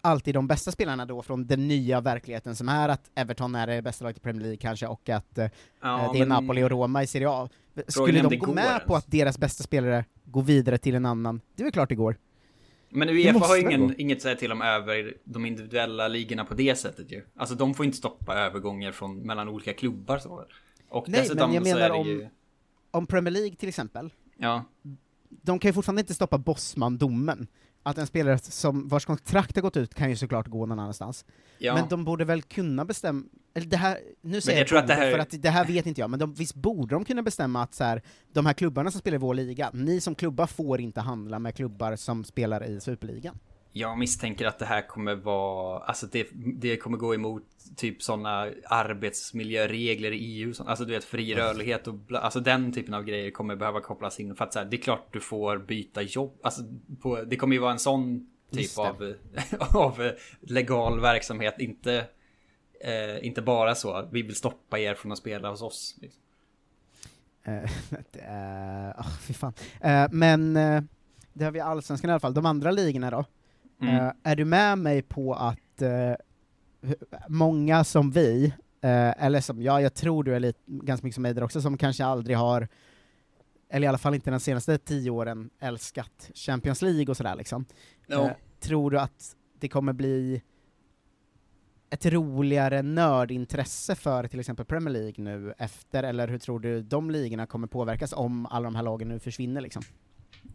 alltid 0.00 0.34
de 0.34 0.46
bästa 0.46 0.70
spelarna 0.72 1.06
då 1.06 1.22
från 1.22 1.46
den 1.46 1.68
nya 1.68 2.00
verkligheten 2.00 2.56
som 2.56 2.68
är 2.68 2.88
att 2.88 3.10
Everton 3.14 3.54
är 3.54 3.66
det 3.66 3.82
bästa 3.82 4.04
laget 4.04 4.16
i 4.16 4.20
Premier 4.20 4.42
League 4.42 4.56
kanske, 4.56 4.86
och 4.86 5.08
att 5.08 5.38
eh, 5.38 5.48
Ja, 5.82 6.10
det 6.12 6.20
är 6.20 6.26
Napoli 6.26 6.62
och 6.62 6.70
Roma 6.70 7.02
i 7.02 7.06
Serie 7.06 7.28
A. 7.30 7.48
Skulle 7.88 8.22
de 8.22 8.38
gå 8.38 8.52
med 8.54 8.64
ens. 8.64 8.84
på 8.84 8.96
att 8.96 9.10
deras 9.10 9.38
bästa 9.38 9.62
spelare 9.62 10.04
går 10.24 10.42
vidare 10.42 10.78
till 10.78 10.94
en 10.94 11.06
annan? 11.06 11.40
Det 11.54 11.62
är 11.62 11.64
väl 11.64 11.72
klart 11.72 11.88
det 11.88 11.94
går. 11.94 12.16
Men 12.88 13.08
Uefa 13.08 13.38
har 13.38 13.56
ju 13.56 13.62
ingen, 13.62 14.00
inget 14.00 14.16
att 14.18 14.22
säga 14.22 14.36
till 14.36 14.52
om 14.52 14.62
över 14.62 15.14
de 15.24 15.46
individuella 15.46 16.08
ligorna 16.08 16.44
på 16.44 16.54
det 16.54 16.78
sättet 16.78 17.12
ju. 17.12 17.22
Alltså 17.36 17.54
de 17.54 17.74
får 17.74 17.86
inte 17.86 17.98
stoppa 17.98 18.34
övergångar 18.34 18.92
från, 18.92 19.18
mellan 19.18 19.48
olika 19.48 19.72
klubbar 19.72 20.18
så. 20.18 20.44
Och 20.88 21.08
Nej, 21.08 21.20
dessutom 21.20 21.50
men 21.50 21.54
jag 21.54 21.62
menar 21.74 21.90
om, 21.90 22.06
ju... 22.06 22.28
om 22.90 23.06
Premier 23.06 23.32
League 23.32 23.56
till 23.56 23.68
exempel, 23.68 24.10
Ja. 24.36 24.64
de 25.28 25.58
kan 25.58 25.68
ju 25.68 25.72
fortfarande 25.72 26.00
inte 26.00 26.14
stoppa 26.14 26.38
Bosman-domen. 26.38 27.46
Att 27.86 27.98
en 27.98 28.06
spelare 28.06 28.38
som 28.38 28.88
vars 28.88 29.04
kontrakt 29.04 29.56
har 29.56 29.62
gått 29.62 29.76
ut 29.76 29.94
kan 29.94 30.10
ju 30.10 30.16
såklart 30.16 30.48
gå 30.48 30.66
någon 30.66 30.78
annanstans. 30.78 31.24
Ja. 31.58 31.74
Men 31.74 31.88
de 31.88 32.04
borde 32.04 32.24
väl 32.24 32.42
kunna 32.42 32.84
bestämma, 32.84 33.24
eller 33.54 33.66
det 33.66 33.76
här, 33.76 33.98
nu 34.20 34.40
säger 34.40 34.58
jag 34.58 34.60
jag, 34.60 34.68
tror 34.68 34.78
att 34.78 34.86
det 34.86 34.94
här- 34.94 35.10
för 35.12 35.18
att 35.18 35.42
det 35.42 35.50
här 35.50 35.64
vet 35.64 35.86
inte 35.86 36.00
jag, 36.00 36.10
men 36.10 36.18
de, 36.18 36.34
visst 36.34 36.54
borde 36.54 36.94
de 36.94 37.04
kunna 37.04 37.22
bestämma 37.22 37.62
att 37.62 37.74
så 37.74 37.84
här, 37.84 38.02
de 38.32 38.46
här 38.46 38.52
klubbarna 38.52 38.90
som 38.90 39.00
spelar 39.00 39.14
i 39.14 39.18
vår 39.18 39.34
liga, 39.34 39.70
ni 39.72 40.00
som 40.00 40.14
klubbar 40.14 40.46
får 40.46 40.80
inte 40.80 41.00
handla 41.00 41.38
med 41.38 41.54
klubbar 41.54 41.96
som 41.96 42.24
spelar 42.24 42.64
i 42.64 42.80
Superligan. 42.80 43.38
Jag 43.78 43.98
misstänker 43.98 44.46
att 44.46 44.58
det 44.58 44.64
här 44.66 44.88
kommer 44.88 45.14
vara, 45.14 45.78
alltså 45.78 46.06
det, 46.06 46.26
det 46.34 46.76
kommer 46.76 46.98
gå 46.98 47.14
emot 47.14 47.42
typ 47.76 48.02
sådana 48.02 48.50
arbetsmiljöregler 48.64 50.12
i 50.12 50.16
EU. 50.18 50.54
så- 50.54 50.64
Alltså 50.64 50.84
du 50.84 50.92
vet 50.92 51.04
fri 51.04 51.34
rörlighet 51.34 51.86
och 51.86 51.94
bla, 51.94 52.18
alltså 52.18 52.40
den 52.40 52.72
typen 52.72 52.94
av 52.94 53.04
grejer 53.04 53.30
kommer 53.30 53.56
behöva 53.56 53.80
kopplas 53.80 54.20
in. 54.20 54.36
För 54.36 54.44
att 54.44 54.52
så 54.52 54.58
här, 54.58 54.66
det 54.66 54.76
är 54.76 54.80
klart 54.80 55.12
du 55.12 55.20
får 55.20 55.58
byta 55.58 56.02
jobb. 56.02 56.38
Alltså 56.42 56.62
på, 57.02 57.22
det 57.22 57.36
kommer 57.36 57.54
ju 57.54 57.60
vara 57.60 57.72
en 57.72 57.78
sån 57.78 58.26
typ 58.50 58.78
av, 58.78 59.14
av 59.76 60.10
legal 60.40 61.00
verksamhet. 61.00 61.54
Inte, 61.58 62.06
eh, 62.80 63.26
inte 63.26 63.42
bara 63.42 63.74
så, 63.74 64.08
vi 64.12 64.22
vill 64.22 64.36
stoppa 64.36 64.78
er 64.78 64.94
från 64.94 65.12
att 65.12 65.18
spela 65.18 65.50
hos 65.50 65.62
oss. 65.62 65.96
Liksom. 66.00 66.22
Eh, 67.44 68.90
ah, 69.00 69.10
fy 69.20 69.34
fan. 69.34 69.52
Eh, 69.80 70.06
men 70.10 70.56
eh, 70.56 70.82
det 71.32 71.44
har 71.44 71.52
vi 71.52 71.60
Allsvenskan 71.60 72.10
i 72.10 72.12
alla 72.12 72.20
fall. 72.20 72.34
De 72.34 72.46
andra 72.46 72.70
ligorna 72.70 73.10
då? 73.10 73.24
Mm. 73.80 73.94
Eh, 73.96 74.12
är 74.22 74.36
du 74.36 74.44
med 74.44 74.78
mig 74.78 75.02
på 75.02 75.34
att 75.34 75.82
hu- 76.82 76.96
många 77.28 77.84
som 77.84 78.10
vi, 78.10 78.46
eh, 78.80 79.24
eller 79.24 79.40
som 79.40 79.62
jag, 79.62 79.82
jag 79.82 79.94
tror 79.94 80.24
du 80.24 80.34
är 80.34 80.40
lite, 80.40 80.60
ganska 80.66 81.06
mycket 81.06 81.14
som 81.14 81.22
mig 81.22 81.34
där 81.34 81.44
också, 81.44 81.60
som 81.60 81.76
kanske 81.78 82.04
aldrig 82.04 82.36
har, 82.36 82.68
eller 83.70 83.84
i 83.84 83.88
alla 83.88 83.98
fall 83.98 84.14
inte 84.14 84.30
de 84.30 84.40
senaste 84.40 84.78
tio 84.78 85.10
åren, 85.10 85.50
älskat 85.60 86.30
Champions 86.34 86.82
League 86.82 87.06
och 87.08 87.16
sådär 87.16 87.36
liksom. 87.36 87.64
Eh, 88.26 88.32
tror 88.60 88.90
du 88.90 89.00
att 89.00 89.36
det 89.58 89.68
kommer 89.68 89.92
bli 89.92 90.42
ett 91.90 92.06
roligare 92.06 92.82
nördintresse 92.82 93.94
för 93.94 94.28
till 94.28 94.40
exempel 94.40 94.66
Premier 94.66 94.92
League 94.92 95.14
nu 95.24 95.54
efter, 95.58 96.02
eller 96.02 96.28
hur 96.28 96.38
tror 96.38 96.60
du 96.60 96.82
de 96.82 97.10
ligorna 97.10 97.46
kommer 97.46 97.66
påverkas 97.66 98.12
om 98.12 98.46
alla 98.46 98.64
de 98.64 98.74
här 98.76 98.82
lagen 98.82 99.08
nu 99.08 99.18
försvinner 99.18 99.60
liksom? 99.60 99.82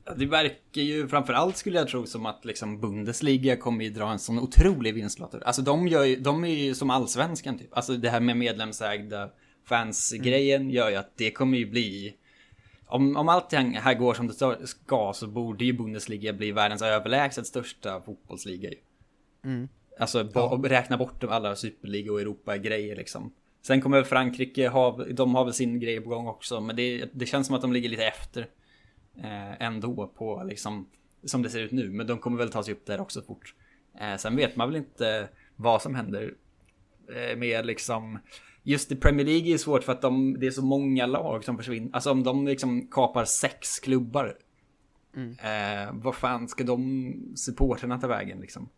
Ja, 0.06 0.13
Det 0.13 0.25
verkar 0.25 0.82
ju 0.82 1.08
framförallt 1.08 1.58
skulle 1.58 1.77
jag 1.77 1.88
tro 1.88 2.06
som 2.06 2.25
att 2.25 2.45
liksom 2.45 2.80
Bundesliga 2.82 3.58
kommer 3.58 3.84
ju 3.84 3.89
dra 3.89 4.12
en 4.12 4.19
sån 4.19 4.39
otrolig 4.39 4.93
vinstlott. 4.93 5.36
Alltså 5.43 5.62
de 5.62 5.88
gör 5.88 6.04
ju, 6.04 6.15
de 6.15 6.43
är 6.43 6.47
ju 6.47 6.73
som 6.75 6.89
allsvenskan 6.89 7.58
typ. 7.58 7.77
Alltså 7.77 7.97
det 7.97 8.10
här 8.10 8.19
med 8.19 8.38
medlemsägda 8.38 9.30
fans-grejen 9.65 10.69
gör 10.69 10.89
ju 10.89 10.95
att 10.95 11.17
det 11.17 11.32
kommer 11.32 11.58
ju 11.58 11.65
bli 11.65 12.15
om, 12.86 13.17
om 13.17 13.30
allt 13.30 13.49
det 13.49 13.58
här 13.58 13.93
går 13.93 14.13
som 14.13 14.27
det 14.27 14.67
ska 14.67 15.13
så 15.15 15.27
borde 15.27 15.65
ju 15.65 15.73
Bundesliga 15.73 16.34
bli 16.34 16.51
världens 16.51 16.82
överlägset 16.82 17.47
största 17.47 18.01
fotbollsliga 18.01 18.69
ju. 18.69 18.77
Mm. 19.45 19.67
Alltså 19.99 20.23
bo- 20.23 20.58
räkna 20.63 20.97
bort 20.97 21.23
alla 21.23 21.56
superliga 21.56 22.12
och 22.12 22.21
Europa-grejer 22.21 22.95
liksom. 22.95 23.34
Sen 23.62 23.82
kommer 23.82 24.04
Frankrike 24.04 24.67
ha, 24.67 25.06
de 25.06 25.36
har 25.36 25.45
väl 25.45 25.54
sin 25.54 25.80
grej 25.80 26.01
på 26.01 26.10
gång 26.10 26.27
också, 26.27 26.62
men 26.62 26.75
det, 26.75 27.10
det 27.13 27.25
känns 27.25 27.47
som 27.47 27.56
att 27.56 27.62
de 27.62 27.73
ligger 27.73 27.89
lite 27.89 28.06
efter. 28.06 28.47
Eh, 29.17 29.62
ändå 29.62 30.08
på 30.08 30.43
liksom, 30.43 30.88
som 31.24 31.41
det 31.41 31.50
ser 31.50 31.60
ut 31.60 31.71
nu, 31.71 31.89
men 31.89 32.08
de 32.08 32.19
kommer 32.19 32.38
väl 32.38 32.50
ta 32.52 32.63
sig 32.63 32.74
upp 32.74 32.86
där 32.86 33.02
också 33.02 33.21
fort. 33.21 33.56
Eh, 34.00 34.15
sen 34.17 34.36
vet 34.36 34.56
man 34.56 34.67
väl 34.69 34.78
inte 34.78 35.30
vad 35.56 35.82
som 35.82 35.95
händer 35.95 36.34
eh, 37.15 37.38
med 37.38 37.65
liksom 37.65 38.19
Just 38.63 38.91
i 38.91 38.95
Premier 38.95 39.26
League 39.26 39.54
är 39.54 39.58
svårt 39.58 39.84
för 39.84 39.91
att 39.91 40.02
de, 40.02 40.39
det 40.39 40.47
är 40.47 40.52
så 40.52 40.65
många 40.65 41.06
lag 41.06 41.43
som 41.43 41.58
försvinner. 41.58 41.89
Alltså 41.93 42.12
om 42.12 42.24
de 42.24 42.47
liksom 42.47 42.88
kapar 42.88 43.26
sex 43.26 43.80
klubbar. 43.80 44.38
Mm. 45.15 45.32
Eh, 45.32 45.93
vad 45.93 46.15
fan 46.15 46.47
ska 46.47 46.63
de 46.63 47.13
supporterna 47.36 47.97
ta 48.00 48.08
vägen 48.08 48.39
liksom? 48.39 48.69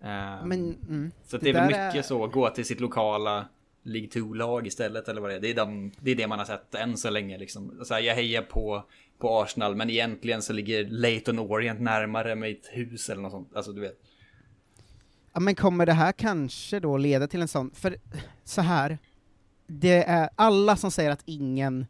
Eh, 0.00 0.44
Men, 0.46 0.76
mm, 0.88 1.10
så 1.24 1.36
det 1.36 1.42
det 1.44 1.50
är 1.50 1.54
väl 1.54 1.66
mycket 1.66 1.94
är- 1.94 2.02
så, 2.02 2.26
gå 2.26 2.50
till 2.50 2.64
sitt 2.64 2.80
lokala 2.80 3.48
League 3.82 4.08
2-lag 4.08 4.66
istället 4.66 5.08
eller 5.08 5.20
vad 5.20 5.30
det 5.30 5.36
är. 5.36 5.40
Det 5.40 5.50
är, 5.50 5.54
de, 5.54 5.92
det 6.00 6.10
är 6.10 6.14
det 6.14 6.26
man 6.26 6.38
har 6.38 6.46
sett 6.46 6.74
än 6.74 6.96
så 6.96 7.10
länge 7.10 7.38
liksom. 7.38 7.84
Så 7.84 7.94
här, 7.94 8.00
jag 8.00 8.14
hejar 8.14 8.42
på, 8.42 8.84
på 9.18 9.42
Arsenal 9.42 9.76
men 9.76 9.90
egentligen 9.90 10.42
så 10.42 10.52
ligger 10.52 10.84
Leighton 10.84 11.38
Orient 11.38 11.80
närmare 11.80 12.34
mitt 12.34 12.68
hus 12.72 13.10
eller 13.10 13.22
något 13.22 13.32
sånt. 13.32 13.56
Alltså 13.56 13.72
du 13.72 13.80
vet. 13.80 13.98
Ja 15.32 15.40
men 15.40 15.54
kommer 15.54 15.86
det 15.86 15.92
här 15.92 16.12
kanske 16.12 16.80
då 16.80 16.96
leda 16.96 17.28
till 17.28 17.42
en 17.42 17.48
sån, 17.48 17.70
för 17.74 17.96
så 18.44 18.60
här 18.60 18.98
det 19.66 20.04
är 20.04 20.28
alla 20.36 20.76
som 20.76 20.90
säger 20.90 21.10
att 21.10 21.22
ingen 21.24 21.86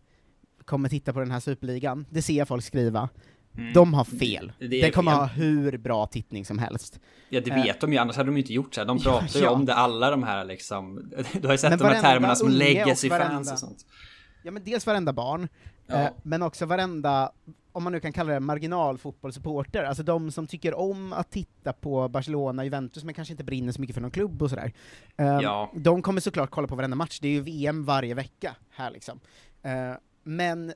kommer 0.64 0.88
titta 0.88 1.12
på 1.12 1.18
den 1.18 1.30
här 1.30 1.40
superligan, 1.40 2.06
det 2.10 2.22
ser 2.22 2.34
jag 2.34 2.48
folk 2.48 2.64
skriva, 2.64 3.08
Mm. 3.58 3.72
de 3.72 3.94
har 3.94 4.04
fel. 4.04 4.52
Det- 4.58 4.68
Det, 4.68 4.80
det 4.82 4.90
kommer 4.90 5.10
fel. 5.10 5.18
ha 5.20 5.26
hur 5.26 5.78
bra 5.78 6.06
tittning 6.06 6.44
som 6.44 6.58
helst. 6.58 7.00
Ja 7.28 7.40
det 7.44 7.50
vet 7.50 7.80
de 7.80 7.92
ju, 7.92 7.98
annars 7.98 8.16
hade 8.16 8.28
de 8.30 8.36
inte 8.36 8.52
gjort 8.52 8.74
så 8.74 8.80
här. 8.80 8.86
De 8.88 8.96
Ja, 9.04 9.10
pratar 9.20 9.38
ju 9.38 9.44
ja. 9.44 9.50
om 9.50 9.64
det, 9.64 9.74
alla 9.74 10.10
de 10.10 10.22
här 10.22 10.44
liksom. 10.44 11.10
Du 11.40 11.46
har 11.46 11.54
ju 11.54 11.58
sett 11.58 11.70
Men 11.70 11.78
de 11.78 11.84
här 11.84 12.00
termerna 12.02 12.34
som 12.34 12.46
unge 12.48 12.58
legacy 12.58 13.10
och 13.10 13.58
sånt. 13.58 13.86
Ja 14.42 14.50
men 14.50 14.64
dels 14.64 14.86
varenda 14.86 15.12
barn, 15.12 15.48
Ja. 15.86 15.94
eh, 16.00 16.08
men 16.22 16.42
också 16.42 16.66
varenda, 16.66 17.32
om 17.72 17.82
man 17.82 17.92
nu 17.92 18.00
kan 18.00 18.12
kalla 18.12 18.32
det 18.32 18.40
marginalfotbollssupporter, 18.40 19.84
alltså 19.84 20.02
de 20.02 20.30
som 20.30 20.46
tycker 20.46 20.74
om 20.74 21.12
att 21.12 21.30
titta 21.30 21.72
på 21.72 22.08
Barcelona, 22.08 22.64
Juventus, 22.64 23.04
men 23.04 23.14
kanske 23.14 23.32
inte 23.32 23.44
brinner 23.44 23.72
så 23.72 23.80
mycket 23.80 23.94
för 23.94 24.00
någon 24.00 24.10
klubb 24.10 24.42
och 24.42 24.50
sådär. 24.50 24.72
Eh, 25.16 25.26
Ja. 25.26 25.72
De 25.74 26.02
kommer 26.02 26.20
såklart 26.20 26.50
kolla 26.50 26.68
på 26.68 26.74
varenda 26.76 26.96
match, 26.96 27.18
det 27.20 27.28
är 27.28 27.32
ju 27.32 27.40
VM 27.40 27.84
varje 27.84 28.14
vecka 28.14 28.56
här 28.70 28.90
liksom. 28.90 29.20
Men 30.24 30.72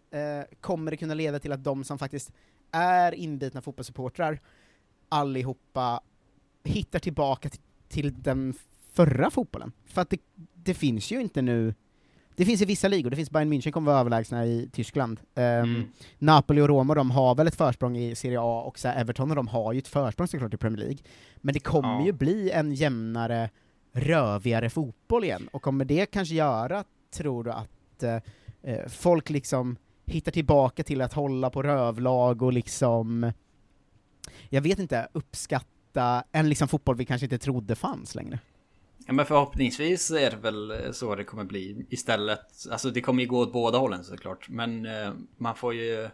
kommer 0.60 0.90
det 0.90 0.96
kunna 0.96 1.14
leda 1.14 1.38
till 1.38 1.52
att 1.52 1.64
de 1.64 1.84
som 1.84 1.98
faktiskt 1.98 2.32
är 2.72 3.14
inbitna 3.14 3.62
fotbollssupportrar, 3.62 4.40
allihopa 5.08 6.00
hittar 6.64 6.98
tillbaka 6.98 7.48
till, 7.48 7.60
till 7.88 8.22
den 8.22 8.54
förra 8.92 9.30
fotbollen? 9.30 9.72
För 9.86 10.02
att 10.02 10.10
det, 10.10 10.20
det 10.54 10.74
finns 10.74 11.10
ju 11.12 11.20
inte 11.20 11.42
nu 11.42 11.74
det 12.36 12.44
finns 12.44 12.62
i 12.62 12.64
vissa 12.64 12.88
ligor, 12.88 13.10
det 13.10 13.16
finns 13.16 13.30
Bayern 13.30 13.52
München 13.52 13.70
kommer 13.70 13.90
vara 13.92 14.00
överlägsna 14.00 14.46
i 14.46 14.68
Tyskland. 14.72 15.20
Ehm, 15.34 15.64
Mm. 15.64 15.84
Napoli 16.18 16.60
och 16.60 16.68
Roma 16.68 16.94
de 16.94 17.10
har 17.10 17.34
väl 17.34 17.46
ett 17.46 17.54
försprång 17.54 17.96
i 17.96 18.14
Serie 18.14 18.40
A, 18.40 18.62
och 18.62 18.78
så 18.78 18.88
Everton 18.88 19.30
och 19.30 19.36
de 19.36 19.48
har 19.48 19.72
ju 19.72 19.78
ett 19.78 19.88
försprång 19.88 20.28
såklart 20.28 20.54
i 20.54 20.56
Premier 20.56 20.78
League. 20.84 20.98
Men 21.36 21.52
det 21.54 21.60
kommer 21.60 21.88
Ja. 22.00 22.06
ju 22.06 22.12
bli 22.12 22.50
en 22.50 22.74
jämnare, 22.74 23.50
rövigare 23.92 24.70
fotboll 24.70 25.24
igen, 25.24 25.48
och 25.52 25.62
kommer 25.62 25.84
det 25.84 26.06
kanske 26.06 26.34
göra, 26.34 26.84
tror 27.10 27.44
du, 27.44 27.50
att 27.52 28.02
eh, 28.02 28.16
eh, 28.62 28.88
folk 28.88 29.30
liksom 29.30 29.76
hittar 30.06 30.32
tillbaka 30.32 30.82
till 30.82 31.02
att 31.02 31.12
hålla 31.12 31.50
på 31.50 31.62
rövlag 31.62 32.42
och 32.42 32.52
liksom, 32.52 33.32
jag 34.48 34.62
vet 34.62 34.78
inte, 34.78 35.08
uppskatta 35.12 36.24
en 36.32 36.48
liksom 36.48 36.68
fotboll 36.68 36.96
vi 36.96 37.04
kanske 37.04 37.26
inte 37.26 37.38
trodde 37.38 37.74
fanns 37.74 38.14
längre? 38.14 38.38
Ja 39.06 39.12
men 39.12 39.26
förhoppningsvis 39.26 40.10
är 40.10 40.30
det 40.30 40.36
väl 40.36 40.70
eh, 40.70 40.92
så 40.92 41.14
det 41.14 41.24
kommer 41.24 41.44
bli 41.44 41.86
istället. 41.90 42.66
Alltså 42.70 42.90
det 42.90 43.00
kommer 43.00 43.22
ju 43.22 43.28
gå 43.28 43.38
åt 43.38 43.52
båda 43.52 43.78
hållen 43.78 44.04
såklart. 44.04 44.48
Men 44.48 44.86
eh, 44.86 45.12
man 45.36 45.56
får 45.56 45.74
ju 45.74 46.08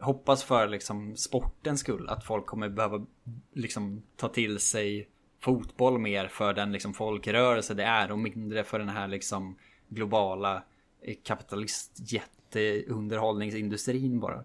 hoppas 0.00 0.44
för 0.44 0.68
liksom 0.68 1.16
sportens 1.16 1.80
skull 1.80 2.08
att 2.08 2.24
folk 2.24 2.46
kommer 2.46 2.68
behöva 2.68 3.06
liksom 3.54 4.02
ta 4.16 4.28
till 4.28 4.58
sig 4.58 5.08
fotboll 5.40 5.98
mer 5.98 6.28
för 6.28 6.54
den 6.54 6.72
liksom 6.72 6.94
folkrörelse 6.94 7.74
det 7.74 7.84
är 7.84 8.12
och 8.12 8.18
mindre 8.18 8.64
för 8.64 8.78
den 8.78 8.88
här 8.88 9.08
liksom 9.08 9.56
globala 9.88 10.62
eh, 11.02 11.14
kapitalistjätten 11.24 12.39
kapitalistjätteunderhållningsindustrin 12.50 14.20
bara. 14.20 14.44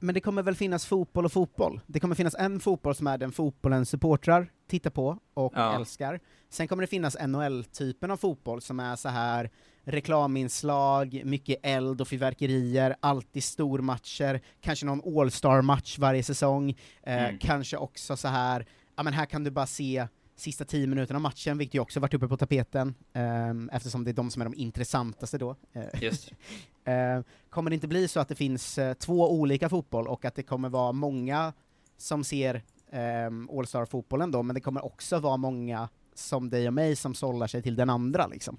Men 0.00 0.14
det 0.14 0.20
kommer 0.20 0.42
väl 0.42 0.54
finnas 0.54 0.86
fotboll 0.86 1.24
och 1.24 1.32
fotboll? 1.32 1.80
Det 1.86 2.00
kommer 2.00 2.14
finnas 2.14 2.34
en 2.38 2.60
fotboll 2.60 2.94
som 2.94 3.06
är 3.06 3.18
den 3.18 3.32
fotbollen 3.32 3.86
supportrar 3.86 4.52
tittar 4.68 4.90
på 4.90 5.18
och 5.34 5.52
Ja. 5.56 5.74
älskar. 5.76 6.20
Sen 6.50 6.68
kommer 6.68 6.80
det 6.82 6.86
finnas 6.86 7.16
NHL-typen 7.26 8.10
av 8.10 8.16
fotboll 8.16 8.60
som 8.60 8.80
är 8.80 8.96
så 8.96 9.08
här 9.08 9.50
reklaminslag, 9.84 11.22
mycket 11.24 11.58
eld 11.62 12.00
och 12.00 12.08
fyrverkerier, 12.08 12.96
alltid 13.00 13.44
stormatcher, 13.44 14.40
kanske 14.60 14.86
någon 14.86 15.18
All-star-match 15.20 15.98
varje 15.98 16.22
säsong, 16.22 16.70
eh, 17.02 17.24
Mm. 17.24 17.38
kanske 17.38 17.76
också 17.76 18.16
så 18.16 18.28
här, 18.28 18.66
ja 18.96 19.02
men 19.02 19.12
här 19.12 19.26
kan 19.26 19.44
du 19.44 19.50
bara 19.50 19.66
se 19.66 20.06
sista 20.36 20.64
tio 20.64 20.86
minuterna 20.86 21.16
av 21.16 21.20
matchen, 21.22 21.58
vilket 21.58 21.74
ju 21.74 21.80
också 21.80 22.00
varit 22.00 22.14
uppe 22.14 22.28
på 22.28 22.36
tapeten, 22.36 22.94
ehm, 23.12 23.70
eftersom 23.72 24.04
det 24.04 24.10
är 24.10 24.12
de 24.12 24.30
som 24.30 24.42
är 24.42 24.46
de 24.46 24.54
intressantaste 24.54 25.38
då. 25.38 25.56
Eh, 25.72 26.02
Just. 26.02 26.32
Eh, 26.88 27.22
kommer 27.50 27.70
det 27.70 27.74
inte 27.74 27.88
bli 27.88 28.08
så 28.08 28.20
att 28.20 28.28
det 28.28 28.34
finns 28.34 28.78
eh, 28.78 28.94
två 28.94 29.32
olika 29.32 29.68
fotboll 29.68 30.08
och 30.08 30.24
att 30.24 30.34
det 30.34 30.42
kommer 30.42 30.68
vara 30.68 30.92
många 30.92 31.52
som 31.96 32.24
ser 32.24 32.62
ehm, 32.90 33.50
All-star-fotbollen 33.52 34.30
då, 34.30 34.42
men 34.42 34.54
det 34.54 34.60
kommer 34.60 34.84
också 34.84 35.18
vara 35.18 35.36
många 35.36 35.88
som 36.14 36.50
dig 36.50 36.66
och 36.66 36.74
mig 36.74 36.96
som 36.96 37.14
sållar 37.14 37.46
sig 37.46 37.62
till 37.62 37.76
den 37.76 37.90
andra 37.90 38.26
liksom? 38.26 38.58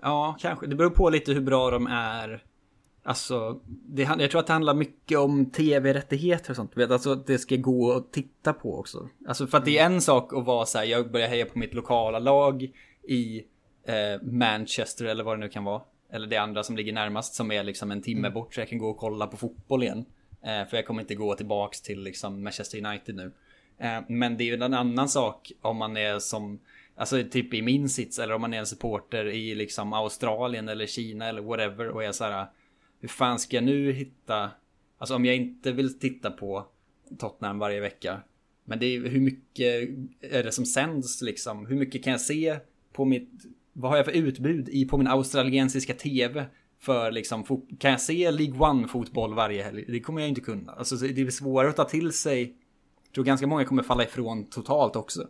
Ja, 0.00 0.36
kanske. 0.40 0.66
Det 0.66 0.76
beror 0.76 0.90
på 0.90 1.10
lite 1.10 1.32
hur 1.32 1.40
bra 1.40 1.70
de 1.70 1.86
är. 1.86 2.44
Alltså, 3.04 3.60
det, 3.66 4.02
jag 4.02 4.30
tror 4.30 4.40
att 4.40 4.46
det 4.46 4.52
handlar 4.52 4.74
mycket 4.74 5.18
om 5.18 5.50
tv-rättigheter 5.50 6.50
och 6.50 6.56
sånt. 6.56 6.76
Vet, 6.76 6.90
alltså 6.90 7.12
att 7.12 7.26
det 7.26 7.38
ska 7.38 7.56
gå 7.56 7.92
att 7.92 8.12
titta 8.12 8.52
på 8.52 8.78
också. 8.78 9.08
Alltså 9.28 9.46
för 9.46 9.58
att 9.58 9.64
det 9.64 9.78
är 9.78 9.86
en 9.86 10.00
sak 10.00 10.32
att 10.32 10.44
vara 10.44 10.66
så 10.66 10.78
här, 10.78 10.84
jag 10.84 11.12
börjar 11.12 11.28
heja 11.28 11.46
på 11.46 11.58
mitt 11.58 11.74
lokala 11.74 12.18
lag 12.18 12.62
i 13.08 13.42
eh, 13.86 14.22
Manchester 14.22 15.04
eller 15.04 15.24
vad 15.24 15.36
det 15.36 15.40
nu 15.40 15.48
kan 15.48 15.64
vara 15.64 15.82
eller 16.12 16.26
det 16.26 16.36
andra 16.36 16.62
som 16.62 16.76
ligger 16.76 16.92
närmast 16.92 17.34
som 17.34 17.52
är 17.52 17.64
liksom 17.64 17.90
en 17.90 18.02
timme 18.02 18.30
bort 18.30 18.54
så 18.54 18.60
jag 18.60 18.68
kan 18.68 18.78
gå 18.78 18.90
och 18.90 18.96
kolla 18.96 19.26
på 19.26 19.36
fotboll 19.36 19.82
igen. 19.82 20.04
Eh, 20.42 20.68
för 20.68 20.76
jag 20.76 20.86
kommer 20.86 21.00
inte 21.00 21.14
gå 21.14 21.34
tillbaks 21.34 21.82
till 21.82 22.02
liksom 22.02 22.44
Manchester 22.44 22.86
United 22.86 23.14
nu. 23.14 23.32
Eh, 23.78 24.00
men 24.08 24.36
det 24.36 24.44
är 24.44 24.46
ju 24.46 24.54
en 24.54 24.74
annan 24.74 25.08
sak 25.08 25.52
om 25.60 25.76
man 25.76 25.96
är 25.96 26.18
som 26.18 26.60
Alltså 26.94 27.24
typ 27.30 27.54
i 27.54 27.62
min 27.62 27.88
sits 27.88 28.18
eller 28.18 28.34
om 28.34 28.40
man 28.40 28.54
är 28.54 28.58
en 28.58 28.66
supporter 28.66 29.26
i 29.26 29.54
liksom 29.54 29.92
Australien 29.92 30.68
eller 30.68 30.86
Kina 30.86 31.28
eller 31.28 31.42
whatever 31.42 31.88
och 31.88 32.04
är 32.04 32.12
så 32.12 32.24
här 32.24 32.46
Hur 33.00 33.08
fan 33.08 33.38
ska 33.38 33.56
jag 33.56 33.64
nu 33.64 33.92
hitta 33.92 34.50
Alltså 34.98 35.14
om 35.14 35.24
jag 35.24 35.36
inte 35.36 35.72
vill 35.72 35.98
titta 35.98 36.30
på 36.30 36.66
Tottenham 37.18 37.58
varje 37.58 37.80
vecka 37.80 38.20
Men 38.64 38.78
det 38.78 38.86
är 38.86 39.00
hur 39.00 39.20
mycket 39.20 39.88
är 40.20 40.42
det 40.42 40.52
som 40.52 40.66
sänds 40.66 41.22
liksom 41.22 41.66
Hur 41.66 41.76
mycket 41.76 42.04
kan 42.04 42.10
jag 42.10 42.20
se 42.20 42.58
på 42.92 43.04
mitt 43.04 43.30
Vad 43.72 43.90
har 43.90 43.96
jag 43.96 44.06
för 44.06 44.12
utbud 44.12 44.68
i 44.68 44.84
på 44.84 44.98
min 44.98 45.06
australiensiska 45.06 45.94
TV 45.94 46.46
för 46.78 47.10
liksom, 47.12 47.44
kan 47.78 47.90
jag 47.90 48.00
se 48.00 48.30
League 48.30 48.60
One 48.70 48.88
fotboll 48.88 49.34
varje 49.34 49.62
helg? 49.62 49.84
Det 49.88 50.00
kommer 50.00 50.20
jag 50.20 50.28
inte 50.28 50.40
kunna. 50.40 50.72
Alltså 50.72 50.96
det 50.96 51.20
är 51.22 51.30
svårare 51.30 51.68
att 51.68 51.76
ta 51.76 51.84
till 51.84 52.12
sig. 52.12 52.56
Jag 53.04 53.14
tror 53.14 53.24
ganska 53.24 53.46
många 53.46 53.64
kommer 53.64 53.82
falla 53.82 54.04
ifrån 54.04 54.44
totalt 54.50 54.96
också. 54.96 55.28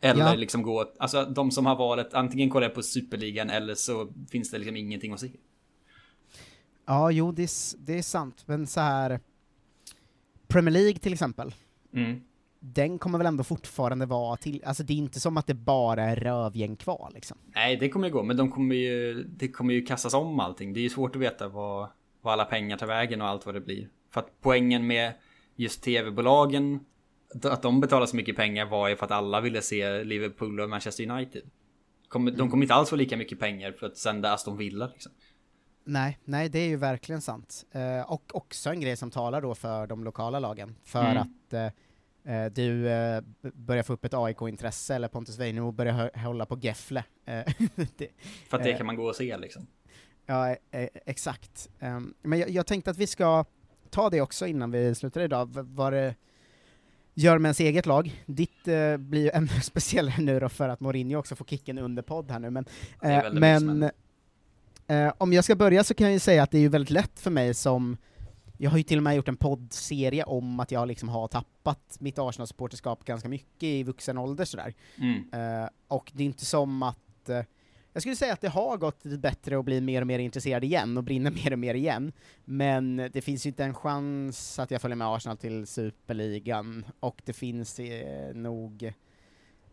Eller 0.00 0.24
Ja. 0.24 0.34
liksom 0.34 0.62
gå, 0.62 0.92
alltså 0.98 1.24
de 1.24 1.50
som 1.50 1.66
har 1.66 1.76
valet, 1.76 2.14
antingen 2.14 2.50
kolla 2.50 2.68
på 2.68 2.82
Superligan 2.82 3.50
eller 3.50 3.74
så 3.74 4.12
finns 4.30 4.50
det 4.50 4.58
liksom 4.58 4.76
ingenting 4.76 5.12
att 5.12 5.20
se. 5.20 5.30
Ja, 6.86 7.10
jo, 7.10 7.32
det 7.32 7.42
är, 7.42 7.76
det 7.86 7.98
är 7.98 8.02
sant, 8.02 8.42
men 8.46 8.66
så 8.66 8.80
här 8.80 9.20
Premier 10.48 10.72
League 10.72 10.98
till 10.98 11.12
exempel, 11.12 11.54
Mm. 11.92 12.20
Den 12.74 12.98
kommer 12.98 13.18
väl 13.18 13.26
ändå 13.26 13.44
fortfarande 13.44 14.06
vara 14.06 14.36
till, 14.36 14.62
alltså 14.64 14.82
det 14.82 14.92
är 14.92 14.96
inte 14.96 15.20
som 15.20 15.36
att 15.36 15.46
det 15.46 15.54
bara 15.54 16.02
är 16.04 16.16
rövgäng 16.16 16.76
kvar 16.76 17.10
liksom. 17.14 17.38
Nej, 17.54 17.76
det 17.76 17.88
kommer 17.88 18.06
ju 18.06 18.12
gå, 18.12 18.22
men 18.22 18.36
de 18.36 18.50
kommer 18.50 18.74
ju, 18.74 19.22
det 19.24 19.48
kommer 19.48 19.74
ju 19.74 19.82
kastas 19.86 20.14
om 20.14 20.40
allting. 20.40 20.72
Det 20.72 20.80
är 20.80 20.82
ju 20.82 20.88
svårt 20.88 21.16
att 21.16 21.22
veta 21.22 21.48
vad, 21.48 21.88
vad 22.20 22.32
alla 22.32 22.44
pengar 22.44 22.76
tar 22.76 22.86
vägen 22.86 23.22
och 23.22 23.28
allt 23.28 23.46
vad 23.46 23.54
det 23.54 23.60
blir. 23.60 23.88
För 24.10 24.20
att 24.20 24.30
poängen 24.40 24.86
med 24.86 25.12
just 25.56 25.82
tv-bolagen, 25.82 26.80
att 27.44 27.62
de 27.62 27.80
betalar 27.80 28.06
så 28.06 28.16
mycket 28.16 28.36
pengar 28.36 28.66
var 28.66 28.88
ju 28.88 28.96
för 28.96 29.04
att 29.04 29.12
alla 29.12 29.40
ville 29.40 29.62
se 29.62 30.04
Liverpool 30.04 30.60
och 30.60 30.70
Manchester 30.70 31.10
United. 31.10 31.42
De 32.36 32.50
kommer 32.50 32.62
inte 32.62 32.74
alls 32.74 32.90
få 32.90 32.96
lika 32.96 33.16
mycket 33.16 33.38
pengar 33.40 33.72
för 33.72 33.86
att 33.86 33.96
sända 33.96 34.32
Aston 34.32 34.56
Villa 34.56 34.86
liksom. 34.86 35.12
Nej, 35.84 36.18
nej, 36.24 36.48
det 36.48 36.58
är 36.58 36.68
ju 36.68 36.76
verkligen 36.76 37.20
sant. 37.20 37.64
Eh, 37.72 38.12
och 38.12 38.30
också 38.34 38.70
en 38.70 38.80
grej 38.80 38.96
som 38.96 39.10
talar 39.10 39.42
då 39.42 39.54
för 39.54 39.86
de 39.86 40.04
lokala 40.04 40.38
lagen, 40.38 40.74
för 40.84 41.04
Mm. 41.04 41.16
att 41.16 41.52
eh, 41.52 41.66
du 42.52 42.88
eh, 42.88 43.22
börjar 43.40 43.82
få 43.82 43.92
upp 43.92 44.04
ett 44.04 44.14
AIK-intresse, 44.14 44.94
eller 44.94 45.08
Pontus 45.08 45.38
Weinemo 45.38 45.72
börjar 45.72 46.18
hålla 46.18 46.46
på 46.46 46.58
Gefle. 46.58 47.04
Eh, 47.24 47.34
För 48.48 48.56
att 48.56 48.62
det 48.62 48.70
eh, 48.70 48.76
kan 48.76 48.86
man 48.86 48.96
gå 48.96 49.04
och 49.08 49.16
se 49.16 49.36
liksom. 49.36 49.66
Ja, 50.26 50.50
eh, 50.50 50.56
eh, 50.70 50.88
exakt. 51.06 51.68
Ehm, 51.80 52.14
men 52.22 52.38
jag, 52.38 52.50
jag 52.50 52.66
tänkte 52.66 52.90
att 52.90 52.98
vi 52.98 53.06
ska 53.06 53.44
ta 53.90 54.10
det 54.10 54.20
också 54.20 54.46
innan 54.46 54.70
vi 54.70 54.94
slutar 54.94 55.20
idag, 55.20 55.48
vad 55.52 55.92
det 55.92 56.14
gör 57.14 57.38
med 57.38 57.48
ens 57.48 57.60
eget 57.60 57.86
lag. 57.86 58.24
Ditt 58.26 58.68
eh, 58.68 58.96
blir 58.96 59.22
ju 59.22 59.30
ännu 59.30 59.48
speciellare 59.62 60.22
nu 60.22 60.40
då 60.40 60.48
för 60.48 60.68
att 60.68 60.80
Mourinho 60.80 61.18
också 61.18 61.36
får 61.36 61.44
kicken 61.44 61.78
under 61.78 62.02
podd 62.02 62.30
här 62.30 62.38
nu, 62.38 62.50
men, 62.50 62.64
eh, 63.02 63.32
men 63.32 63.90
eh, 64.86 65.12
om 65.18 65.32
jag 65.32 65.44
ska 65.44 65.56
börja 65.56 65.84
så 65.84 65.94
kan 65.94 66.06
jag 66.06 66.12
ju 66.12 66.18
säga 66.18 66.42
att 66.42 66.50
det 66.50 66.58
är 66.58 66.62
ju 66.62 66.68
väldigt 66.68 66.90
lätt 66.90 67.20
för 67.20 67.30
mig 67.30 67.54
som 67.54 67.96
jag 68.58 68.70
har 68.70 68.78
ju 68.78 68.82
till 68.82 68.96
och 68.96 69.02
med 69.02 69.16
gjort 69.16 69.28
en 69.28 69.36
poddserie 69.36 70.24
om 70.24 70.60
att 70.60 70.70
jag 70.70 70.88
liksom 70.88 71.08
har 71.08 71.28
tappat 71.28 71.96
mitt 72.00 72.18
Arsenal-supporterskap 72.18 73.04
ganska 73.04 73.28
mycket 73.28 73.62
i 73.62 73.82
vuxen 73.82 74.18
ålder 74.18 74.44
sådär. 74.44 74.74
Mm. 74.96 75.24
Eh, 75.32 75.68
och 75.88 76.12
det 76.14 76.22
är 76.22 76.26
inte 76.26 76.44
som 76.44 76.82
att 76.82 77.28
eh, 77.28 77.42
jag 77.92 78.02
skulle 78.02 78.16
säga 78.16 78.32
att 78.32 78.40
det 78.40 78.48
har 78.48 78.76
gått 78.76 79.04
lite 79.04 79.18
bättre 79.18 79.58
att 79.58 79.64
bli 79.64 79.80
mer 79.80 80.00
och 80.00 80.06
mer 80.06 80.18
intresserad 80.18 80.64
igen 80.64 80.96
och 80.96 81.04
brinna 81.04 81.30
mer 81.44 81.52
och 81.52 81.58
mer 81.58 81.74
igen, 81.74 82.12
men 82.44 82.96
det 83.12 83.20
finns 83.20 83.46
ju 83.46 83.48
inte 83.48 83.64
en 83.64 83.74
chans 83.74 84.58
att 84.58 84.70
jag 84.70 84.80
följer 84.80 84.96
med 84.96 85.08
Arsenal 85.08 85.36
till 85.36 85.66
Superligan, 85.66 86.84
och 87.00 87.22
det 87.24 87.32
finns 87.32 87.78
eh, 87.78 88.34
nog 88.34 88.92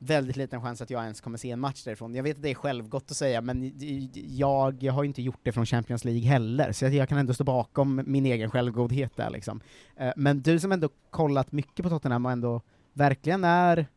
väldigt 0.05 0.35
liten 0.35 0.61
chans 0.61 0.81
att 0.81 0.89
jag 0.89 1.03
ens 1.03 1.21
kommer 1.21 1.37
se 1.37 1.51
en 1.51 1.59
match 1.59 1.83
därifrån. 1.83 2.15
Jag 2.15 2.23
vet 2.23 2.35
att 2.35 2.43
det 2.43 2.49
är 2.49 2.55
självgott 2.55 3.11
att 3.11 3.17
säga, 3.17 3.41
men 3.41 3.71
jag, 4.13 4.83
jag 4.83 4.93
har 4.93 5.03
ju 5.03 5.07
inte 5.07 5.21
gjort 5.21 5.39
det 5.43 5.51
från 5.51 5.65
Champions 5.65 6.05
League 6.05 6.21
heller, 6.21 6.71
så 6.71 6.85
jag 6.85 7.09
kan 7.09 7.17
ändå 7.17 7.33
stå 7.33 7.43
bakom 7.43 8.01
min 8.05 8.25
egen 8.25 8.51
självgodhet 8.51 9.15
där 9.15 9.29
liksom. 9.29 9.61
Eh, 9.95 10.11
men 10.15 10.41
du 10.41 10.59
som 10.59 10.71
ändå 10.71 10.89
kollat 11.09 11.51
mycket 11.51 11.83
på 11.83 11.89
Tottenham 11.89 12.25
och 12.25 12.31
ändå 12.31 12.61
verkligen 12.93 13.43
är 13.43 13.87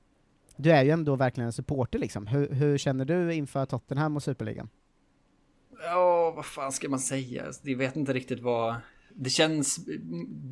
du 0.56 0.72
är 0.72 0.84
ju 0.84 0.90
ändå 0.90 1.16
verkligen 1.16 1.46
en 1.46 1.52
supporter 1.52 1.98
liksom. 1.98 2.26
Hur, 2.26 2.48
hur 2.48 2.78
känner 2.78 3.04
du 3.04 3.34
inför 3.34 3.66
Tottenham 3.66 4.16
och 4.16 4.22
Superligan? 4.22 4.68
Ja, 5.82 6.32
vad 6.36 6.46
fan 6.46 6.72
ska 6.72 6.88
man 6.88 6.98
säga? 6.98 7.46
Alltså, 7.46 7.68
jag 7.68 7.78
vet 7.78 7.96
inte 7.96 8.12
riktigt 8.12 8.40
vad... 8.40 8.74
Det 9.18 9.30
känns 9.30 9.78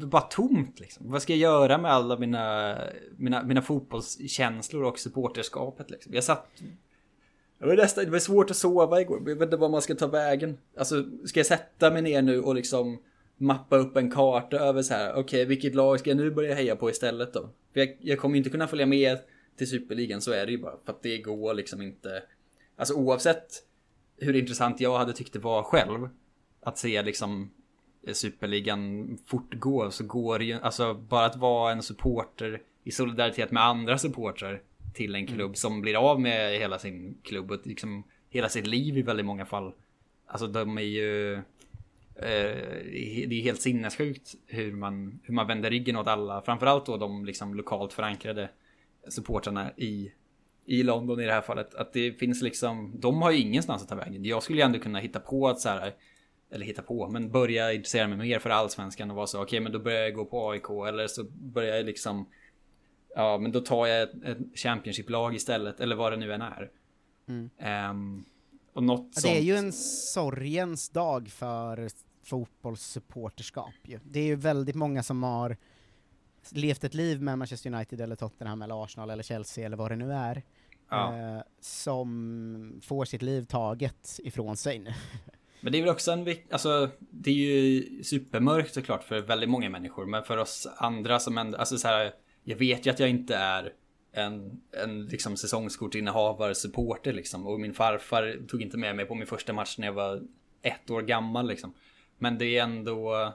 bara 0.07 0.23
tomt 0.23 0.81
liksom. 0.81 1.11
Vad 1.11 1.23
ska 1.23 1.33
jag 1.33 1.41
göra 1.41 1.79
med 1.79 1.91
alla 1.93 2.19
mina, 2.19 2.79
mina, 3.17 3.43
mina 3.43 3.63
fotbollskänslor 3.63 4.85
och 4.85 4.99
supporterskapet 4.99 5.91
liksom? 5.91 6.15
Jag 6.15 6.25
satt... 6.25 6.47
Det 7.59 7.67
var, 7.67 7.77
nästan, 7.77 8.05
det 8.05 8.11
var 8.11 8.19
svårt 8.19 8.51
att 8.51 8.57
sova 8.57 9.01
igår. 9.01 9.23
Jag 9.27 9.37
vet 9.37 9.47
inte 9.47 9.57
var 9.57 9.69
man 9.69 9.83
ska 9.83 9.95
ta 9.95 10.07
vägen. 10.07 10.59
Alltså, 10.77 11.05
ska 11.25 11.41
jag 11.41 11.47
sätta 11.47 11.91
mig 11.91 12.03
ner 12.03 12.23
nu 12.23 12.41
och 12.41 12.55
liksom 12.55 12.99
mappa 13.37 13.77
upp 13.77 13.97
en 13.97 14.11
karta 14.11 14.57
över 14.57 14.83
så 14.83 14.95
här. 14.95 15.15
Okej, 15.15 15.45
vilket 15.45 15.75
lag 15.75 16.01
ska 16.01 16.11
jag 16.11 16.17
nu 16.17 16.31
börja 16.31 16.55
heja 16.55 16.77
på 16.77 16.91
istället 16.91 17.33
då? 17.33 17.51
För 17.73 17.81
jag, 17.81 17.97
jag 18.01 18.19
kommer 18.19 18.37
inte 18.37 18.51
kunna 18.51 18.69
följa 18.69 18.87
med 18.87 19.19
till 19.57 19.71
Superligan, 19.71 20.21
så 20.21 20.33
är 20.33 20.47
det 20.47 20.53
ju 20.53 20.59
bara. 20.59 20.77
För 20.85 20.93
att 20.93 21.03
det 21.03 21.19
går 21.19 21.55
liksom 21.55 21.83
inte... 21.83 22.23
Alltså 22.77 22.95
oavsett 22.95 23.63
hur 24.17 24.37
intressant 24.37 24.81
jag 24.81 24.99
hade 24.99 25.13
tyckt 25.13 25.33
det 25.33 25.39
var 25.39 25.63
själv 25.63 26.09
att 26.61 26.79
se 26.79 27.03
liksom 27.03 27.51
Superligan 28.13 29.19
fortgå 29.27 29.91
så 29.91 30.05
går 30.05 30.39
det 30.39 30.45
ju, 30.45 30.55
alltså 30.55 30.95
bara 30.95 31.27
att 31.27 31.37
vara 31.37 31.73
en 31.73 31.83
supporter 31.83 32.63
i 32.85 32.91
solidaritet 32.91 33.51
med 33.51 33.63
andra 33.63 33.99
supportrar 33.99 34.63
till 34.95 35.15
en 35.15 35.27
klubb 35.27 35.57
som 35.57 35.81
blir 35.81 36.11
av 36.11 36.21
med 36.21 36.59
hela 36.59 36.79
sin 36.79 37.19
klubb 37.23 37.51
och 37.51 37.67
liksom 37.67 38.05
hela 38.31 38.49
sitt 38.49 38.67
liv 38.67 38.99
i 38.99 39.03
väldigt 39.03 39.27
många 39.27 39.47
fall. 39.47 39.73
Alltså 40.27 40.47
de 40.47 40.79
är 40.79 40.83
ju 40.83 41.35
eh, 41.35 41.43
det 43.27 43.35
är 43.35 43.43
helt 43.43 43.63
sinnessjukt 43.63 44.35
hur 44.47 44.73
man, 44.73 45.21
hur 45.23 45.35
man 45.35 45.47
vänder 45.47 45.71
ryggen 45.71 45.97
åt 45.97 46.07
alla, 46.07 46.43
framförallt 46.43 46.87
då 46.87 46.97
de 46.97 47.25
liksom 47.25 47.55
lokalt 47.55 47.93
förankrade 47.93 48.51
supportrarna 49.09 49.73
i 49.77 50.13
i 50.67 50.83
London 50.83 51.21
i 51.21 51.25
det 51.25 51.33
här 51.33 51.41
fallet. 51.41 51.75
Att 51.75 51.93
det 51.93 52.13
finns 52.13 52.43
liksom, 52.43 52.93
de 53.01 53.23
har 53.23 53.31
ju 53.31 53.39
ingenstans 53.39 53.83
att 53.83 53.89
ta 53.89 53.95
vägen. 53.95 54.25
Jag 54.25 54.43
skulle 54.43 54.59
ju 54.59 54.65
ändå 54.65 54.79
kunna 54.79 54.99
hitta 54.99 55.21
på 55.21 55.49
att 55.49 55.61
så 55.61 55.69
här, 55.69 55.95
eller 56.55 56.67
hitta 56.67 56.83
på, 56.83 57.09
men 57.09 57.31
börja 57.31 57.73
intressera 57.73 58.09
mig 58.09 58.19
mer 58.19 58.39
för 58.39 58.51
allsvenskan 58.51 59.11
och 59.11 59.17
vara 59.17 59.27
så, 59.27 59.43
okej 59.43 59.61
men 59.61 59.73
då 59.73 59.79
börjar 59.79 60.01
jag 60.03 60.15
gå 60.15 60.25
på 60.25 60.51
AIK 60.51 60.71
eller 60.89 61.07
så 61.07 61.25
börjar 61.25 61.77
jag 61.77 61.87
liksom, 61.87 62.27
ja 63.15 63.39
men 63.39 63.53
då 63.53 63.61
tar 63.61 63.87
jag 63.87 64.03
ett, 64.03 64.25
ett 64.25 64.39
Championship-lag 64.59 65.35
istället, 65.35 65.81
eller 65.81 65.97
vad 65.97 66.13
det 66.13 66.17
nu 66.17 66.33
än 66.33 66.43
är. 66.43 66.71
Mm. 67.29 67.51
Ehm, 67.59 68.25
och 68.73 68.83
något 68.83 69.07
Ja, 69.15 69.21
sånt. 69.21 69.35
Det 69.35 69.39
är 69.39 69.43
ju 69.43 69.57
en 69.57 69.73
sorgens 69.73 70.89
dag 70.89 71.29
för 71.29 71.89
fotbollssupporterskap 72.23 73.75
ju. 73.83 74.01
Det 74.05 74.21
är 74.21 74.25
ju 74.27 74.37
väldigt 74.37 74.75
många 74.77 75.03
som 75.03 75.23
har 75.23 75.57
levt 76.51 76.85
ett 76.85 76.95
liv 76.95 77.23
med 77.23 77.39
Manchester 77.39 77.75
United 77.75 78.01
eller 78.01 78.17
Tottenham 78.17 78.63
eller 78.63 78.85
Arsenal 78.85 79.11
eller 79.11 79.23
Chelsea 79.23 79.67
eller 79.67 79.77
vad 79.77 79.91
det 79.91 79.97
nu 79.97 80.13
är, 80.13 80.43
Ja. 80.91 81.19
eh, 81.19 81.43
som 81.61 82.81
får 82.85 83.05
sitt 83.05 83.23
liv 83.23 83.45
taget 83.45 84.21
ifrån 84.25 84.57
sig 84.57 84.79
nu. 84.79 84.93
Men 85.65 85.73
det 85.73 85.79
är 85.79 85.83
väl 85.83 85.91
också 85.91 86.13
en 86.13 86.35
alltså 86.51 86.91
det 86.99 87.31
är 87.31 87.35
ju 87.35 88.03
supermörkt 88.03 88.75
såklart 88.75 89.05
för 89.05 89.21
väldigt 89.21 89.51
många 89.51 89.71
människor, 89.71 90.07
men 90.07 90.25
för 90.25 90.37
oss 90.37 90.69
andra 90.77 91.21
som 91.21 91.39
ändå, 91.39 91.59
alltså 91.59 91.79
så 91.79 91.89
här, 91.89 92.15
jag 92.43 92.57
vet 92.57 92.87
ju 92.87 92.91
att 92.91 92.99
jag 92.99 93.09
inte 93.09 93.37
är 93.37 93.73
en, 94.13 94.61
en 94.83 95.07
liksom 95.07 95.37
säsongskortinnehavare, 95.37 96.55
supporter 96.55 97.13
liksom, 97.13 97.47
och 97.47 97.61
min 97.61 97.75
farfar 97.75 98.47
tog 98.49 98.63
inte 98.63 98.79
med 98.79 98.97
mig 98.97 99.05
på 99.05 99.15
min 99.15 99.27
första 99.27 99.53
match 99.53 99.79
när 99.79 99.87
jag 99.87 99.93
var 99.93 100.23
ett 100.63 100.91
år 100.91 101.03
gammal 101.03 101.49
liksom. 101.49 101.75
Men 102.19 102.39
det 102.39 102.59
är 102.59 102.63
ändå, 102.63 103.33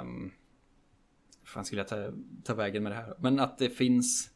Um, 0.00 0.32
fan 1.44 1.64
skulle 1.64 1.80
jag 1.80 1.88
ta, 1.88 2.12
ta 2.44 2.54
vägen 2.54 2.82
med 2.82 2.92
det 2.92 2.96
här? 2.96 3.14
Men 3.18 3.40
att 3.40 3.58
det 3.58 3.70
finns 3.70 4.30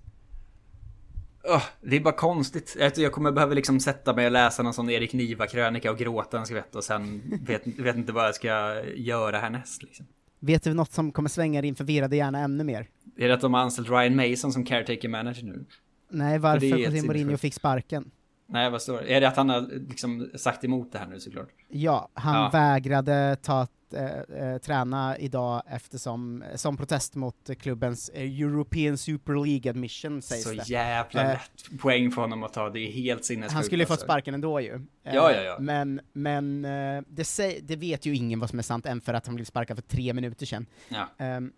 det 1.81 1.97
är 1.97 2.01
bara 2.01 2.15
konstigt. 2.15 2.77
Jag, 2.79 2.93
jag 2.99 3.13
kommer 3.13 3.33
behöva 3.33 3.55
liksom 3.55 3.81
sätta 3.81 4.15
mig 4.15 4.27
och 4.27 4.33
läsa 4.33 4.63
någon 4.63 4.75
sån 4.75 4.91
Erik 4.91 5.13
Niva-krönika 5.13 5.91
och 5.91 5.99
gråta 5.99 6.39
en 6.39 6.47
skvätt 6.47 6.75
och 6.75 6.85
sen 6.85 7.23
vet, 7.47 7.67
vet 7.67 7.97
inte 7.97 8.13
vad 8.13 8.25
jag 8.27 8.35
ska 8.35 8.83
göra 8.95 9.39
härnäst. 9.39 9.83
Liksom. 9.83 10.07
Vet 10.41 10.63
du 10.63 10.75
något 10.75 10.93
som 10.93 11.13
kommer 11.13 11.29
svänga 11.29 11.63
din 11.63 11.75
förvirrade 11.75 12.17
hjärna 12.17 12.39
ännu 12.39 12.65
mer? 12.65 12.87
Är 13.17 13.29
det 13.29 13.35
att 13.35 13.41
de 13.41 13.55
har 13.55 13.61
anställt 13.61 13.89
Ryan 13.91 14.17
Mason 14.17 14.53
som 14.53 14.65
caretaker 14.65 15.09
manager 15.09 15.43
nu? 15.45 15.65
Nej, 16.11 16.39
varför 16.39 16.67
José 16.67 17.07
Mourinho 17.07 17.37
fick 17.37 17.55
sparken? 17.55 18.11
Nej, 18.47 18.71
vad 18.71 18.83
står 18.83 19.01
det? 19.03 19.15
Är 19.15 19.21
det 19.21 19.29
att 19.29 19.37
han 19.37 19.49
har 19.49 19.61
liksom 19.89 20.31
sagt 20.35 20.65
emot 20.65 20.93
det 20.93 20.99
här 20.99 21.07
nu 21.07 21.21
såklart? 21.21 21.49
Ja, 21.69 22.09
han 22.15 22.35
Ja. 22.35 22.51
vägrade 22.53 23.37
ta, 23.43 23.67
eh, 23.95 24.05
eh, 24.53 24.59
träna 24.59 25.19
idag 25.19 25.63
eftersom, 25.67 26.45
som 26.55 26.77
protest 26.77 27.15
mot 27.15 27.51
klubbens 27.61 28.09
eh, 28.09 28.41
European 28.41 28.99
Super 28.99 29.45
League 29.47 29.71
admission 29.71 30.23
sägs 30.23 30.43
Så 30.45 30.51
det. 30.51 30.69
jävla 30.69 31.23
Eh, 31.23 31.29
lätt 31.29 31.81
poäng 31.81 32.11
för 32.11 32.23
honom 32.23 32.43
att 32.43 32.53
ta, 32.53 32.71
det 32.71 32.81
är 32.81 32.93
helt 32.93 33.25
sinnessjukt. 33.25 33.55
Han 33.55 33.65
skulle 33.65 33.83
ju 33.83 33.87
fått 33.87 33.93
alltså. 33.93 34.07
sparken 34.07 34.35
ändå 34.35 34.61
ju. 34.61 34.75
Eh, 34.75 35.15
Ja, 35.15 35.33
ja, 35.33 35.43
ja. 35.43 35.57
Men, 35.61 36.01
men 36.13 36.65
eh, 36.65 37.03
det, 37.09 37.25
säg, 37.25 37.61
det 37.63 37.77
vet 37.77 38.07
ju 38.07 38.15
ingen 38.17 38.41
vad 38.41 38.51
som 38.51 38.59
är 38.59 38.63
sant 38.63 38.87
än 38.87 39.01
för 39.01 39.15
att 39.15 39.27
han 39.27 39.35
blev 39.35 39.45
sparkad 39.45 39.77
för 39.77 39.83
tre 39.83 40.13
minuter 40.13 40.47
sedan. 40.47 40.67
Ja. 40.89 41.09
Ehm, 41.19 41.53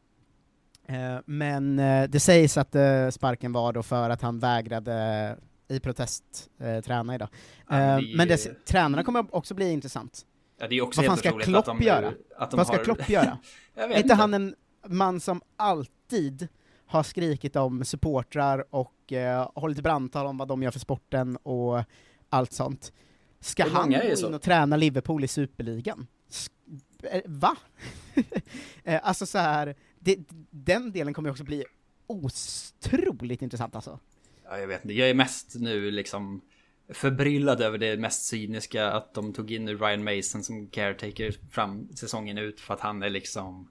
eh, 0.88 1.18
men 1.26 1.78
eh, 1.78 2.04
det 2.08 2.20
sägs 2.20 2.56
att 2.56 2.74
eh, 2.74 3.08
sparken 3.10 3.52
var 3.52 3.72
då 3.72 3.82
för 3.82 4.10
att 4.10 4.22
han 4.22 4.38
vägrade 4.38 5.36
i 5.68 5.80
protest 5.80 6.24
eh, 6.60 6.80
träna 6.80 7.14
idag. 7.14 7.28
Ja, 7.68 7.76
men 7.76 7.80
Eh, 8.04 8.10
är 8.12 8.16
men 8.16 8.28
det, 8.28 8.66
tränarna 8.66 9.04
kommer 9.04 9.34
också 9.34 9.54
bli 9.54 9.72
intressant. 9.72 10.26
Ja, 10.58 10.68
det 10.68 10.74
är 10.78 10.82
också 10.82 11.00
vad 11.00 11.06
fan 11.06 11.16
ska 11.16 11.32
Klopp 11.38 11.56
att 11.58 11.64
de, 11.78 11.80
göra? 11.82 12.12
att 12.36 12.50
de 12.50 12.56
vad 12.56 12.66
ska 12.66 12.76
har- 12.76 12.84
Klopp 12.84 13.08
göra? 13.08 13.38
Är 13.74 13.98
inte 13.98 14.14
han 14.14 14.34
en 14.34 14.54
man 14.86 15.20
som 15.20 15.40
alltid 15.56 16.48
har 16.86 17.02
skrikit 17.02 17.56
om 17.56 17.84
supportrar 17.84 18.64
och 18.70 19.12
eh, 19.12 19.50
hållit 19.54 19.80
brandtal 19.80 20.26
om 20.26 20.36
vad 20.38 20.48
de 20.48 20.62
gör 20.62 20.70
för 20.70 20.78
sporten 20.78 21.36
och 21.36 21.82
allt 22.28 22.52
sånt. 22.52 22.92
Ska 23.40 23.68
han 23.68 23.90
gå 23.92 24.02
in 24.26 24.34
och 24.34 24.42
träna 24.42 24.76
Liverpool 24.76 25.24
i 25.24 25.28
superligan? 25.28 26.06
Sk- 26.30 26.50
eh, 27.02 27.20
Va? 27.26 27.56
Eh, 28.84 29.00
alltså 29.02 29.26
så 29.26 29.38
här, 29.38 29.74
det, 29.98 30.16
den 30.50 30.92
delen 30.92 31.14
kommer 31.14 31.30
också 31.30 31.44
bli 31.44 31.64
otroligt 32.06 33.42
intressant 33.42 33.74
alltså. 33.74 33.98
Ja, 34.44 34.58
jag 34.58 34.66
vet 34.66 34.84
inte. 34.84 34.94
Jag 34.94 35.10
är 35.10 35.14
mest 35.14 35.54
nu 35.54 35.90
liksom 35.90 36.40
förbryllad 36.88 37.60
över 37.60 37.78
det 37.78 37.96
mest 37.96 38.24
cyniska 38.24 38.90
att 38.90 39.14
de 39.14 39.32
tog 39.32 39.50
in 39.50 39.68
Ryan 39.78 40.04
Mason 40.04 40.42
som 40.42 40.66
caretaker 40.66 41.34
fram 41.50 41.88
säsongen 41.96 42.38
ut 42.38 42.60
för 42.60 42.74
att 42.74 42.80
han 42.80 43.02
är 43.02 43.10
liksom 43.10 43.68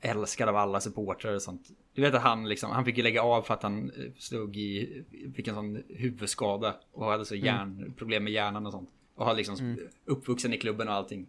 älskad 0.00 0.48
av 0.48 0.56
alla 0.56 0.80
supportrar 0.80 1.34
och 1.34 1.42
sånt. 1.42 1.68
Du 1.94 2.02
vet 2.02 2.14
att 2.14 2.22
han 2.22 2.48
liksom, 2.48 2.70
han 2.70 2.84
fick 2.84 2.96
ju 2.96 3.02
lägga 3.02 3.22
av 3.22 3.42
för 3.42 3.54
att 3.54 3.62
han 3.62 3.90
eh, 3.90 4.04
slog 4.18 4.56
i, 4.56 5.02
fick 5.36 5.48
en 5.48 5.54
sån 5.54 5.82
huvudskada 5.88 6.74
och 6.92 7.06
hade 7.06 7.24
så 7.24 7.34
Mm. 7.34 7.46
hjärn, 7.46 7.94
problem 7.96 8.24
med 8.24 8.32
hjärnan 8.32 8.66
och 8.66 8.72
sånt. 8.72 8.90
Och 9.14 9.24
har 9.24 9.34
liksom 9.34 9.56
Mm. 9.56 9.78
uppvuxen 10.04 10.52
i 10.54 10.58
klubben 10.58 10.88
och 10.88 10.94
allting. 10.94 11.26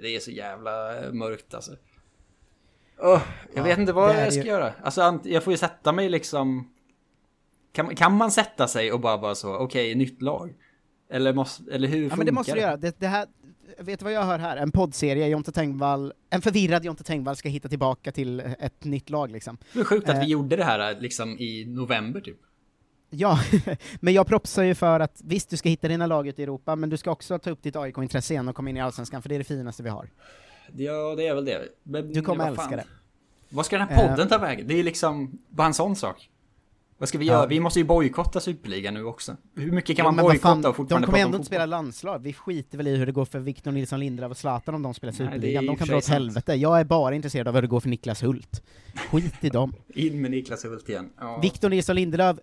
Det 0.00 0.16
är 0.16 0.20
så 0.20 0.30
jävla 0.30 0.72
mörkt 1.12 1.54
alltså. 1.54 1.76
Åh, 2.98 3.22
jag 3.54 3.58
Ja, 3.58 3.62
vet 3.62 3.78
inte 3.78 3.92
vad 3.92 4.16
jag 4.16 4.32
ska 4.32 4.42
ju- 4.42 4.48
göra. 4.48 4.72
Alltså 4.82 5.20
jag 5.24 5.44
får 5.44 5.52
ju 5.52 5.56
sätta 5.56 5.92
mig 5.92 6.08
liksom 6.08 6.72
kan, 7.78 7.96
kan 7.96 8.16
man 8.16 8.30
sätta 8.30 8.68
sig 8.68 8.92
och 8.92 9.00
bara 9.00 9.16
vara 9.16 9.34
så, 9.34 9.54
okej, 9.56 9.94
nytt 9.94 10.22
lag? 10.22 10.54
Eller, 11.10 11.32
måste, 11.32 11.72
eller 11.72 11.88
hur 11.88 11.96
Ja 11.96 12.02
funkar 12.02 12.16
men 12.16 12.26
det 12.26 12.32
måste 12.32 12.52
du 12.52 12.60
göra, 12.60 12.76
det, 12.76 13.00
det 13.00 13.06
här, 13.06 13.26
vet 13.78 13.98
du 13.98 14.04
vad 14.04 14.12
jag 14.12 14.22
hör 14.22 14.38
här? 14.38 14.56
En 14.56 14.70
poddserie, 14.70 15.28
Jonte 15.28 15.52
Tengvall, 15.52 16.12
en 16.30 16.42
förvirrad 16.42 16.84
Jonte 16.84 17.04
Tengvall 17.04 17.36
ska 17.36 17.48
hitta 17.48 17.68
tillbaka 17.68 18.12
till 18.12 18.40
ett 18.40 18.84
nytt 18.84 19.10
lag 19.10 19.30
liksom. 19.30 19.58
Det 19.72 19.80
är 19.80 19.84
sjukt 19.84 20.08
att 20.08 20.14
Eh, 20.14 20.20
vi 20.20 20.26
gjorde 20.26 20.56
det 20.56 20.64
här 20.64 21.00
liksom 21.00 21.38
i 21.38 21.64
november 21.68 22.20
typ. 22.20 22.38
Ja, 23.10 23.38
men 24.00 24.14
jag 24.14 24.26
propsar 24.26 24.62
ju 24.62 24.74
för 24.74 25.00
att 25.00 25.20
visst, 25.24 25.50
du 25.50 25.56
ska 25.56 25.68
hitta 25.68 25.88
dina 25.88 26.06
lag 26.06 26.28
ute 26.28 26.42
i 26.42 26.44
Europa, 26.44 26.76
men 26.76 26.90
du 26.90 26.96
ska 26.96 27.10
också 27.10 27.38
ta 27.38 27.50
upp 27.50 27.62
ditt 27.62 27.76
AIK-intresse 27.76 28.34
igen 28.34 28.48
och 28.48 28.54
komma 28.56 28.70
in 28.70 28.76
i 28.76 28.80
Allsvenskan, 28.80 29.22
för 29.22 29.28
det 29.28 29.34
är 29.34 29.38
det 29.38 29.44
finaste 29.44 29.82
vi 29.82 29.88
har. 29.88 30.10
Ja, 30.76 31.14
det 31.16 31.26
är 31.26 31.34
väl 31.34 31.44
det. 31.44 31.60
Men, 31.82 32.12
Du 32.12 32.22
kommer 32.22 32.48
älska 32.48 32.76
det. 32.76 32.84
Vad 33.48 33.66
ska 33.66 33.78
den 33.78 33.88
här 33.88 34.08
podden 34.08 34.26
Eh. 34.26 34.28
ta 34.28 34.38
vägen? 34.38 34.66
Det 34.68 34.78
är 34.78 34.82
liksom 34.84 35.38
bara 35.48 35.66
en 35.66 35.74
sån 35.74 35.96
sak. 35.96 36.30
Vad 36.98 37.08
ska 37.08 37.18
vi 37.18 37.26
Ja. 37.26 37.32
göra? 37.32 37.46
Vi 37.46 37.60
måste 37.60 37.78
ju 37.78 37.84
bojkotta 37.84 38.40
Superligan 38.40 38.94
nu 38.94 39.04
också. 39.04 39.36
Hur 39.56 39.72
mycket 39.72 39.96
kan 39.96 40.06
Ja, 40.06 40.10
man 40.12 40.24
bojkotta 40.24 40.56
och 40.56 40.62
De 40.62 40.74
fortfarande 40.74 41.06
kommer 41.06 41.18
prata 41.18 41.26
ändå 41.26 41.36
inte 41.36 41.46
spela 41.46 41.66
landslag, 41.66 42.18
vi 42.18 42.32
skiter 42.32 42.76
väl 42.78 42.86
i 42.88 42.96
hur 42.96 43.06
det 43.06 43.12
går 43.12 43.24
för 43.24 43.38
Victor 43.38 43.70
Nilsson 43.72 44.00
Lindelöf 44.00 44.30
och 44.30 44.36
Zlatan 44.36 44.74
om 44.74 44.82
de 44.82 44.94
spelar 44.94 45.12
Superligan, 45.12 45.66
de 45.66 45.76
kan 45.76 45.88
dra 45.88 45.96
åt 45.96 46.06
helvete. 46.08 46.54
Jag 46.54 46.80
är 46.80 46.84
bara 46.84 47.14
intresserad 47.14 47.48
av 47.48 47.54
hur 47.54 47.62
det 47.62 47.68
går 47.68 47.80
för 47.80 47.88
Niklas 47.88 48.22
Hult. 48.22 48.62
Skit 49.10 49.34
i 49.40 49.48
dem. 49.48 49.72
In 49.94 50.20
med 50.22 50.30
Niklas 50.30 50.64
Hult 50.64 50.88
igen. 50.88 51.10
Ja. 51.20 51.38
Victor 51.42 51.68
Nilsson 51.70 51.96
Lindelöf, 51.96 52.36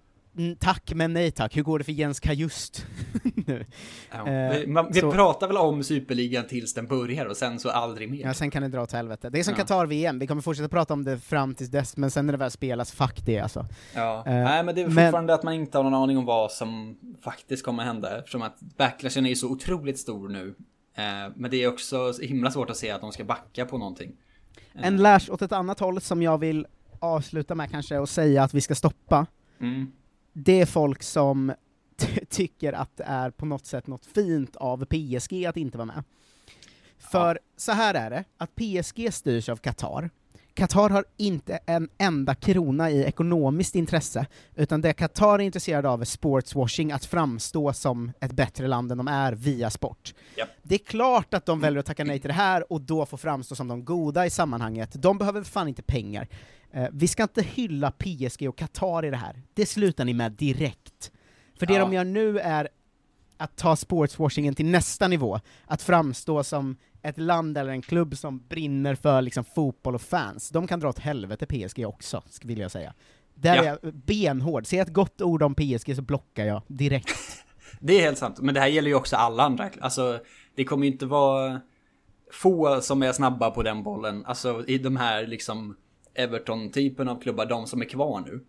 tack 0.59 0.91
men 0.95 1.13
nej 1.13 1.31
tack. 1.31 1.57
Hur 1.57 1.63
går 1.63 1.77
det 1.79 1.83
för 1.85 1.91
Jens 1.91 2.19
Kajust? 2.19 2.85
nu? 3.47 3.65
Ja. 4.11 4.27
Eh, 4.27 4.59
vi, 4.59 4.67
man, 4.67 4.87
vi 4.91 4.99
så- 4.99 5.11
pratar 5.11 5.47
väl 5.47 5.57
om 5.57 5.83
Superligan 5.83 6.47
tills 6.47 6.73
den 6.73 6.87
börjar 6.87 7.25
och 7.25 7.37
sen 7.37 7.59
så 7.59 7.69
aldrig 7.69 8.11
mer. 8.11 8.21
Ja, 8.25 8.33
sen 8.33 8.51
kan 8.51 8.61
det 8.63 8.67
dra 8.69 8.81
åt 8.81 8.91
helvete. 8.91 9.29
Det 9.29 9.39
är 9.39 9.43
som 9.43 9.53
Ja. 9.57 9.57
Qatar-VM, 9.63 10.19
vi 10.19 10.27
kommer 10.27 10.41
fortsätta 10.41 10.69
prata 10.69 10.93
om 10.93 11.03
det 11.03 11.19
fram 11.19 11.55
tills 11.55 11.69
dess, 11.71 11.97
men 11.97 12.11
sen 12.11 12.25
när 12.25 12.33
det 12.33 12.37
väl 12.37 12.51
spelas, 12.51 12.91
fuck 12.91 13.25
det 13.25 13.39
alltså. 13.39 13.65
Ja, 13.95 14.23
Eh, 14.27 14.33
nej 14.33 14.63
men 14.63 14.75
det 14.75 14.81
är 14.81 14.87
men- 14.87 15.05
fortfarande 15.05 15.33
att 15.33 15.43
man 15.43 15.53
inte 15.53 15.77
har 15.77 15.83
någon 15.83 15.93
aning 15.93 16.17
om 16.17 16.25
vad 16.25 16.51
som 16.51 16.97
faktiskt 17.23 17.65
kommer 17.65 17.83
hända 17.83 18.17
eftersom 18.19 18.41
att 18.41 18.59
backlashen 18.77 19.25
är 19.25 19.35
så 19.35 19.49
otroligt 19.51 19.99
stor 19.99 20.29
nu. 20.29 20.55
Eh, 20.97 21.03
men 21.35 21.51
det 21.51 21.63
är 21.63 21.67
också 21.67 22.13
så 22.13 22.21
himla 22.21 22.51
svårt 22.51 22.69
att 22.69 22.77
se 22.77 22.91
att 22.91 23.01
de 23.01 23.11
ska 23.11 23.23
backa 23.23 23.65
på 23.65 23.77
någonting. 23.77 24.11
En 24.73 24.97
lash 24.97 25.31
åt 25.31 25.41
ett 25.41 25.51
annat 25.51 25.79
håll 25.79 26.01
som 26.01 26.21
jag 26.21 26.37
vill 26.37 26.67
avsluta 26.99 27.55
med 27.55 27.71
kanske 27.71 27.97
och 27.97 28.09
säga 28.09 28.43
att 28.43 28.53
vi 28.53 28.61
ska 28.61 28.75
stoppa, 28.75 29.25
Mm. 29.61 29.91
Det 30.37 30.61
är 30.61 30.65
folk 30.65 31.03
som 31.03 31.53
ty- 31.97 32.25
tycker 32.25 32.73
att 32.73 32.97
det 32.97 33.03
är 33.03 33.29
på 33.31 33.45
något 33.45 33.65
sätt 33.65 33.87
något 33.87 34.05
fint 34.05 34.55
av 34.55 34.85
PSG 34.85 35.45
att 35.45 35.57
inte 35.57 35.77
vara 35.77 35.85
med. 35.85 36.03
För 36.97 37.39
så 37.57 37.71
här 37.71 37.93
är 37.93 38.09
det, 38.09 38.23
att 38.37 38.55
PSG 38.55 39.13
styrs 39.13 39.49
av 39.49 39.57
Qatar. 39.57 40.09
Qatar 40.53 40.89
har 40.89 41.05
inte 41.17 41.59
en 41.65 41.89
enda 41.97 42.35
krona 42.35 42.91
i 42.91 43.03
ekonomiskt 43.03 43.75
intresse, 43.75 44.25
utan 44.55 44.81
det 44.81 44.93
Qatar 44.93 45.39
är 45.39 45.43
intresserade 45.43 45.89
av 45.89 46.01
är 46.01 46.05
sportswashing, 46.05 46.91
att 46.91 47.05
framstå 47.05 47.73
som 47.73 48.11
ett 48.19 48.31
bättre 48.31 48.67
land 48.67 48.91
än 48.91 48.97
de 48.97 49.07
är 49.07 49.33
via 49.33 49.69
sport. 49.69 50.13
Japp. 50.37 50.49
Det 50.63 50.75
är 50.75 50.79
klart 50.79 51.33
att 51.33 51.45
de 51.45 51.59
väljer 51.59 51.79
att 51.79 51.85
tacka 51.85 52.03
nej 52.03 52.19
till 52.19 52.27
det 52.27 52.33
här 52.33 52.71
och 52.71 52.81
då 52.81 53.05
får 53.05 53.17
framstå 53.17 53.55
som 53.55 53.67
de 53.67 53.85
goda 53.85 54.25
i 54.25 54.29
sammanhanget. 54.29 54.89
De 54.93 55.17
behöver 55.17 55.43
fan 55.43 55.67
inte 55.67 55.83
pengar. 55.83 56.27
Eh, 56.75 56.87
vi 56.91 57.07
ska 57.07 57.23
inte 57.23 57.41
hylla 57.41 57.91
PSG 57.91 58.49
och 58.49 58.57
Qatar 58.57 59.05
i 59.05 59.09
det 59.09 59.17
här. 59.17 59.41
Det 59.53 59.65
slutar 59.65 60.05
ni 60.05 60.13
med 60.13 60.31
direkt. 60.31 61.11
För 61.59 61.65
det 61.65 61.73
Ja. 61.73 61.79
de 61.79 61.93
gör 61.93 62.03
nu 62.03 62.39
är 62.39 62.69
att 63.37 63.55
ta 63.57 63.75
sportswashingen 63.75 64.55
till 64.55 64.65
nästa 64.65 65.07
nivå, 65.07 65.39
att 65.65 65.81
framstå 65.81 66.43
som 66.43 66.77
ett 67.01 67.17
land 67.17 67.57
eller 67.57 67.71
en 67.71 67.81
klubb 67.81 68.17
som 68.17 68.47
brinner 68.47 68.95
för 68.95 69.21
liksom 69.21 69.43
fotboll 69.43 69.95
och 69.95 70.01
fans. 70.01 70.49
De 70.49 70.67
kan 70.67 70.79
dra 70.79 70.89
åt 70.89 70.99
helvete 70.99 71.45
PSG 71.45 71.85
också, 71.85 72.23
vill 72.43 72.59
jag 72.59 72.71
säga. 72.71 72.93
Där 73.35 73.55
Ja. 73.55 73.61
är 73.63 73.65
jag 73.83 73.93
benhård. 73.93 74.65
Säg 74.67 74.79
ett 74.79 74.93
gott 74.93 75.21
ord 75.21 75.43
om 75.43 75.55
PSG 75.55 75.95
så 75.95 76.01
blockar 76.01 76.45
jag 76.45 76.61
direkt. 76.67 77.09
Det 77.79 77.93
är 77.93 78.01
helt 78.01 78.17
sant, 78.17 78.39
men 78.41 78.53
det 78.55 78.59
här 78.61 78.67
gäller 78.67 78.89
ju 78.89 78.95
också 78.95 79.15
alla 79.15 79.43
andra. 79.43 79.69
Alltså, 79.81 80.19
det 80.55 80.63
kommer 80.63 80.85
ju 80.85 80.91
inte 80.91 81.05
vara 81.05 81.61
få 82.31 82.81
som 82.81 83.03
är 83.03 83.11
snabba 83.11 83.51
på 83.51 83.63
den 83.63 83.83
bollen. 83.83 84.25
Alltså 84.25 84.65
i 84.67 84.77
de 84.77 84.97
här 84.97 85.27
liksom 85.27 85.75
Everton-typen 86.15 87.07
av 87.09 87.21
klubbar, 87.21 87.45
de 87.45 87.67
som 87.67 87.81
är 87.81 87.85
kvar 87.85 88.23
nu. 88.25 88.43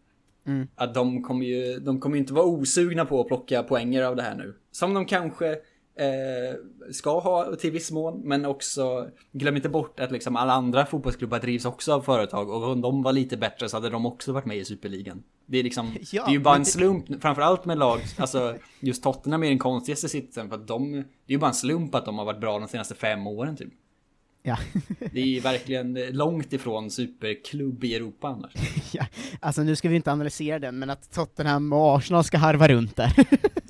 Mm. 0.47 0.69
Att 0.75 0.95
de 0.95 1.23
kommer 1.23 1.47
ju, 1.47 1.79
de 1.79 2.01
kommer 2.01 2.17
inte 2.17 2.33
vara 2.33 2.45
osugna 2.47 3.05
på 3.05 3.21
att 3.21 3.27
plocka 3.29 3.63
poänger 3.63 4.03
av 4.03 4.17
det 4.17 4.23
här 4.23 4.35
nu. 4.35 4.55
Som 4.71 4.95
de 4.95 5.05
kanske 5.07 5.51
eh, 5.99 6.91
ska 6.93 7.21
ha 7.21 7.57
till 7.57 7.71
viss 7.71 7.91
mån, 7.91 8.21
men 8.25 8.45
också 8.45 9.09
glöm 9.33 9.57
inte 9.57 9.69
bort 9.69 10.01
att 10.01 10.13
liksom 10.13 10.37
alla 10.37 10.53
andra 10.53 10.87
fotbollsklubbar 10.87 11.39
drivs 11.39 11.65
också 11.65 11.93
av 11.93 12.01
företag 12.01 12.51
och 12.51 12.71
om 12.73 12.81
de 12.81 13.03
var 13.03 13.13
lite 13.13 13.37
bättre 13.37 13.69
så 13.69 13.77
hade 13.77 13.91
de 13.91 14.07
också 14.07 14.33
varit 14.33 14.47
med 14.47 14.57
i 14.57 14.65
superligan. 14.65 15.23
Det 15.47 15.59
är 15.59 15.63
liksom, 15.63 15.97
Ja, 16.13 16.25
det 16.25 16.31
är 16.31 16.33
ju 16.33 16.41
bara 16.41 16.55
en 16.55 16.61
det- 16.61 16.67
slump, 16.67 17.23
framförallt 17.23 17.65
med 17.65 17.79
lag, 17.79 18.01
alltså 18.19 18.55
just 18.81 19.03
Tottenham 19.03 19.43
är 19.43 19.49
den 19.49 19.59
konstigaste 19.59 20.09
sitsen 20.09 20.49
för 20.49 20.57
att 20.57 20.69
de, 20.69 20.93
det 20.93 20.99
är 20.99 21.05
ju 21.33 21.39
bara 21.39 21.49
en 21.49 21.55
slump 21.55 21.95
att 21.95 22.05
de 22.05 22.19
har 22.19 22.25
varit 22.25 22.41
bra 22.41 22.59
de 22.59 22.69
senaste 22.69 22.95
fem 22.95 23.27
åren 23.27 23.57
typ. 23.57 23.73
Ja. 24.47 24.59
Det 25.13 25.21
är 25.21 25.27
ju 25.27 25.41
verkligen 25.41 25.95
långt 26.11 26.53
ifrån 26.53 26.91
superklubb 26.91 27.85
i 27.85 27.95
Europa 27.95 28.29
annars. 28.29 28.53
ja. 28.93 29.07
Alltså 29.41 29.63
nu 29.63 29.77
ska 29.77 29.89
vi 29.89 29.97
inte 29.97 30.13
analysera 30.13 30.59
den, 30.59 30.79
men 30.79 30.91
att 30.91 31.13
Tottenham 31.13 31.73
och 31.73 31.97
Arsenal 31.97 32.25
ska 32.25 32.39
harva 32.39 32.69
runt 32.69 32.97
där. 32.97 33.13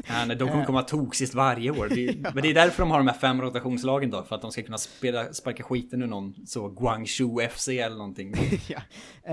Ja, 0.09 0.25
nej, 0.27 0.37
de 0.37 0.49
kommer 0.49 0.65
komma 0.65 0.83
toksist 0.83 1.35
varje 1.35 1.71
år. 1.71 1.89
Det 1.89 2.07
är, 2.07 2.17
Men 2.35 2.43
det 2.43 2.51
är 2.51 2.55
därför 2.55 2.83
de 2.83 2.91
har 2.91 2.99
de 2.99 3.07
här 3.09 3.19
fem 3.19 3.41
rotationslagen 3.43 4.11
då, 4.11 4.23
för 4.23 4.35
att 4.37 4.43
de 4.43 4.53
ska 4.53 4.63
kunna 4.63 4.79
spela, 4.79 5.33
sparka 5.33 5.63
skiten 5.63 6.03
ur 6.03 6.07
någon 6.07 6.35
så 6.47 6.69
Guangzhou 6.69 7.49
FC 7.49 7.69
eller 7.69 7.97
någonting. 7.97 8.35
ja. 8.69 8.81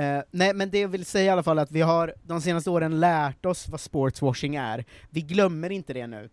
Eh, 0.02 0.24
nej, 0.32 0.54
men 0.54 0.70
det 0.70 0.80
jag 0.80 0.88
vill 0.88 1.06
säga 1.06 1.26
i 1.26 1.30
alla 1.30 1.44
fall 1.44 1.60
att 1.60 1.72
vi 1.72 1.82
har 1.82 2.14
de 2.24 2.41
senaste 2.41 2.70
åren 2.70 3.00
lärt 3.00 3.46
oss 3.46 3.68
vad 3.68 3.80
sportswashing 3.80 4.56
är. 4.56 4.86
Vi 5.10 5.22
glömmer 5.22 5.70
inte 5.70 5.94
det 5.94 6.08
nu. 6.08 6.30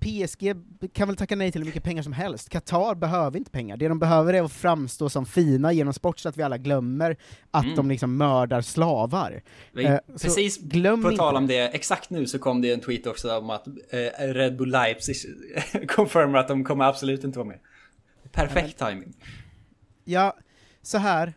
PSG 0.00 0.54
kan 0.92 1.08
väl 1.08 1.16
tacka 1.16 1.36
nej 1.36 1.52
till 1.52 1.60
hur 1.60 1.66
mycket 1.66 1.82
pengar 1.84 2.02
som 2.02 2.12
helst. 2.12 2.48
Qatar 2.48 2.94
behöver 2.94 3.38
inte 3.38 3.50
pengar. 3.50 3.76
Det 3.76 3.88
de 3.88 3.98
behöver 3.98 4.34
är 4.34 4.42
att 4.42 4.52
framstå 4.52 5.08
som 5.08 5.26
fina 5.26 5.72
genom 5.72 5.92
sport 5.92 6.18
så 6.18 6.28
att 6.28 6.36
vi 6.36 6.42
alla 6.42 6.58
glömmer 6.58 7.16
att 7.50 7.64
Mm. 7.64 7.76
de 7.76 7.88
liksom 7.88 8.16
mördar 8.16 8.60
slavar. 8.60 9.42
Eh, 9.78 9.96
Precis 10.22 10.58
glöm 10.58 11.02
på 11.02 11.10
tal 11.16 11.36
om 11.36 11.46
det, 11.46 11.58
exakt 11.74 12.10
nu 12.10 12.26
så 12.26 12.38
kom 12.38 12.60
det 12.62 12.72
en 12.72 12.80
tweet 12.80 13.06
också 13.06 13.38
om 13.38 13.50
att 13.50 13.66
eh, 13.66 13.72
Red 14.32 14.56
Bull 14.56 14.70
Leipzig 14.70 15.16
confirmar 15.88 16.38
att 16.38 16.48
de 16.48 16.64
kommer 16.64 16.84
absolut 16.84 17.24
inte 17.24 17.38
vara 17.38 17.48
med. 17.48 17.58
Perfekt 18.32 18.78
timing. 18.78 19.14
Ja, 20.04 20.36
så 20.82 20.98
här. 20.98 21.32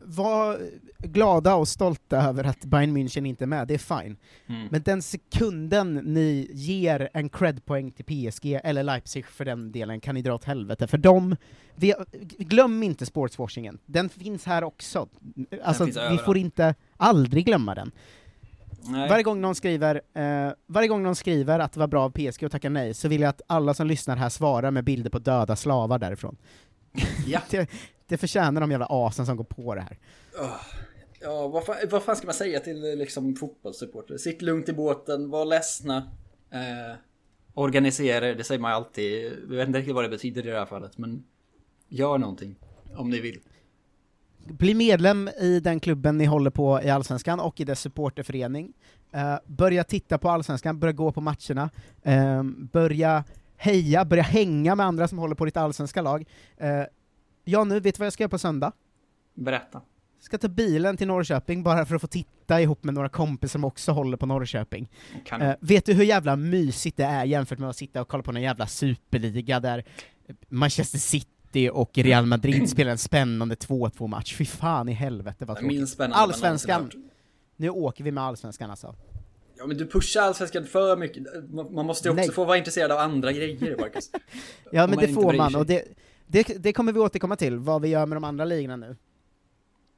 Var 0.00 0.58
glada 0.98 1.54
och 1.54 1.68
stolta 1.68 2.16
över 2.16 2.44
att 2.44 2.64
Bayern 2.64 2.96
München 2.96 3.26
inte 3.26 3.44
är 3.44 3.46
med, 3.46 3.68
det 3.68 3.74
är 3.74 4.02
fine. 4.02 4.16
Mm. 4.46 4.68
Men 4.70 4.82
den 4.82 5.02
sekunden 5.02 5.94
ni 5.94 6.50
ger 6.52 7.08
en 7.12 7.28
cred-poäng 7.28 7.90
till 7.90 8.04
PSG, 8.04 8.60
eller 8.64 8.82
Leipzig 8.82 9.26
för 9.26 9.44
den 9.44 9.72
delen, 9.72 10.00
kan 10.00 10.14
ni 10.14 10.22
dra 10.22 10.34
åt 10.34 10.44
helvete. 10.44 10.86
För 10.86 10.98
de, 10.98 11.36
vi, 11.74 11.94
glöm 12.38 12.82
inte 12.82 13.06
sportswashingen, 13.06 13.78
den 13.86 14.08
finns 14.08 14.44
här 14.44 14.64
också. 14.64 15.08
Alltså, 15.64 15.84
vi 15.84 15.90
överallt. 15.90 16.24
får 16.24 16.36
inte 16.36 16.74
aldrig 16.96 17.46
glömma 17.46 17.74
den. 17.74 17.92
Nej. 18.88 19.08
Varje 19.08 19.22
gång, 19.22 19.40
någon 19.40 19.54
skriver, 19.54 20.02
eh, 20.14 20.52
varje 20.66 20.88
gång 20.88 21.02
någon 21.02 21.16
skriver 21.16 21.58
att 21.58 21.72
det 21.72 21.80
var 21.80 21.86
bra 21.86 22.04
av 22.04 22.10
PSG 22.10 22.44
och 22.44 22.52
tackar 22.52 22.70
nej, 22.70 22.94
så 22.94 23.08
vill 23.08 23.20
jag 23.20 23.28
att 23.28 23.42
alla 23.46 23.74
som 23.74 23.86
lyssnar 23.86 24.16
här 24.16 24.28
svarar 24.28 24.70
med 24.70 24.84
bilder 24.84 25.10
på 25.10 25.18
döda 25.18 25.56
slavar 25.56 25.98
därifrån. 25.98 26.36
Ja. 27.26 27.40
det, 27.50 27.70
det 28.06 28.16
förtjänar 28.16 28.60
de 28.60 28.70
jävla 28.70 28.86
asen 28.90 29.26
som 29.26 29.36
går 29.36 29.44
på 29.44 29.74
det 29.74 29.80
här. 29.80 29.98
Ja, 31.20 31.48
vad 31.48 31.64
fan, 31.64 31.76
vad 31.90 32.02
fan 32.02 32.16
ska 32.16 32.26
man 32.26 32.34
säga 32.34 32.60
till 32.60 32.90
eh, 32.90 32.96
liksom 32.96 33.36
fotbollssupportrar? 33.36 34.16
Sitt 34.16 34.42
lugnt 34.42 34.68
i 34.68 34.72
båten, 34.72 35.30
var 35.30 35.44
ledsna. 35.44 35.96
Eh, 36.50 36.96
organisera 37.54 38.28
er, 38.28 38.34
det 38.34 38.44
säger 38.44 38.60
man 38.60 38.70
ju 38.70 38.74
alltid. 38.74 39.32
Jag 39.50 39.56
vet 39.56 39.66
inte 39.66 39.78
riktigt 39.78 39.94
vad 39.94 40.04
det 40.04 40.08
betyder 40.08 40.46
i 40.46 40.50
det 40.50 40.58
här 40.58 40.66
fallet, 40.66 40.98
men 40.98 41.24
gör 41.88 42.18
någonting. 42.18 42.56
Om 42.96 43.10
ni 43.10 43.20
vill. 43.20 43.40
Bli 44.38 44.74
medlem 44.74 45.28
i 45.40 45.60
den 45.60 45.80
klubben 45.80 46.18
ni 46.18 46.24
håller 46.24 46.50
på 46.50 46.82
i 46.82 46.90
Allsvenskan 46.90 47.40
och 47.40 47.60
i 47.60 47.64
dess 47.64 47.80
supporterförening. 47.80 48.72
Eh, 49.12 49.36
börja 49.46 49.84
titta 49.84 50.18
på 50.18 50.30
Allsvenskan, 50.30 50.78
börja 50.78 50.92
gå 50.92 51.12
på 51.12 51.20
matcherna, 51.20 51.70
eh, 52.02 52.42
börja 52.72 53.24
heja, 53.56 54.04
börja 54.04 54.22
hänga 54.22 54.74
med 54.74 54.86
andra 54.86 55.08
som 55.08 55.18
håller 55.18 55.34
på 55.34 55.44
ditt 55.44 55.56
allsvenska 55.56 56.02
lag. 56.02 56.24
Eh, 56.56 56.82
ja, 57.48 57.64
nu, 57.64 57.80
vet 57.80 57.94
du 57.94 57.98
vad 57.98 58.06
jag 58.06 58.12
ska 58.12 58.22
göra 58.22 58.30
på 58.30 58.38
söndag? 58.38 58.72
Berätta. 59.34 59.82
Ska 60.20 60.38
ta 60.38 60.48
bilen 60.48 60.96
till 60.96 61.06
Norrköping 61.06 61.62
bara 61.62 61.86
för 61.86 61.94
att 61.94 62.00
få 62.00 62.06
titta 62.06 62.60
ihop 62.60 62.84
med 62.84 62.94
några 62.94 63.08
kompisar 63.08 63.52
som 63.52 63.64
också 63.64 63.92
håller 63.92 64.16
på 64.16 64.26
Norrköping. 64.26 64.90
Eh, 65.40 65.52
vet 65.60 65.86
du 65.86 65.92
hur 65.92 66.04
jävla 66.04 66.36
mysigt 66.36 66.96
det 66.96 67.04
är 67.04 67.24
jämfört 67.24 67.58
med 67.58 67.68
att 67.68 67.76
sitta 67.76 68.00
och 68.00 68.08
kolla 68.08 68.22
på 68.22 68.32
någon 68.32 68.42
jävla 68.42 68.66
superliga 68.66 69.60
där 69.60 69.84
Manchester 70.48 70.98
City 70.98 71.70
och 71.72 71.98
Real 71.98 72.26
Madrid 72.26 72.70
spelar 72.70 72.90
en 72.90 72.98
spännande 72.98 73.54
2-2 73.54 74.08
match? 74.08 74.34
Fy 74.34 74.44
fan 74.44 74.88
i 74.88 74.92
helvete 74.92 75.44
vad 75.44 75.58
tråkigt. 75.58 76.00
Allsvenskan! 76.00 76.90
Nu 77.56 77.70
åker 77.70 78.04
vi 78.04 78.12
med 78.12 78.24
Allsvenskan 78.24 78.70
alltså. 78.70 78.94
Ja 79.58 79.66
men 79.66 79.76
du 79.76 79.86
pushar 79.86 80.20
allsvenskan 80.20 80.64
för 80.64 80.96
mycket. 80.96 81.22
Man 81.70 81.86
måste 81.86 82.08
ju 82.08 82.12
också 82.12 82.26
Nej. 82.26 82.32
få 82.32 82.44
vara 82.44 82.56
intresserad 82.56 82.92
av 82.92 82.98
andra 82.98 83.32
grejer 83.32 83.76
Marcus. 83.80 84.10
Ja 84.72 84.86
men 84.86 84.98
det 84.98 85.08
får 85.08 85.32
man, 85.32 85.54
och 85.54 85.66
det, 85.66 85.84
det, 86.26 86.62
det 86.62 86.72
kommer 86.72 86.92
vi 86.92 87.00
återkomma 87.00 87.36
till, 87.36 87.58
vad 87.58 87.82
vi 87.82 87.88
gör 87.88 88.06
med 88.06 88.16
de 88.16 88.24
andra 88.24 88.44
ligorna 88.44 88.76
nu. 88.76 88.96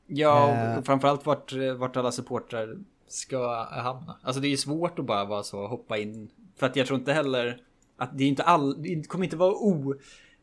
Ja, 0.07 0.49
Eh. 0.49 0.79
och 0.79 0.87
framförallt 0.87 1.27
vart, 1.27 1.53
vart 1.79 1.97
alla 1.97 2.13
supportrar 2.13 2.79
ska 3.09 3.65
hamna. 3.65 4.17
Alltså 4.23 4.41
det 4.43 4.49
är 4.53 4.57
svårt 4.57 4.99
att 4.99 5.05
bara 5.05 5.25
vara 5.25 5.43
så, 5.43 5.67
hoppa 5.67 5.99
in. 5.99 6.31
För 6.57 6.67
att 6.67 6.77
jag 6.77 6.87
tror 6.87 6.99
inte 6.99 7.13
heller 7.13 7.61
att 7.97 8.19
det 8.19 8.25
är 8.25 8.29
inte 8.29 8.43
all, 8.43 8.83
det 8.83 9.09
kommer 9.09 9.25
inte 9.25 9.37
vara 9.37 9.53
o, 9.53 9.95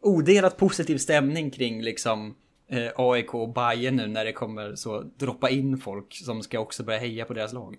odelat 0.01 0.57
positiv 0.57 0.97
stämning 0.97 1.51
kring 1.51 1.81
liksom 1.81 2.35
eh, 2.67 2.87
AIK 2.95 3.33
och 3.33 3.53
Bayern 3.53 3.95
nu 3.95 4.07
när 4.07 4.25
det 4.25 4.33
kommer 4.33 4.75
så 4.75 5.03
droppa 5.17 5.49
in 5.49 5.77
folk 5.77 6.13
som 6.15 6.41
ska 6.43 6.59
också 6.59 6.83
börja 6.83 6.99
heja 6.99 7.25
på 7.25 7.33
deras 7.33 7.53
lag. 7.53 7.77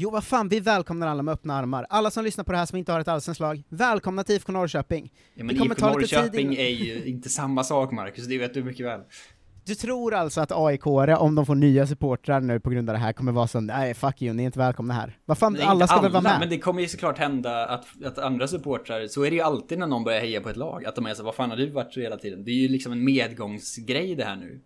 Jo, 0.00 0.10
vad 0.10 0.24
fan, 0.24 0.48
vi 0.48 0.60
välkomnar 0.60 1.06
alla 1.06 1.22
med 1.22 1.32
öppna 1.32 1.54
armar. 1.54 1.86
Alla 1.90 2.10
som 2.10 2.24
lyssnar 2.24 2.44
på 2.44 2.52
det 2.52 2.58
här 2.58 2.66
som 2.66 2.78
inte 2.78 2.92
har 2.92 3.00
ett 3.00 3.08
allsvenskt 3.08 3.40
lag, 3.40 3.62
välkomna 3.68 4.24
till 4.24 4.34
IFK 4.34 4.52
Norrköping. 4.52 5.12
Ja, 5.34 5.44
men 5.44 5.56
IFK 5.56 5.86
Norrköping 5.86 6.54
är 6.54 6.68
ju 6.68 7.04
inte 7.04 7.28
samma 7.28 7.64
sak 7.64 7.92
Marcus, 7.92 8.26
det 8.26 8.38
vet 8.38 8.54
du 8.54 8.64
mycket 8.64 8.86
väl. 8.86 9.00
Du 9.64 9.74
tror 9.74 10.14
alltså 10.14 10.40
att 10.40 10.52
aik 10.52 10.86
om 10.86 11.34
de 11.34 11.46
får 11.46 11.54
nya 11.54 11.86
supportrar 11.86 12.40
nu 12.40 12.60
på 12.60 12.70
grund 12.70 12.90
av 12.90 12.94
det 12.94 12.98
här, 12.98 13.12
kommer 13.12 13.32
vara 13.32 13.46
så 13.46 13.60
nej 13.60 13.94
fuck 13.94 14.22
you, 14.22 14.34
ni 14.34 14.42
är 14.42 14.46
inte 14.46 14.58
välkomna 14.58 14.94
här. 14.94 15.18
Vad 15.24 15.38
fan, 15.38 15.58
alla 15.60 15.86
ska 15.86 16.00
väl 16.00 16.12
vara 16.12 16.22
med? 16.22 16.36
Men 16.40 16.48
det 16.48 16.58
kommer 16.58 16.82
ju 16.82 16.88
såklart 16.88 17.18
hända 17.18 17.66
att, 17.66 18.04
att 18.04 18.18
andra 18.18 18.48
supportrar, 18.48 19.06
så 19.06 19.22
är 19.22 19.30
det 19.30 19.36
ju 19.36 19.42
alltid 19.42 19.78
när 19.78 19.86
någon 19.86 20.04
börjar 20.04 20.20
heja 20.20 20.40
på 20.40 20.48
ett 20.48 20.56
lag, 20.56 20.84
att 20.84 20.94
de 20.94 21.06
är 21.06 21.14
så 21.14 21.22
vad 21.22 21.34
fan 21.34 21.50
har 21.50 21.56
du 21.56 21.70
varit 21.70 21.96
hela 21.96 22.16
tiden? 22.16 22.44
Det 22.44 22.50
är 22.50 22.54
ju 22.62 22.68
liksom 22.68 22.92
en 22.92 23.04
medgångsgrej 23.04 24.14
det 24.14 24.24
här 24.24 24.36
nu. 24.36 24.60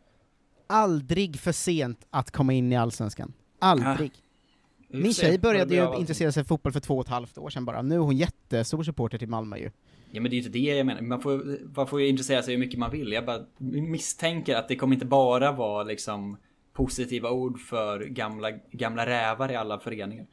Aldrig 0.67 1.41
för 1.41 1.53
sent 1.53 2.07
att 2.11 2.31
komma 2.31 2.53
in 2.53 2.73
i 2.73 2.77
Allsvenskan. 2.77 3.33
Aldrig. 3.59 4.13
Min 4.93 5.15
tjej 5.15 5.39
började 5.39 5.75
ju 5.75 5.97
intressera 5.99 6.33
sig 6.33 6.43
för 6.43 6.49
fotboll 6.49 6.73
för 6.73 6.81
två 6.81 6.97
och 6.97 7.05
ett 7.05 7.11
halvt 7.11 7.39
år 7.39 7.51
sedan 7.51 7.65
bara, 7.65 7.83
nu 7.83 7.95
är 7.95 7.99
hon 7.99 8.17
jättestor 8.17 8.83
supporter 8.83 9.19
till 9.19 9.29
Malmö 9.29 9.57
ju. 9.57 9.71
Ja 10.11 10.21
men 10.21 10.31
det 10.31 10.35
är 10.37 10.39
ju 10.39 10.47
inte 10.47 10.59
det 10.59 10.77
jag 10.77 10.87
menar, 10.87 11.03
man 11.03 11.21
får, 11.21 11.59
man 11.77 11.87
får 11.87 12.01
ju 12.01 12.09
intressera 12.09 12.43
sig 12.43 12.55
hur 12.55 12.61
mycket 12.61 12.79
man 12.79 12.91
vill. 12.91 13.13
Jag 13.13 13.25
bara 13.25 13.47
misstänker 13.59 14.57
att 14.57 14.69
det 14.69 14.77
kommer 14.77 14.95
inte 14.95 15.07
bara 15.07 15.53
vara 15.53 15.83
liksom 15.83 16.37
positiva 16.73 17.31
ord 17.31 17.61
för 17.61 18.01
gamla, 18.01 18.51
gamla 18.71 19.07
rävar 19.07 19.53
i 19.53 19.57
alla 19.57 19.79
föreningar. 19.79 20.27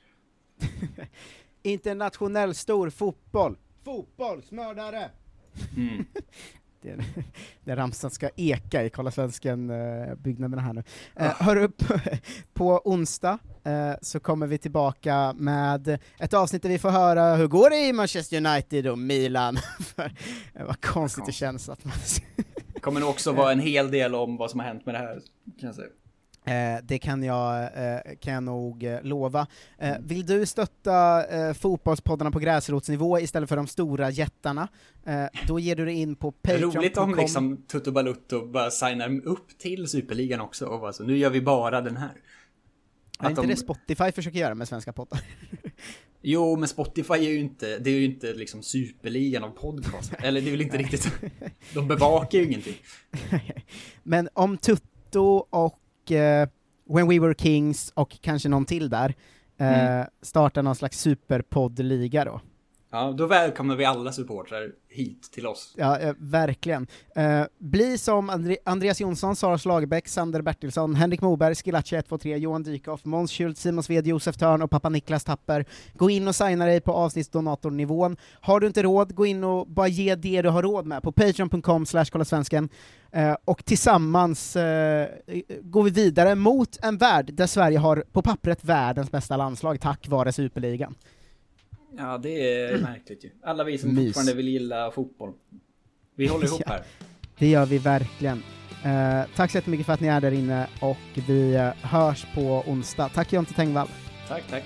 Internationell 1.64 2.56
stor 2.56 2.90
fotboll. 2.90 3.58
Fotbollsmördare! 3.84 5.10
Mm. 5.78 6.06
Det, 6.82 6.98
det 7.64 7.76
ramsan 7.76 8.12
ska 8.12 8.30
eka 8.36 8.84
i 8.84 8.90
Kolla 8.90 9.12
Svensken-byggnaderna 9.12 10.62
här 10.62 10.74
nu. 10.74 10.84
Eh, 11.16 11.42
hör 11.42 11.56
upp, 11.56 11.84
på 12.54 12.82
onsdag 12.86 13.32
eh, 13.32 13.49
så 14.02 14.20
kommer 14.20 14.48
vi 14.48 14.58
tillbaka 14.58 15.34
med 15.38 16.00
ett 16.20 16.34
avsnitt 16.34 16.62
där 16.62 16.70
vi 16.70 16.80
får 16.80 16.90
höra 16.90 17.36
hur 17.36 17.48
går 17.48 17.70
det 17.70 17.88
i 17.88 17.94
Manchester 17.94 18.38
United 18.38 18.88
och 18.88 18.98
Milan. 19.00 19.58
För, 19.80 20.12
eh, 20.54 20.66
vad 20.66 20.82
konstigt 20.82 21.26
det 21.26 21.32
känns 21.32 21.70
att 21.70 21.86
man... 21.86 21.94
Det 22.74 22.80
kommer 22.80 23.00
nog 23.00 23.10
också 23.10 23.32
vara 23.32 23.52
en 23.52 23.60
hel 23.60 23.92
del 23.92 24.16
om 24.16 24.38
vad 24.38 24.52
som 24.52 24.60
har 24.60 24.68
hänt 24.68 24.86
med 24.86 24.96
det 24.96 25.00
här, 25.00 25.22
kan 25.60 25.68
jag 25.68 25.76
säga. 25.76 25.88
Eh, 26.46 26.84
det 26.84 27.00
kan 27.00 27.24
jag, 27.24 27.64
eh, 27.64 28.00
kan 28.20 28.34
jag 28.34 28.44
nog 28.44 28.84
eh, 28.84 29.02
lova. 29.04 29.48
Eh, 29.78 29.96
vill 30.00 30.26
du 30.26 30.46
stötta 30.46 31.26
eh, 31.26 31.54
fotbollspoddarna 31.54 32.32
på 32.32 32.40
gräsrotsnivå 32.40 33.20
istället 33.20 33.50
för 33.50 33.56
de 33.56 33.68
stora 33.68 34.10
jättarna, 34.10 34.68
eh, 35.06 35.26
då 35.48 35.60
ger 35.60 35.76
du 35.76 35.86
dig 35.86 35.96
in 35.96 36.16
på 36.16 36.32
patreon.com. 36.32 36.82
Roligt 36.82 36.98
om 36.98 37.16
liksom 37.16 37.58
Tutto 37.58 37.92
Balutto 37.92 38.46
bara 38.46 38.72
signar 38.72 39.26
upp 39.26 39.58
till 39.58 39.88
Superligan 39.88 40.42
också 40.42 40.66
och 40.66 40.80
bara 40.80 40.94
så, 40.94 41.04
nu 41.04 41.18
gör 41.18 41.30
vi 41.30 41.42
bara 41.42 41.82
den 41.82 41.98
här. 41.98 42.12
Är 43.20 43.30
inte 43.30 43.42
de- 43.42 43.48
det 43.48 43.56
Spotify 43.56 44.12
försöker 44.12 44.40
göra 44.40 44.56
med 44.56 44.68
svenska 44.68 44.94
poddar? 44.94 45.20
Jo, 46.22 46.56
men 46.56 46.68
Spotify 46.68 47.14
är 47.14 47.30
ju 47.30 47.40
inte, 47.40 47.78
det 47.80 47.90
är 47.90 47.94
ju 47.94 48.06
inte 48.06 48.34
liksom 48.34 48.64
superligan 48.64 49.44
av 49.44 49.50
podcast. 49.50 50.14
Eller 50.20 50.42
det 50.42 50.48
är 50.48 50.52
väl 50.52 50.62
inte 50.62 50.78
riktigt, 50.78 51.12
de 51.74 51.88
bevakar 51.88 52.40
ju 52.40 52.46
ingenting. 52.46 52.76
Men 54.04 54.30
om 54.34 54.58
Tutto 54.58 55.22
och 55.50 56.12
eh, 56.12 56.50
When 56.90 57.08
We 57.08 57.20
Were 57.20 57.34
Kings 57.38 57.92
och 57.96 58.22
kanske 58.22 58.50
någon 58.50 58.66
till 58.66 58.90
där 58.90 59.16
eh, 59.60 59.90
Mm. 59.92 60.08
startar 60.22 60.64
någon 60.64 60.76
slags 60.76 61.00
superpoddliga 61.00 62.26
då. 62.26 62.42
Ja, 62.92 63.14
då 63.18 63.28
välkomnar 63.28 63.76
vi 63.76 63.86
alla 63.86 64.12
supportrar 64.12 64.72
hit 64.88 65.32
till 65.32 65.48
oss. 65.48 65.74
Ja, 65.78 66.00
eh, 66.00 66.14
verkligen. 66.18 66.88
Eh, 67.16 67.44
bli 67.58 67.98
som 67.98 68.30
Andri 68.30 68.58
Andreas 68.66 69.02
Jonsson, 69.02 69.36
Sara 69.36 69.58
Slagerbäck, 69.58 70.08
Sander 70.08 70.42
Bertilsson, 70.42 70.96
Henrik 70.96 71.22
Moberg, 71.22 71.56
Skilacci 71.56 71.96
123, 71.96 72.38
Johan 72.38 72.64
Dykhoff, 72.64 73.06
Måns 73.06 73.32
Schultz, 73.32 73.62
Simon 73.62 73.84
Sved, 73.84 74.08
Josef 74.08 74.38
Törn 74.38 74.62
och 74.62 74.72
pappa 74.72 74.90
Niklas 74.90 75.24
Tapper. 75.24 75.66
Gå 75.94 76.10
in 76.10 76.28
och 76.28 76.36
signa 76.36 76.66
dig 76.66 76.82
på 76.82 76.94
avsnittsdonatornivån. 76.94 78.18
Har 78.42 78.60
du 78.60 78.68
inte 78.68 78.84
råd, 78.84 79.16
gå 79.16 79.26
in 79.26 79.44
och 79.44 79.68
bara 79.68 79.88
ge 79.88 80.16
det 80.16 80.42
du 80.42 80.50
har 80.50 80.64
råd 80.64 80.86
med 80.86 81.04
på 81.04 81.12
patreon.com 81.12 81.86
slash 81.86 82.06
kolla 82.06 82.26
svensken. 82.26 82.70
Eh, 83.12 83.36
och 83.46 83.66
tillsammans 83.66 84.56
eh, 84.56 85.08
går 85.62 85.84
vi 85.84 85.90
vidare 85.90 86.36
mot 86.36 86.78
en 86.82 86.98
värld 86.98 87.34
där 87.34 87.48
Sverige 87.48 87.80
har 87.80 88.04
på 88.12 88.22
pappret 88.22 88.64
världens 88.64 89.12
bästa 89.12 89.38
landslag 89.38 89.82
tack 89.82 90.08
vare 90.08 90.32
superligan. 90.32 90.96
Ja, 91.98 92.18
det 92.18 92.60
är 92.64 92.78
märkligt 92.78 93.24
ju. 93.26 93.30
Alla 93.44 93.64
vi 93.64 93.78
som 93.78 93.96
Mys. 93.96 94.06
fortfarande 94.08 94.34
vill 94.34 94.48
gilla 94.48 94.92
fotboll. 94.92 95.34
Vi 96.16 96.28
håller 96.28 96.46
ihop 96.48 96.62
Ja. 96.66 96.72
här. 96.74 96.84
Det 97.38 97.48
gör 97.48 97.66
vi 97.66 97.78
verkligen. 97.78 98.44
Eh, 98.86 99.22
tack 99.36 99.52
så 99.52 99.58
jättemycket 99.58 99.86
för 99.86 99.94
att 99.94 100.00
ni 100.00 100.08
är 100.08 100.22
där 100.22 100.32
inne 100.32 100.68
och 100.82 100.98
vi 101.28 101.56
eh, 101.56 101.70
hörs 101.82 102.26
på 102.36 102.64
onsdag. 102.68 103.10
Tack 103.10 103.34
Jonte 103.34 103.54
Tengvall. 103.54 103.88
Tack, 104.28 104.44
tack. 104.50 104.64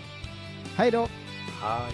Hej 0.75 0.91
då! 0.91 1.07
Hej. 1.61 1.91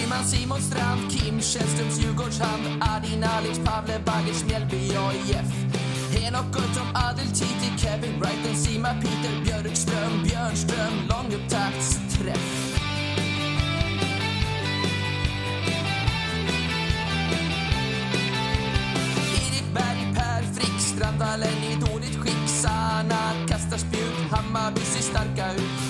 Nyman, 0.00 0.24
Simon 0.24 0.60
Strand, 0.60 1.10
Kim 1.10 1.40
Källströms 1.40 2.00
Djurgårdshand, 2.00 2.62
Adin 2.80 3.24
Alic, 3.24 3.58
Pavle 3.64 3.98
Bagers, 4.06 4.44
Mjällby 4.44 4.76
AIF. 4.96 5.71
Henok 6.22 6.54
som 6.74 6.86
Adel 6.94 7.26
Titi, 7.26 7.78
Kevin 7.78 8.20
Brighton, 8.20 8.54
Sima 8.54 8.88
Peter 9.00 9.44
Björkström, 9.44 10.22
Björnström, 10.22 10.94
långupptaktsträff. 11.08 12.78
Erik 19.34 19.74
Berg, 19.74 20.14
Per 20.14 20.42
Frick, 20.54 20.80
Strandvallen 20.80 21.62
i 21.70 21.74
dåligt 21.74 22.16
skick. 22.20 22.48
Sanna 22.48 23.46
kastar 23.48 23.78
spjut, 23.78 24.30
Hammarby 24.30 24.80
ser 24.80 25.02
starka 25.02 25.52
ut. 25.54 25.81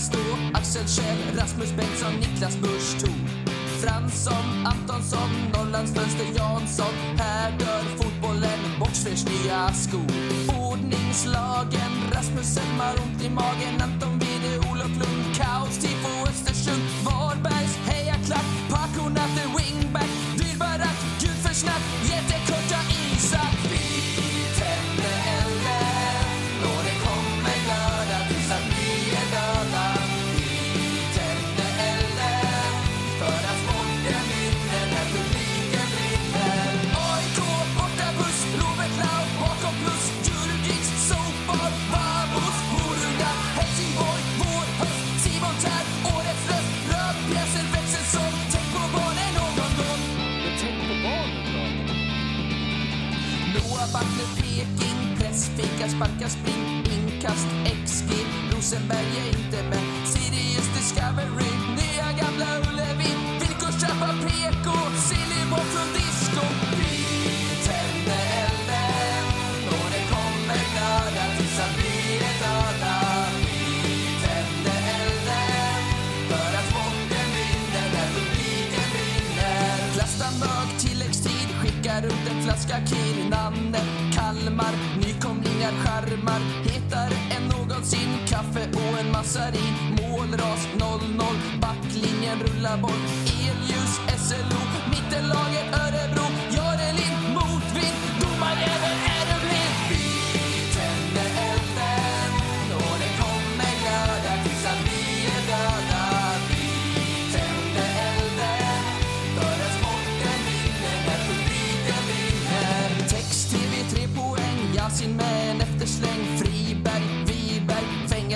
Stå 0.00 0.18
Axel 0.54 0.86
Kjell, 0.86 1.18
Rasmus 1.36 1.72
Bengtsson, 1.72 2.12
Niklas 2.20 2.56
Busch 2.56 3.00
Thor 3.00 3.50
Fransson, 3.80 4.66
Antonsson, 4.66 5.30
Norrlands 5.52 5.92
Fönster 5.94 6.26
Jansson. 6.36 6.94
Här 7.18 7.52
dör 7.58 7.84
fotbollen, 7.96 8.60
Boxfers 8.80 9.24
nya 9.26 9.72
skor. 9.72 10.10
Ordningslagen, 10.60 11.92
Rasmus 12.12 12.56
Elmar, 12.56 12.94
ont 13.04 13.22
i 13.22 13.30
magen. 13.30 13.80
Anton 13.82 14.18
Wide, 14.18 14.58
Olof 14.70 14.94
Lund, 15.00 15.24
Kaos, 15.36 15.78
Tifo, 15.78 16.28
Östersund. 16.28 16.82
Varbergs 17.04 17.76
hejaklack, 17.88 18.48
Paco 18.70 19.08
Natte, 19.08 19.44
wingback. 19.56 20.10
Dyrbarack, 20.38 20.98
gud 21.20 21.38
för 21.44 21.54
snack, 21.54 21.82
Peking, 54.50 55.16
pressfika, 55.18 55.88
sparka, 55.88 56.28
spring, 56.28 56.82
inkast, 56.94 57.46
XG, 57.84 58.10
Rosenberg 58.52 59.06
är 59.22 59.28
inte 59.38 59.62
med, 59.62 60.06
Sirius 60.06 60.68
Discovery, 60.76 61.52
nya 61.78 62.08
gamla 62.20 62.46
Ullevi, 62.58 63.12
villkorstrappa, 63.40 64.08
PK, 64.26 64.66
silly 65.08 65.50
bort 65.50 65.70
från 65.74 65.88
nykomlingar, 85.70 85.82
charmar, 85.84 86.40
hetare 86.64 87.16
än 87.36 87.48
någonsin, 87.48 88.26
kaffe 88.28 88.68
och 88.72 89.00
en 89.00 89.12
massarin, 89.12 89.74
målras 89.90 90.68
0-0, 90.78 91.60
backlinjen 91.60 92.38
rullar 92.40 92.76
boll, 92.76 93.02
elljus, 93.40 94.00
SLO, 94.28 94.60
mittenlaget 94.90 95.74
Örebro, 95.74 96.24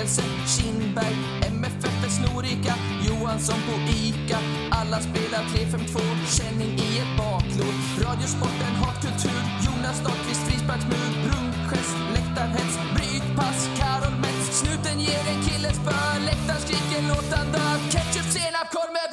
fängelse, 0.05 0.21
Kindberg, 0.47 1.17
MFF 1.47 2.03
är 2.05 2.09
snorika, 2.09 2.73
Johansson 3.07 3.59
på 3.67 3.91
ICA. 3.91 4.39
Alla 4.71 4.99
spelar 4.99 5.43
3-5-2, 5.43 5.99
känning 6.37 6.71
i 6.79 6.99
ett 6.99 7.17
baklåd. 7.17 7.75
Radiosporten, 8.05 8.73
hatkultur, 8.83 9.41
Jonas 9.65 9.99
Dahlqvist, 10.03 10.43
frisparksmur, 10.47 11.09
rundgest, 11.29 11.95
läktarhets, 12.13 12.75
brytpass, 12.95 13.69
Karol 13.77 14.15
Metz. 14.21 14.59
Snuten 14.59 14.99
ger 14.99 15.25
en 15.33 15.41
kille 15.47 15.69
spö, 15.79 15.99
läktaren 16.25 16.61
skriker 16.61 17.01
låt 17.09 17.29
han 17.37 17.47
dö. 17.51 17.67
Ketchup, 17.91 18.27
senap, 18.35 18.67
korv 18.75 18.91
med 18.97 19.04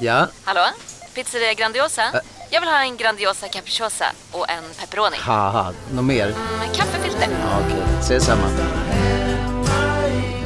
Ja, 0.00 0.26
Hallå? 0.44 0.60
Pizzeria 1.14 1.54
Grandiosa? 1.54 2.02
Jag 2.50 2.60
vill 2.60 2.68
ha 2.70 2.82
en 2.84 2.96
Grandiosa 2.96 3.48
capriciosa 3.48 4.04
och 4.32 4.50
en 4.50 4.62
pepperoni. 4.80 5.16
haha, 5.20 5.72
något 5.94 6.04
mer? 6.04 6.26
Med 6.58 6.74
kaffefilter. 6.76 7.28
Ja, 7.40 7.60
Okej, 7.66 7.82
ses 8.00 8.24
samma. 8.24 8.46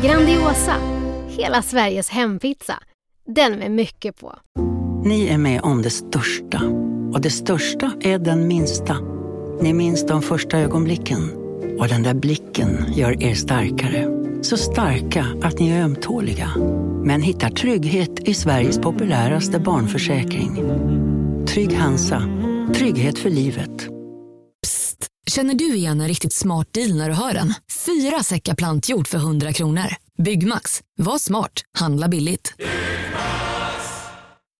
Grandiosa, 0.03 0.75
hela 1.29 1.63
Sveriges 1.63 2.09
hempizza. 2.11 2.75
Den 3.27 3.53
med 3.59 3.71
mycket 3.71 4.21
på. 4.21 4.35
Ni 5.05 5.29
är 5.29 5.39
med 5.39 5.61
om 5.63 5.83
det 5.83 5.91
största. 5.91 6.61
Och 7.13 7.21
det 7.21 7.31
största 7.31 7.93
är 8.01 8.19
den 8.19 8.49
minsta. 8.49 8.97
Ni 9.61 9.73
minns 9.73 10.07
de 10.07 10.23
första 10.23 10.59
ögonblicken. 10.59 11.31
Och 11.79 11.89
den 11.89 12.03
där 12.03 12.15
blicken 12.15 12.87
gör 12.95 13.23
er 13.23 13.35
starkare. 13.35 14.07
Så 14.45 14.57
starka 14.57 15.27
att 15.43 15.59
ni 15.59 15.71
är 15.71 15.83
ömtåliga. 15.83 16.51
Men 17.05 17.23
hittar 17.23 17.51
trygghet 17.51 18.29
i 18.29 18.35
Sveriges 18.35 18.79
populäraste 18.79 19.59
barnförsäkring. 19.59 20.57
Trygg 21.47 21.73
Hansa. 21.73 22.23
Trygghet 22.75 23.19
för 23.19 23.31
livet. 23.31 23.89
Psst! 24.63 25.07
Känner 25.27 25.55
du 25.55 25.75
igen 25.75 26.01
en 26.01 26.09
riktigt 26.09 26.33
smart 26.33 26.73
deal 26.73 26.97
när 26.97 27.09
du 27.09 27.15
hör 27.15 27.33
den? 27.35 27.55
Fyra 27.87 28.23
säckar 28.23 28.55
plantjord 28.55 29.09
för 29.09 29.19
100 29.19 29.53
kronor. 29.53 29.87
Byggmax. 30.23 30.81
Var 30.97 31.19
smart. 31.19 31.63
Handla 31.79 32.09
billigt. 32.09 32.55